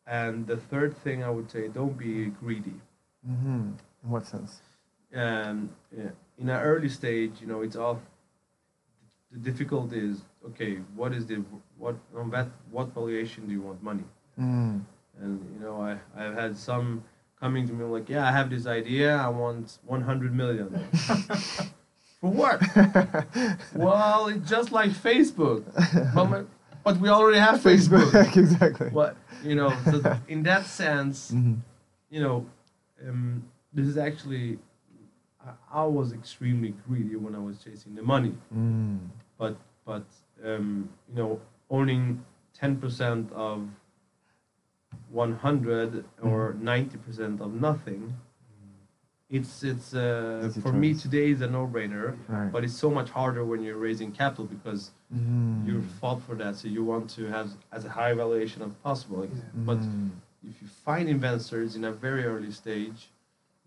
And 0.07 0.47
the 0.47 0.57
third 0.57 0.97
thing 1.05 1.23
I 1.23 1.31
would 1.31 1.51
say, 1.51 1.69
don't 1.69 1.97
be 1.97 2.27
greedy. 2.43 2.79
Mm-hmm. 3.29 3.61
In 4.05 4.11
what 4.11 4.27
sense? 4.27 4.61
Um, 5.15 5.71
yeah, 5.97 6.11
in 6.39 6.49
an 6.49 6.61
early 6.61 6.89
stage, 6.89 7.33
you 7.41 7.47
know, 7.47 7.61
it's 7.63 7.77
all. 7.77 8.01
The 9.33 9.39
difficulty 9.39 9.99
is 10.11 10.23
okay. 10.49 10.79
What 10.97 11.13
is 11.13 11.27
the 11.27 11.37
what 11.79 11.97
on 12.17 12.31
that 12.31 12.49
what 12.71 12.89
valuation 12.95 13.47
do 13.47 13.53
you 13.53 13.61
want 13.63 13.81
money? 13.83 14.05
Mm. 14.39 14.81
And 15.21 15.35
you 15.55 15.61
know, 15.65 15.81
I 15.81 15.93
I've 16.17 16.35
had 16.35 16.57
some 16.57 17.05
coming 17.41 17.67
to 17.67 17.73
me 17.73 17.85
like, 17.85 18.09
yeah, 18.09 18.27
I 18.29 18.33
have 18.33 18.51
this 18.51 18.67
idea. 18.67 19.17
I 19.17 19.29
want 19.29 19.79
100 19.85 20.35
million. 20.35 20.87
For 22.21 22.31
what? 22.31 22.61
well, 23.75 24.27
it's 24.27 24.49
just 24.49 24.73
like 24.73 24.91
Facebook. 24.91 25.65
But, 26.15 26.25
my- 26.27 26.45
but 26.85 26.99
we 26.99 27.09
already 27.09 27.39
have 27.39 27.61
Facebook. 27.61 28.37
exactly. 28.37 28.89
What 28.91 29.17
you 29.45 29.55
know? 29.55 29.71
So 29.91 30.17
in 30.29 30.43
that 30.45 30.67
sense, 30.67 31.31
Mm-hmm. 31.31 31.55
you 32.11 32.21
know, 32.21 32.47
um, 33.09 33.43
this 33.73 33.87
is 33.87 33.97
actually. 33.99 34.59
I, 35.47 35.81
I 35.83 35.85
was 35.85 36.13
extremely 36.13 36.75
greedy 36.87 37.17
when 37.17 37.35
I 37.35 37.39
was 37.39 37.57
chasing 37.65 37.95
the 37.95 38.03
money, 38.03 38.35
Mm. 38.55 38.99
but 39.39 39.57
but 39.87 40.05
um, 40.45 40.89
you 41.09 41.15
know, 41.17 41.41
owning 41.71 42.23
ten 42.53 42.77
percent 42.77 43.31
of 43.33 43.67
one 45.11 45.33
hundred 45.33 46.05
or 46.23 46.55
ninety 46.61 46.97
percent 46.99 47.41
of 47.41 47.55
nothing. 47.55 48.15
It's 49.29 49.63
it's 49.63 49.95
uh, 49.95 50.43
Easy 50.47 50.61
for 50.61 50.73
me 50.73 50.93
today 50.95 51.31
is 51.31 51.41
a 51.41 51.47
no-brainer, 51.47 52.17
Right. 52.29 52.51
but 52.51 52.65
it's 52.65 52.75
so 52.75 52.91
much 52.91 53.11
harder 53.11 53.45
when 53.45 53.63
you're 53.63 53.79
raising 53.79 54.11
capital 54.13 54.45
because 54.47 54.91
Mm. 55.15 55.67
you 55.67 55.83
fought 56.01 56.23
for 56.23 56.37
that, 56.37 56.55
so 56.55 56.69
you 56.69 56.85
want 56.85 57.11
to 57.11 57.25
have 57.27 57.51
as 57.73 57.85
a 57.85 57.89
high 57.91 58.15
valuation 58.15 58.63
as 58.63 58.73
possible. 58.89 59.29
But 59.69 59.79
Mm. 59.79 60.11
if 60.49 60.63
you 60.63 60.69
find 60.69 61.09
investors 61.09 61.75
in 61.77 61.85
a 61.85 61.91
very 61.93 62.25
early 62.25 62.53
stage, 62.53 63.11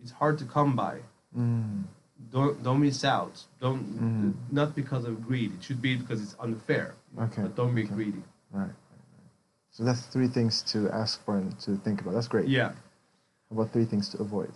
it's 0.02 0.12
hard 0.12 0.38
to 0.40 0.46
come 0.46 0.74
by. 0.76 0.96
Mm. 1.38 1.84
Don't 2.32 2.62
don't 2.64 2.80
miss 2.80 3.04
out. 3.04 3.36
Don't 3.60 3.84
Mm. 3.84 4.34
not 4.52 4.74
because 4.76 5.04
of 5.06 5.14
greed. 5.28 5.50
It 5.58 5.64
should 5.64 5.82
be 5.82 5.96
because 6.02 6.20
it's 6.26 6.36
unfair. 6.40 6.94
Okay. 7.26 7.42
But 7.44 7.56
don't 7.56 7.76
be 7.76 7.84
okay. 7.86 7.94
greedy. 7.96 8.24
Right, 8.52 8.62
right, 8.62 8.68
right. 8.68 8.76
So 9.74 9.84
that's 9.84 10.02
three 10.04 10.28
things 10.28 10.62
to 10.72 10.88
ask 10.92 11.24
for 11.26 11.38
and 11.38 11.60
to 11.62 11.76
think 11.78 12.00
about. 12.02 12.14
That's 12.14 12.28
great. 12.28 12.48
Yeah. 12.48 12.70
How 13.50 13.54
about 13.62 13.74
three 13.74 13.86
things 13.86 14.08
to 14.10 14.20
avoid? 14.20 14.52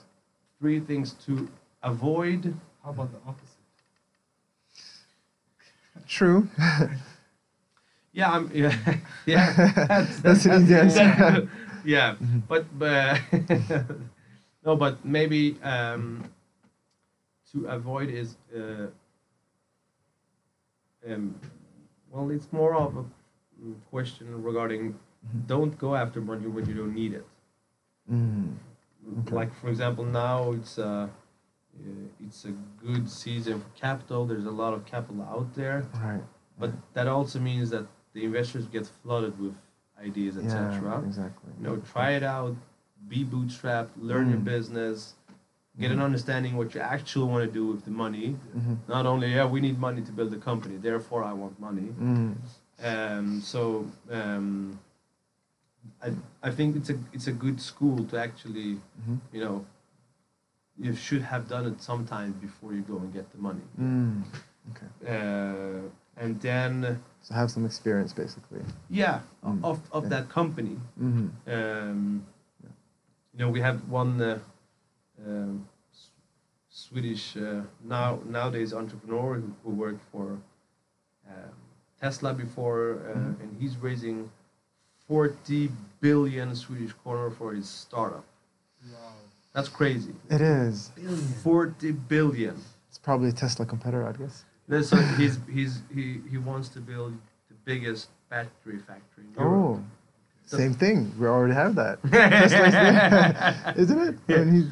Three 0.60 0.80
things 0.80 1.14
to 1.26 1.50
avoid. 1.82 2.54
How 2.84 2.92
about 2.92 3.12
the 3.12 3.20
opposite? 3.28 3.58
True. 6.08 6.48
Yeah, 8.14 8.32
I'm. 8.32 8.50
Yeah, 8.56 8.74
yeah. 9.28 9.54
That's 10.24 10.46
an 10.46 10.64
easy 10.64 10.74
answer. 10.76 10.98
that- 10.98 11.48
yeah, 11.86 12.16
but 12.48 12.66
but 12.80 13.22
no, 14.66 14.76
but 14.76 15.06
maybe 15.06 15.56
um, 15.62 16.24
to 17.52 17.66
avoid 17.68 18.10
is 18.10 18.36
uh, 18.56 18.88
um, 21.08 21.36
well, 22.12 22.32
it's 22.32 22.52
more 22.52 22.74
of 22.76 22.98
a 22.98 23.04
question 23.92 24.42
regarding. 24.42 24.96
Don't 25.48 25.78
go 25.78 25.96
after 25.96 26.22
money 26.22 26.48
when 26.48 26.66
you 26.66 26.74
don't 26.74 26.94
need 26.96 27.14
it. 27.14 27.26
Mm. 28.12 28.56
Okay. 29.20 29.36
Like 29.36 29.54
for 29.56 29.70
example, 29.70 30.04
now 30.06 30.52
it's 30.52 30.78
a 30.78 30.88
uh, 30.88 31.08
it's 32.20 32.46
a 32.46 32.52
good 32.84 33.10
season 33.10 33.60
for 33.62 33.70
capital. 33.80 34.26
There's 34.26 34.46
a 34.46 34.52
lot 34.52 34.74
of 34.74 34.86
capital 34.86 35.22
out 35.24 35.54
there, 35.54 35.86
Right. 36.04 36.24
but 36.60 36.72
that 36.94 37.08
also 37.08 37.40
means 37.40 37.70
that 37.70 37.86
the 38.14 38.26
investors 38.26 38.66
get 38.68 38.88
flooded 39.04 39.40
with 39.40 39.56
ideas, 40.02 40.38
etc. 40.38 40.82
Yeah, 41.02 41.08
exactly. 41.08 41.52
You 41.60 41.64
know, 41.64 41.76
try 41.94 42.12
it 42.12 42.24
out, 42.24 42.56
be 43.08 43.24
bootstrapped, 43.24 43.90
learn 43.98 44.30
your 44.30 44.40
Mm. 44.40 44.44
business, 44.56 45.14
get 45.80 45.92
an 45.92 46.00
Mhm. 46.00 46.04
understanding 46.10 46.58
what 46.58 46.74
you 46.74 46.82
actually 46.82 47.28
want 47.32 47.46
to 47.46 47.52
do 47.52 47.68
with 47.68 47.86
the 47.86 47.92
money. 47.92 48.36
Mhm. 48.58 48.78
Not 48.88 49.06
only, 49.06 49.28
yeah, 49.36 49.46
we 49.46 49.60
need 49.62 49.78
money 49.80 50.02
to 50.02 50.12
build 50.12 50.34
a 50.34 50.38
company, 50.38 50.78
therefore 50.78 51.24
I 51.24 51.34
want 51.34 51.60
money. 51.60 51.90
Mm. 52.00 52.36
Um, 52.84 53.42
so 53.42 53.86
um, 54.12 54.80
I, 56.02 56.12
I 56.48 56.52
think 56.52 56.76
it's 56.76 56.90
a 56.90 56.98
it's 57.14 57.28
a 57.28 57.32
good 57.32 57.60
school 57.62 58.04
to 58.06 58.18
actually, 58.20 58.80
Mhm. 59.02 59.20
you 59.34 59.42
know, 59.46 59.66
you 60.80 60.94
should 60.96 61.22
have 61.24 61.48
done 61.48 61.66
it 61.72 61.82
sometime 61.82 62.32
before 62.42 62.74
you 62.74 62.82
go 62.82 62.98
and 62.98 63.14
get 63.14 63.32
the 63.32 63.38
money. 63.38 63.64
Mm. 63.80 64.24
Okay. 64.72 64.90
Uh, 65.08 65.90
and 66.24 66.40
then, 66.42 67.00
So 67.22 67.34
have 67.34 67.50
some 67.50 67.66
experience, 67.66 68.14
basically. 68.14 68.62
yeah, 68.90 69.20
Mm. 69.44 69.64
of, 69.64 69.80
of 69.92 70.04
Yeah. 70.04 70.10
that 70.10 70.30
company. 70.30 70.78
Mm-hmm. 71.00 71.28
Um, 71.56 72.24
Yeah. 72.64 72.70
you 73.34 73.40
know, 73.40 73.50
we 73.52 73.62
have 73.62 73.78
one 73.90 74.22
uh, 74.22 74.40
um, 75.26 75.68
S- 75.92 76.10
Swedish 76.70 77.38
uh, 77.38 77.62
now 77.84 78.20
nowadays 78.26 78.74
entrepreneur 78.74 79.36
who, 79.42 79.54
who 79.64 79.72
worked 79.72 80.04
for 80.12 80.38
um, 81.28 81.54
Tesla 82.02 82.34
before, 82.34 83.00
uh, 83.00 83.18
Mhm. 83.18 83.42
and 83.42 83.58
he's 83.60 83.76
raising 83.78 84.30
40 85.08 85.72
billion 86.02 86.56
Swedish 86.56 86.94
kronor 87.06 87.36
for 87.36 87.54
his 87.54 87.68
startup. 87.70 88.26
Wow. 88.92 88.98
That's 89.54 89.70
crazy. 89.70 90.14
It 90.30 90.42
is. 90.42 90.92
40 91.44 91.92
billion. 91.92 92.56
It's 92.90 92.98
probably 92.98 93.30
a 93.30 93.32
Tesla 93.32 93.66
competitor, 93.66 94.08
I 94.08 94.12
guess. 94.14 94.44
No, 94.68 94.82
So 94.82 94.98
he's, 95.18 95.40
he's, 95.52 95.82
he, 95.94 96.20
he 96.30 96.38
wants 96.38 96.70
to 96.70 96.80
build 96.80 97.14
the 97.50 97.56
biggest 97.66 98.10
battery 98.30 98.80
factory 98.80 99.24
in 99.24 99.34
Europe. 99.40 99.80
Oh, 99.80 99.84
same 100.46 100.74
thing. 100.74 101.12
We 101.20 101.28
already 101.28 101.54
have 101.54 101.76
that. 101.76 102.00
Tesla's 102.12 102.72
there, 102.72 103.74
isn't 103.78 104.00
it? 104.00 104.16
I 104.30 104.44
mean, 104.44 104.54
he's, 104.54 104.66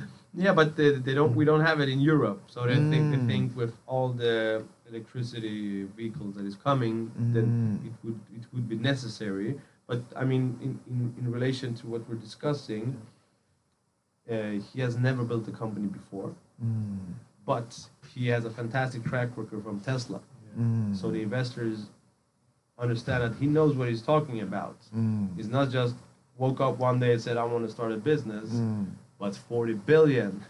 Yeah, 0.45 0.53
but 0.53 0.75
they, 0.75 0.91
they 0.95 1.13
don't. 1.13 1.33
We 1.35 1.45
don't 1.45 1.61
have 1.65 1.79
it 1.79 1.87
in 1.89 1.99
Europe, 2.01 2.41
so 2.47 2.65
they 2.67 2.75
think 2.75 3.11
they 3.11 3.17
Mm. 3.17 3.27
think 3.27 3.55
with 3.55 3.73
all 3.87 4.09
the 4.11 4.63
electricity 4.89 5.83
vehicles 5.97 6.35
that 6.35 6.45
is 6.45 6.55
coming, 6.57 7.09
then 7.35 7.47
Mm. 7.47 7.87
it 7.87 7.93
would 8.03 8.19
it 8.39 8.43
would 8.53 8.67
be 8.67 8.75
necessary. 8.75 9.55
But 9.87 10.01
I 10.15 10.23
mean, 10.25 10.57
in, 10.61 10.79
in, 10.89 11.13
in 11.19 11.31
relation 11.31 11.75
to 11.75 11.87
what 11.87 12.07
we're 12.09 12.15
discussing, 12.15 12.99
uh, 14.29 14.51
he 14.73 14.81
has 14.81 14.97
never 14.97 15.23
built 15.23 15.47
a 15.47 15.51
company 15.51 15.87
before, 15.87 16.33
mm, 16.63 16.97
but 17.45 17.79
he 18.13 18.27
has 18.29 18.45
a 18.45 18.49
fantastic 18.49 19.03
track 19.03 19.29
record 19.35 19.63
from 19.63 19.79
Tesla. 19.79 20.19
mm, 20.59 20.95
So 20.95 21.11
the 21.11 21.21
investors 21.21 21.87
understand 22.79 23.23
that 23.23 23.35
he 23.39 23.45
knows 23.45 23.75
what 23.75 23.87
he's 23.89 24.01
talking 24.01 24.41
about. 24.41 24.77
mm, 24.95 25.35
He's 25.37 25.47
not 25.49 25.69
just 25.69 25.95
woke 26.37 26.59
up 26.59 26.79
one 26.79 26.99
day 26.99 27.13
and 27.13 27.21
said, 27.21 27.37
"I 27.37 27.43
want 27.43 27.65
to 27.67 27.71
start 27.71 27.91
a 27.91 27.97
business," 27.97 28.49
mm. 28.49 28.87
but 29.19 29.35
40 29.35 29.73
billion. 29.73 30.41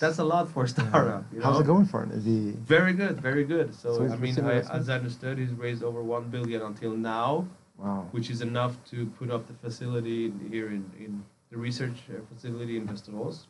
That's 0.00 0.18
a 0.18 0.24
lot 0.24 0.48
for 0.50 0.64
a 0.64 0.68
startup. 0.68 1.24
You 1.32 1.38
know? 1.38 1.44
How's 1.44 1.60
it 1.60 1.66
going 1.66 1.86
for 1.86 2.02
him? 2.04 2.10
Is 2.12 2.24
he? 2.24 2.52
Very 2.76 2.92
good, 2.92 3.20
very 3.20 3.44
good. 3.44 3.74
So, 3.74 3.96
So 3.96 4.12
I 4.12 4.16
mean, 4.16 4.38
I, 4.44 4.54
as 4.78 4.88
I 4.88 4.94
understood, 4.96 5.38
he's 5.38 5.52
raised 5.52 5.82
over 5.84 6.02
one 6.02 6.24
billion 6.28 6.62
until 6.62 6.92
now, 6.96 7.46
Wow. 7.82 8.06
which 8.12 8.30
is 8.30 8.40
enough 8.42 8.74
to 8.90 9.06
put 9.18 9.30
up 9.30 9.46
the 9.46 9.54
facility 9.54 10.26
in- 10.26 10.40
here 10.50 10.68
in, 10.68 10.84
in 11.04 11.24
the 11.50 11.56
research 11.56 11.98
uh, 12.10 12.20
facility 12.32 12.76
in 12.76 12.86
Västerås, 12.86 13.46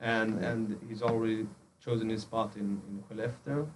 and 0.00 0.34
Right. 0.36 0.44
and 0.50 0.78
he's 0.88 1.02
already 1.02 1.46
chosen 1.84 2.08
his 2.10 2.22
spot 2.22 2.56
in 2.56 2.68
in 2.88 2.94
Skellefteå. 3.02 3.66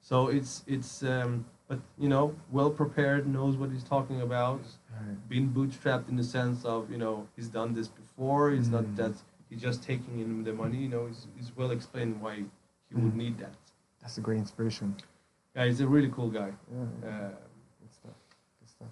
So 0.00 0.16
it's 0.28 0.62
it's 0.66 1.02
um, 1.02 1.44
but 1.68 1.80
you 1.98 2.08
know 2.08 2.34
well 2.52 2.70
prepared, 2.70 3.26
knows 3.26 3.56
what 3.56 3.70
he's 3.74 3.84
talking 3.94 4.20
about, 4.28 4.60
Right. 4.92 5.28
been 5.28 5.46
bootstrapped 5.56 6.08
in 6.08 6.16
the 6.16 6.28
sense 6.38 6.64
of 6.64 6.80
you 6.92 6.98
know 7.04 7.26
he's 7.36 7.48
done 7.48 7.74
this 7.74 7.88
before. 7.88 8.52
It's 8.58 8.68
not 8.76 8.84
Mm. 8.84 8.96
that 9.00 9.14
he's 9.50 9.62
just 9.68 9.82
taking 9.82 10.14
in 10.24 10.44
the 10.44 10.52
money. 10.52 10.78
You 10.84 10.88
know, 10.94 11.06
he's, 11.10 11.26
he's 11.36 11.50
well 11.56 11.70
explained 11.78 12.14
why 12.24 12.34
he 12.88 12.94
would 12.94 13.12
Mm. 13.14 13.22
need 13.24 13.34
that. 13.38 13.54
That's 14.00 14.18
a 14.18 14.20
great 14.20 14.38
inspiration. 14.38 14.94
Yeah, 15.56 15.64
he's 15.68 15.80
a 15.80 15.88
really 15.94 16.10
cool 16.16 16.30
guy. 16.40 16.50
Yeah. 16.72 16.86
yeah. 17.02 17.08
Uh, 17.08 17.30
Good 17.80 17.92
stuff. 18.00 18.16
Good 18.60 18.68
stuff. 18.76 18.88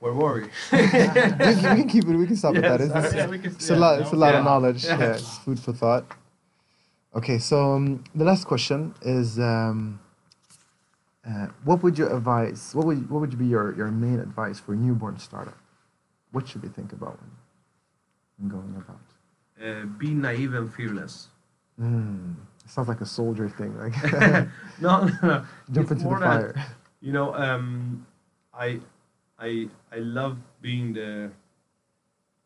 Where 0.00 0.12
were 0.12 0.34
we? 0.72 0.78
we, 0.78 0.88
can, 0.88 1.88
keep 1.88 2.04
it. 2.04 2.16
We 2.16 2.26
can 2.26 2.36
stop 2.36 2.54
Yes, 2.54 2.64
at 2.64 2.78
that. 2.78 2.80
It's, 2.80 2.94
okay. 3.06 3.16
Yeah, 3.16 3.26
can- 3.38 3.44
it's 3.52 3.70
a 3.70 3.76
lot. 3.76 3.96
that 3.96 4.02
It's 4.02 4.12
a 4.12 4.16
lot 4.16 4.32
yeah. 4.34 4.38
of 4.38 4.44
knowledge. 4.44 4.84
Yeah. 4.84 4.98
Yeah. 4.98 5.14
it's 5.14 5.38
food 5.38 5.58
for 5.58 5.72
thought. 5.72 6.04
Okay, 7.14 7.38
so 7.38 7.72
um, 7.74 8.04
the 8.14 8.24
last 8.24 8.44
question 8.46 8.94
is, 9.02 9.38
um, 9.38 9.98
uh, 11.26 11.46
what 11.64 11.82
would 11.82 11.96
you 11.98 12.08
advise? 12.14 12.74
What 12.74 12.86
would 12.86 13.08
what 13.10 13.20
would 13.20 13.38
be 13.38 13.46
your, 13.46 13.74
your 13.76 13.90
main 13.90 14.20
advice 14.20 14.60
for 14.60 14.74
a 14.74 14.76
newborn 14.76 15.18
startup? 15.18 15.56
What 16.32 16.46
should 16.46 16.62
we 16.62 16.68
think 16.68 16.92
about 16.92 17.18
when, 17.20 17.30
when 18.38 18.48
going 18.50 18.82
about? 18.84 19.00
Uh, 19.58 19.86
be 19.86 20.10
naive 20.10 20.52
and 20.54 20.72
fearless. 20.72 21.28
Mm, 21.80 22.34
it 22.64 22.70
sounds 22.70 22.88
like 22.88 23.00
a 23.00 23.06
soldier 23.06 23.48
thing. 23.48 23.76
Like 23.78 23.94
no, 24.80 25.06
no, 25.06 25.10
no. 25.22 25.44
jump 25.72 25.90
It's 25.90 25.90
into 25.92 25.94
the 25.94 26.04
more 26.04 26.20
that- 26.20 26.54
fire. 26.54 26.66
You 27.00 27.12
know, 27.12 27.34
um, 27.34 28.06
I, 28.54 28.80
I, 29.38 29.68
I 29.92 29.98
love 29.98 30.38
being 30.60 30.92
the. 30.92 31.30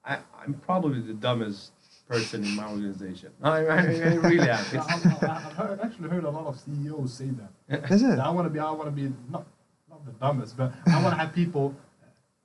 I, 0.04 0.18
I'm 0.42 0.54
probably 0.54 1.00
the 1.00 1.12
dumbest 1.14 1.72
person 2.08 2.44
in 2.44 2.56
my 2.56 2.68
organization. 2.68 3.30
I, 3.42 3.48
I, 3.66 3.76
I 3.76 4.14
really 4.14 4.40
am. 4.40 4.48
I, 4.48 4.56
have 4.56 5.22
I've 5.22 5.52
heard, 5.52 5.80
actually 5.80 6.08
heard 6.08 6.24
a 6.24 6.30
lot 6.30 6.46
of 6.46 6.58
CEOs 6.58 7.12
say 7.12 7.30
that. 7.68 7.84
Is 7.90 8.02
it? 8.02 8.08
That 8.08 8.20
I 8.20 8.30
want 8.30 8.46
to 8.46 8.50
be, 8.50 8.58
I 8.58 8.70
want 8.70 8.86
to 8.86 8.90
be 8.90 9.12
not 9.30 9.46
not 9.88 10.04
the 10.04 10.12
dumbest, 10.12 10.56
but 10.56 10.72
I 10.86 11.02
want 11.02 11.14
to 11.14 11.20
have 11.20 11.32
people. 11.34 11.74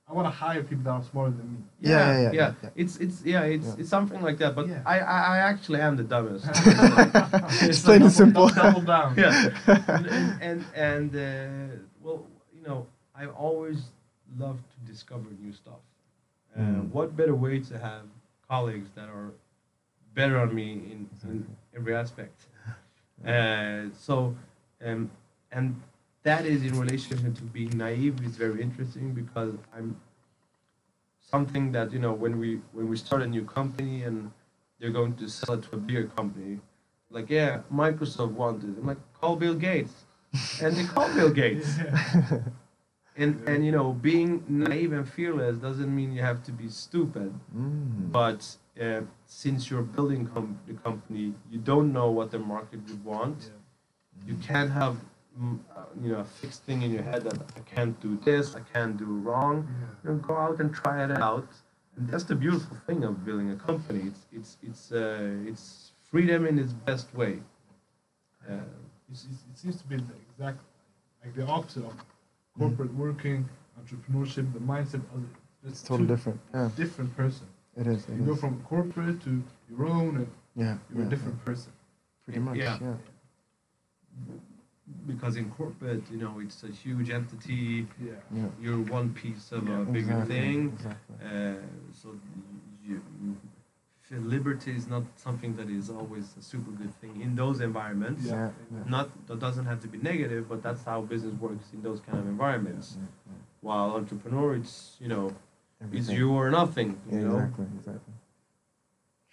I 0.08 0.12
want 0.12 0.26
to 0.26 0.30
hire 0.30 0.62
people 0.62 0.84
that 0.84 0.90
are 0.90 1.02
smarter 1.02 1.32
than 1.32 1.52
me. 1.52 1.58
Yeah, 1.80 1.90
yeah, 1.90 2.20
yeah, 2.22 2.30
yeah, 2.32 2.52
yeah. 2.62 2.68
It's 2.76 2.96
it's 2.98 3.24
yeah, 3.24 3.42
it's 3.42 3.66
Yeah. 3.66 3.74
it's 3.78 3.88
something 3.88 4.22
like 4.22 4.38
that. 4.38 4.54
But 4.54 4.68
Yeah. 4.68 4.82
I, 4.86 5.00
I 5.00 5.20
I 5.34 5.38
actually 5.38 5.80
am 5.80 5.96
the 5.96 6.04
dumbest. 6.04 6.46
It's 7.68 7.82
plain 7.82 8.02
and 8.02 8.12
simple. 8.12 8.46
Double 8.48 8.82
down. 8.82 9.16
yeah. 9.18 9.50
and 9.66 10.06
and 10.06 10.40
and, 10.40 10.64
and 10.76 11.16
uh, 11.16 11.76
well, 12.00 12.24
you 12.54 12.62
know, 12.62 12.86
I 13.16 13.26
always 13.26 13.78
love 14.38 14.58
to 14.72 14.92
discover 14.92 15.28
new 15.42 15.52
stuff. 15.52 15.82
Uh, 16.56 16.60
Mm. 16.60 16.90
What 16.90 17.16
better 17.16 17.34
way 17.34 17.60
to 17.60 17.78
have 17.78 18.02
colleagues 18.48 18.88
that 18.94 19.08
are 19.08 19.32
better 20.14 20.38
on 20.38 20.54
me 20.54 20.72
in, 20.92 21.08
in 21.24 21.46
every 21.76 21.94
aspect? 21.94 22.46
Uh, 23.26 23.84
so, 23.98 24.36
um, 24.84 25.10
and 25.50 25.80
that 26.22 26.44
is 26.44 26.62
in 26.62 26.78
relation 26.78 27.32
to 27.34 27.42
being 27.44 27.74
naive 27.78 28.22
is 28.22 28.36
very 28.36 28.60
interesting 28.60 29.14
because 29.14 29.54
I'm 29.74 29.96
something 31.18 31.72
that 31.72 31.92
you 31.92 31.98
know 31.98 32.12
when 32.12 32.38
we 32.38 32.60
when 32.72 32.88
we 32.88 32.96
start 32.96 33.22
a 33.22 33.26
new 33.26 33.44
company 33.44 34.02
and 34.02 34.30
they're 34.78 34.90
going 34.90 35.14
to 35.14 35.28
sell 35.28 35.54
it 35.54 35.62
to 35.64 35.76
a 35.76 35.78
bigger 35.78 36.04
company, 36.08 36.60
like 37.10 37.30
yeah, 37.30 37.60
Microsoft 37.72 38.32
wanted. 38.32 38.76
I'm 38.78 38.86
like 38.86 38.98
call 39.18 39.34
Bill 39.36 39.54
Gates, 39.54 40.04
and 40.60 40.76
they 40.76 40.84
call 40.84 41.12
Bill 41.14 41.30
Gates. 41.42 41.78
And 43.18 43.48
and 43.48 43.64
you 43.64 43.72
know 43.72 43.92
being 43.92 44.44
naive 44.48 44.92
and 44.92 45.08
fearless 45.08 45.56
doesn't 45.56 45.94
mean 45.94 46.12
you 46.12 46.22
have 46.22 46.42
to 46.44 46.52
be 46.52 46.68
stupid. 46.68 47.32
Mm. 47.56 48.12
But 48.12 48.56
uh, 48.80 49.00
since 49.26 49.70
you're 49.70 49.82
building 49.96 50.26
com- 50.26 50.58
the 50.66 50.74
company, 50.74 51.32
you 51.50 51.58
don't 51.58 51.92
know 51.92 52.10
what 52.10 52.30
the 52.30 52.38
market 52.38 52.80
would 52.88 53.04
want. 53.04 53.50
You 54.26 54.36
can't 54.48 54.70
have 54.70 54.96
mm, 55.40 55.58
uh, 55.74 55.84
you 56.02 56.10
know 56.12 56.20
a 56.20 56.24
fixed 56.24 56.62
thing 56.64 56.82
in 56.82 56.90
your 56.92 57.02
head 57.02 57.22
that 57.24 57.38
I 57.56 57.60
can't 57.74 57.98
do 58.00 58.18
this, 58.24 58.54
I 58.54 58.60
can't 58.74 58.96
do 58.96 59.06
wrong. 59.06 59.66
You 60.04 60.10
know, 60.10 60.16
go 60.16 60.36
out 60.36 60.60
and 60.60 60.74
try 60.74 61.04
it 61.04 61.10
out, 61.12 61.48
And 61.96 62.08
that's 62.10 62.24
the 62.24 62.34
beautiful 62.34 62.76
thing 62.86 63.02
of 63.04 63.24
building 63.24 63.50
a 63.50 63.56
company. 63.56 64.02
It's 64.10 64.22
it's 64.38 64.56
it's 64.68 64.92
uh, 64.92 65.50
it's 65.50 65.92
freedom 66.10 66.46
in 66.46 66.58
its 66.58 66.72
best 66.72 67.08
way. 67.14 67.34
Uh, 68.48 68.60
It's, 69.10 69.24
it's, 69.30 69.42
it 69.50 69.56
seems 69.62 69.76
to 69.82 69.86
be 69.92 69.96
the 69.96 70.16
exact 70.26 70.60
like 71.22 71.34
the 71.40 71.46
opposite 71.46 71.84
of 71.90 71.94
corporate 72.58 72.94
working, 72.94 73.48
entrepreneurship, 73.80 74.52
the 74.52 74.60
mindset. 74.60 75.02
Of 75.14 75.22
it. 75.24 75.30
It's 75.68 75.82
totally 75.82 76.08
different. 76.08 76.40
Yeah, 76.54 76.70
different 76.76 77.16
person. 77.16 77.46
it 77.76 77.86
is. 77.86 78.08
It 78.08 78.16
You 78.16 78.24
go 78.24 78.36
from 78.36 78.62
corporate 78.62 79.20
to 79.24 79.42
your 79.70 79.86
own, 79.88 80.16
and 80.16 80.28
Yeah, 80.54 80.78
you're 80.90 81.00
yeah, 81.02 81.06
a 81.06 81.10
different 81.10 81.44
person. 81.44 81.72
Pretty 82.24 82.40
much. 82.40 82.56
Yeah. 82.56 82.78
Yeah. 82.80 82.94
because 85.06 85.36
in 85.36 85.50
corporate, 85.50 86.02
you 86.10 86.16
know, 86.18 86.40
it's 86.40 86.62
a 86.64 86.68
huge 86.68 87.10
entity. 87.10 87.86
Yeah. 88.00 88.12
Yeah. 88.34 88.46
You're 88.60 88.80
one 88.98 89.12
piece 89.14 89.52
of 89.52 89.68
Yeah, 89.68 89.82
a 89.82 89.84
bigger 89.84 90.12
exactly, 90.12 90.34
thing. 90.34 90.72
Exactly. 90.74 91.16
Uh, 91.24 91.54
so 91.92 92.08
you, 92.86 93.02
you, 93.22 93.36
liberty 94.10 94.72
is 94.76 94.86
not 94.86 95.02
something 95.16 95.56
that 95.56 95.68
is 95.68 95.90
always 95.90 96.34
a 96.38 96.42
super 96.42 96.70
good 96.70 96.94
thing 97.00 97.20
in 97.20 97.34
those 97.34 97.60
environments. 97.60 98.24
Yeah. 98.24 98.32
Yeah, 98.34 98.50
yeah. 98.78 98.90
Not 98.90 99.26
that 99.26 99.38
doesn't 99.40 99.66
have 99.66 99.80
to 99.82 99.88
be 99.88 99.98
negative, 99.98 100.48
but 100.48 100.62
that's 100.62 100.84
how 100.84 101.00
business 101.02 101.34
works 101.40 101.66
in 101.72 101.82
those 101.82 102.00
kind 102.00 102.18
of 102.18 102.26
environments. 102.26 102.96
Yeah, 102.96 103.06
yeah. 103.26 103.32
While 103.62 103.90
entrepreneur, 103.96 104.54
it's 104.54 104.96
you 105.00 105.08
know, 105.08 105.34
it's 105.92 106.08
you 106.08 106.30
or 106.32 106.50
nothing. 106.50 107.00
You 107.10 107.18
Yeah, 107.18 107.24
know. 107.28 107.38
exactly, 107.38 107.66
exactly. 107.78 108.14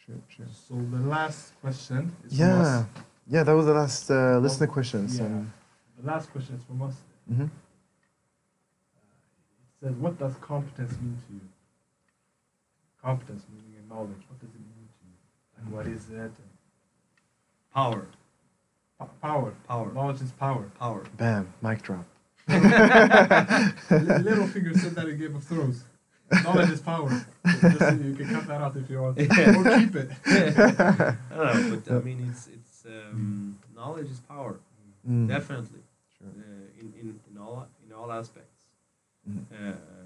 Sure, 0.06 0.16
sure. 0.28 0.46
So 0.68 0.74
the 0.96 1.04
last 1.08 1.54
question 1.62 2.12
is 2.26 2.32
from 2.38 2.40
Yeah, 2.40 2.60
us. 2.62 2.86
yeah. 3.28 3.44
That 3.44 3.56
was 3.56 3.66
the 3.68 3.74
last 3.74 4.10
uh, 4.12 4.40
listener 4.40 4.68
questions. 4.68 5.18
yeah. 5.20 5.26
And, 5.26 5.52
The 6.02 6.08
last 6.12 6.32
question 6.32 6.56
is 6.56 6.64
from 6.64 6.82
us. 6.82 6.96
Mhm. 7.32 7.46
It 7.46 7.50
says, 9.80 9.96
"What 10.04 10.18
does 10.20 10.36
competence 10.42 10.94
mean 11.02 11.18
to 11.28 11.34
you?" 11.34 11.42
Competence 13.04 13.44
meaning 13.54 13.74
and 13.80 13.90
knowledge. 13.90 14.24
What 14.30 14.40
does 14.40 14.50
it 14.50 14.62
mean 14.62 14.88
to 14.88 15.04
you? 15.06 15.16
Like, 15.58 15.74
what 15.76 15.88
is 15.88 16.10
it? 16.10 16.16
And 16.16 16.32
Power, 17.74 18.08
po- 19.00 19.10
power. 19.22 19.54
power, 19.68 19.92
Knowledge 19.94 20.22
is 20.22 20.32
power. 20.32 20.70
power. 20.80 21.04
Bam, 21.18 21.52
mic 21.62 21.82
drop. 21.82 22.06
Li- 22.48 22.56
Littlefinger 24.28 24.78
said 24.80 24.96
that 24.96 25.08
in 25.10 25.18
Game 25.20 25.36
of 25.36 25.44
Thrones. 25.44 25.84
Knowledge 26.44 26.70
is 26.70 26.82
power. 26.82 27.10
Just 27.46 27.80
so 27.80 27.90
you 27.92 28.16
can 28.16 28.28
cut 28.34 28.48
that 28.48 28.62
out 28.62 28.76
if 28.78 28.90
you 28.90 29.02
want, 29.02 29.18
Yeah. 29.18 29.58
or 29.58 29.80
keep 29.80 29.96
it. 29.96 30.10
I 30.26 31.16
don't 31.36 31.70
know, 31.70 31.82
but 31.86 31.94
I 31.96 32.00
mean, 32.00 32.28
it's 32.30 32.48
it's 32.48 32.86
um, 32.86 33.58
knowledge 33.76 34.10
is 34.10 34.20
power, 34.22 34.60
Mm, 35.10 35.28
definitely, 35.28 35.82
Sure. 36.18 36.28
uh, 36.28 36.80
in, 36.80 36.94
in 37.00 37.20
in 37.32 37.38
all 37.38 37.68
in 37.86 37.92
all 37.94 38.10
aspects. 38.12 38.62
Mm. 39.30 39.38
Um, 39.52 40.03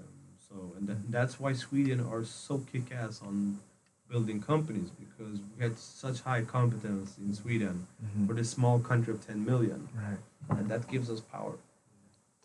so, 0.48 0.72
and 0.78 0.88
that, 0.88 1.10
that's 1.10 1.38
why 1.40 1.52
Sweden 1.52 2.00
are 2.00 2.24
so 2.24 2.58
kick-ass 2.72 3.20
on 3.22 3.58
building 4.10 4.40
companies 4.40 4.88
because 4.90 5.38
we 5.56 5.62
had 5.62 5.78
such 5.78 6.20
high 6.22 6.42
competence 6.42 7.16
in 7.18 7.34
Sweden 7.34 7.86
Mhm. 8.02 8.26
for 8.26 8.32
this 8.34 8.50
small 8.50 8.78
country 8.80 9.12
of 9.12 9.24
10 9.26 9.44
million, 9.44 9.88
Right. 9.94 10.58
and 10.58 10.68
that 10.70 10.88
gives 10.88 11.10
us 11.10 11.20
power. 11.20 11.54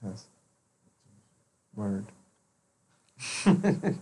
That's 0.02 0.26
word. 1.76 2.06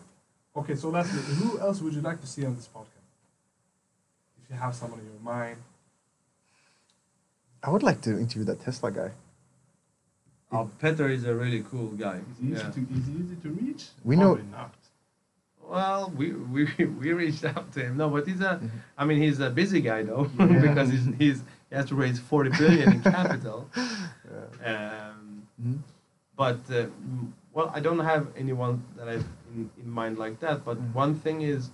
Okay, 0.54 0.76
so 0.76 0.90
lastly, 0.90 1.22
who 1.36 1.60
else 1.60 1.80
would 1.82 1.94
you 1.94 2.02
like 2.02 2.20
to 2.20 2.28
see 2.28 2.46
on 2.46 2.56
this 2.58 2.68
podcast? 2.68 3.08
If 4.44 4.50
you 4.50 4.56
have 4.58 4.76
someone 4.76 5.00
in 5.00 5.06
your 5.06 5.20
mind. 5.22 5.58
I 7.64 7.70
would 7.70 7.84
like 7.84 8.02
to 8.02 8.20
interview 8.20 8.44
that 8.46 8.60
Tesla 8.60 8.92
guy. 8.92 9.12
Uh, 10.52 10.66
Peter 10.82 11.08
is 11.10 11.26
a 11.26 11.34
really 11.34 11.64
cool 11.72 11.88
guy. 11.92 12.18
Is 12.32 12.38
he 12.40 12.48
easy, 12.48 12.56
Yeah. 12.56 12.70
to, 12.72 12.80
is 12.98 13.06
he 13.08 13.14
easy 13.14 13.36
to 13.44 13.50
reach? 13.50 13.86
We 14.04 14.16
know- 14.16 14.36
Probably 14.36 14.52
not. 14.52 14.74
Well, 15.70 16.12
we, 16.18 16.34
we 16.34 16.66
we 17.02 17.14
reached 17.14 17.46
out 17.46 17.72
to 17.74 17.80
him. 17.86 17.96
No, 17.98 18.10
but 18.10 18.28
he's 18.28 18.42
a. 18.42 18.60
Mhm. 18.60 18.70
I 18.98 19.06
mean, 19.06 19.22
he's 19.22 19.40
a 19.40 19.50
busy 19.50 19.80
guy 19.80 20.04
though, 20.04 20.30
Yeah. 20.40 20.46
because 20.60 20.90
he's, 20.90 21.06
he's 21.18 21.44
he 21.70 21.76
has 21.78 21.86
to 21.86 21.96
raise 21.96 22.20
40 22.20 22.50
billion 22.58 22.94
in 22.94 23.02
capital. 23.02 23.70
Yeah. 24.62 25.10
Um, 25.12 25.48
Mhm. 25.64 25.80
but 26.36 26.60
uh, 26.72 26.88
well, 27.54 27.70
I 27.74 27.80
don't 27.82 28.00
have 28.00 28.28
anyone 28.38 28.84
that 28.98 29.08
I 29.10 29.16
in, 29.56 29.70
in 29.84 29.90
mind 29.90 30.18
like 30.18 30.40
that. 30.42 30.64
But 30.66 30.78
Mhm. 30.78 30.94
one 30.94 31.16
thing 31.16 31.42
is, 31.42 31.70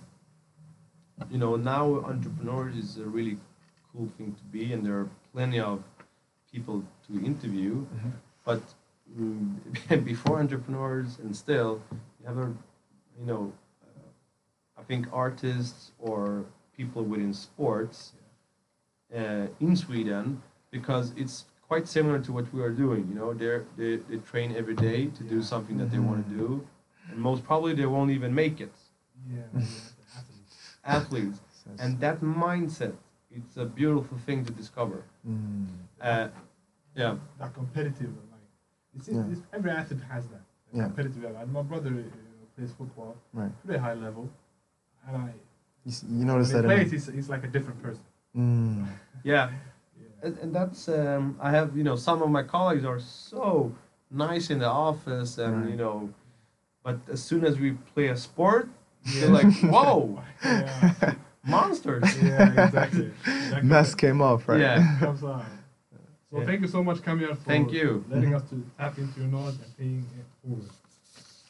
you 1.30 1.38
know, 1.38 1.56
now 1.56 1.84
entrepreneurs 2.12 2.76
is 2.76 2.98
a 2.98 3.04
really 3.06 3.36
cool 3.92 4.08
thing 4.16 4.34
to 4.34 4.44
be, 4.52 4.72
and 4.72 4.84
there 4.86 4.96
are 5.00 5.08
plenty 5.32 5.58
of 5.60 5.82
people 6.52 6.84
to 7.06 7.12
interview. 7.24 7.84
But 8.44 8.62
mm, 9.18 9.56
before 10.04 10.38
entrepreneurs, 10.38 11.18
and 11.22 11.34
still, 11.36 11.80
you 12.20 12.26
have 12.26 12.38
a, 12.38 12.52
you 13.18 13.26
know, 13.26 13.52
uh, 13.82 14.80
I 14.80 14.82
think 14.84 15.06
artists 15.12 15.92
or 15.98 16.44
people 16.76 17.02
within 17.02 17.34
sports 17.34 18.12
uh, 19.14 19.46
in 19.60 19.76
Sweden 19.76 20.42
because 20.70 21.12
it's 21.16 21.46
quite 21.66 21.86
similar 21.88 22.18
to 22.20 22.32
what 22.32 22.52
we 22.52 22.62
are 22.62 22.70
doing. 22.70 23.06
You 23.10 23.14
know, 23.14 23.34
they're, 23.34 23.64
they 23.76 23.96
they 23.96 24.16
train 24.18 24.54
every 24.56 24.74
day 24.74 25.06
to 25.06 25.22
do 25.24 25.42
something 25.42 25.76
that 25.78 25.90
they 25.90 25.98
want 25.98 26.28
to 26.28 26.34
do, 26.34 26.66
and 27.10 27.18
most 27.20 27.44
probably 27.44 27.74
they 27.74 27.86
won't 27.86 28.10
even 28.10 28.34
make 28.34 28.60
it. 28.60 28.72
Yeah, 29.30 29.42
athletes. 30.16 30.78
Athletes, 30.84 31.40
Says- 31.64 31.80
and 31.80 32.00
that 32.00 32.20
mindset, 32.22 32.94
it's 33.30 33.56
a 33.56 33.64
beautiful 33.64 34.16
thing 34.26 34.44
to 34.44 34.52
discover. 34.52 35.02
Mm. 35.28 35.66
Uh, 36.00 36.28
yeah, 36.96 37.16
That 37.38 37.52
competitive, 37.54 38.10
like, 38.16 38.27
it's, 38.96 39.08
Yeah. 39.08 39.24
it's, 39.30 39.40
every 39.52 39.70
athlete 39.70 40.00
has 40.10 40.24
that. 40.28 40.42
that 40.72 40.76
Yeah. 40.78 40.84
Competitive 40.84 41.22
level. 41.22 41.40
And 41.40 41.52
my 41.52 41.62
brother 41.62 41.90
uh, 41.90 42.02
plays 42.56 42.72
football, 42.72 43.16
Right. 43.32 43.50
pretty 43.64 43.80
high 43.80 43.94
level. 43.94 44.28
And 45.06 45.16
I, 45.16 45.26
You, 45.84 45.92
s- 45.92 46.04
you 46.08 46.18
when 46.18 46.26
notice 46.26 46.48
he 46.48 46.54
that. 46.54 46.64
plays, 46.64 46.90
he's, 46.90 47.06
he's 47.06 47.28
like 47.28 47.44
a 47.44 47.48
different 47.48 47.82
person. 47.82 48.02
mm. 48.36 48.86
yeah. 49.24 49.50
Yeah. 50.00 50.06
And, 50.22 50.38
and 50.38 50.54
that's 50.54 50.88
um, 50.88 51.36
I 51.40 51.50
have 51.50 51.76
you 51.76 51.84
know 51.84 51.96
some 51.96 52.22
of 52.22 52.30
my 52.30 52.42
colleagues 52.42 52.84
are 52.84 52.98
so 53.00 53.72
nice 54.10 54.50
in 54.50 54.58
the 54.58 54.66
office 54.88 55.38
and 55.38 55.62
Right. 55.62 55.70
you 55.70 55.76
know, 55.76 56.10
but 56.84 56.98
as 57.10 57.22
soon 57.22 57.44
as 57.44 57.58
we 57.58 57.72
play 57.94 58.08
a 58.08 58.16
sport, 58.16 58.68
Yeah. 59.04 59.20
you're 59.20 59.30
like 59.30 59.52
whoa 59.74 60.22
yeah, 60.44 61.14
monsters. 61.44 62.04
yeah, 62.22 62.64
exactly. 62.66 63.10
That 63.50 63.64
Mask 63.64 63.96
came 63.98 64.20
off, 64.20 64.48
right? 64.48 64.60
Yeah. 64.60 64.98
comes 64.98 65.22
out. 65.24 65.44
So 66.30 66.40
Yeah. 66.40 66.46
thank 66.46 66.60
you 66.60 66.68
so 66.68 66.84
much, 66.84 66.98
Kamjar, 66.98 67.36
for 67.36 67.44
Thank 67.44 67.72
you. 67.72 68.04
letting 68.10 68.34
us 68.34 68.42
to 68.50 68.62
tap 68.78 68.98
into 68.98 69.20
your 69.20 69.30
knowledge 69.30 69.56
and 69.64 69.76
paying 69.78 70.06
it 70.18 70.26
forward. 70.46 70.68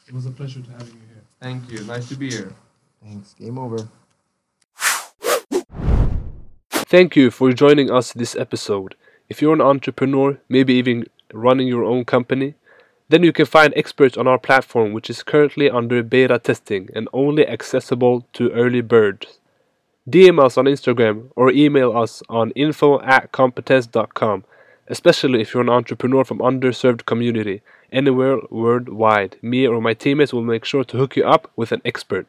It 0.07 0.13
was 0.13 0.25
a 0.25 0.31
pleasure 0.31 0.61
to 0.61 0.71
having 0.71 0.87
you 0.93 1.07
here. 1.13 1.23
Thank 1.41 1.71
you. 1.71 1.83
Nice 1.85 2.07
to 2.09 2.15
be 2.15 2.29
here. 2.31 2.53
Thanks. 3.03 3.33
Game 3.33 3.57
over. 3.59 3.89
Thank 6.71 7.15
you 7.15 7.29
for 7.29 7.51
joining 7.51 7.91
us 7.91 8.13
this 8.13 8.35
episode. 8.35 8.95
If 9.27 9.41
you're 9.41 9.53
an 9.53 9.61
entrepreneur, 9.61 10.39
maybe 10.49 10.73
even 10.75 11.05
running 11.33 11.67
your 11.67 11.83
own 11.83 12.03
company, 12.05 12.55
then 13.09 13.21
you 13.23 13.31
can 13.33 13.45
find 13.45 13.73
experts 13.75 14.17
on 14.17 14.27
our 14.27 14.39
platform, 14.39 14.93
which 14.93 15.09
is 15.09 15.23
currently 15.23 15.69
under 15.69 16.01
beta 16.01 16.39
testing 16.39 16.89
and 16.95 17.07
only 17.13 17.45
accessible 17.47 18.25
to 18.33 18.49
early 18.51 18.81
birds. 18.81 19.39
DM 20.09 20.39
us 20.43 20.57
on 20.57 20.65
Instagram 20.65 21.29
or 21.35 21.51
email 21.51 21.95
us 21.95 22.23
on 22.29 22.51
info 22.51 22.99
at 23.01 23.31
competence.com, 23.31 24.43
especially 24.89 25.41
if 25.41 25.53
you're 25.53 25.63
an 25.63 25.69
entrepreneur 25.69 26.25
from 26.25 26.39
underserved 26.39 27.05
community 27.05 27.61
anywhere 27.91 28.39
worldwide. 28.49 29.37
Me 29.41 29.67
or 29.67 29.79
my 29.81 29.93
teammates 29.93 30.33
will 30.33 30.43
make 30.43 30.65
sure 30.65 30.83
to 30.83 30.97
hook 30.97 31.15
you 31.15 31.23
up 31.23 31.51
with 31.55 31.71
an 31.71 31.81
expert. 31.85 32.27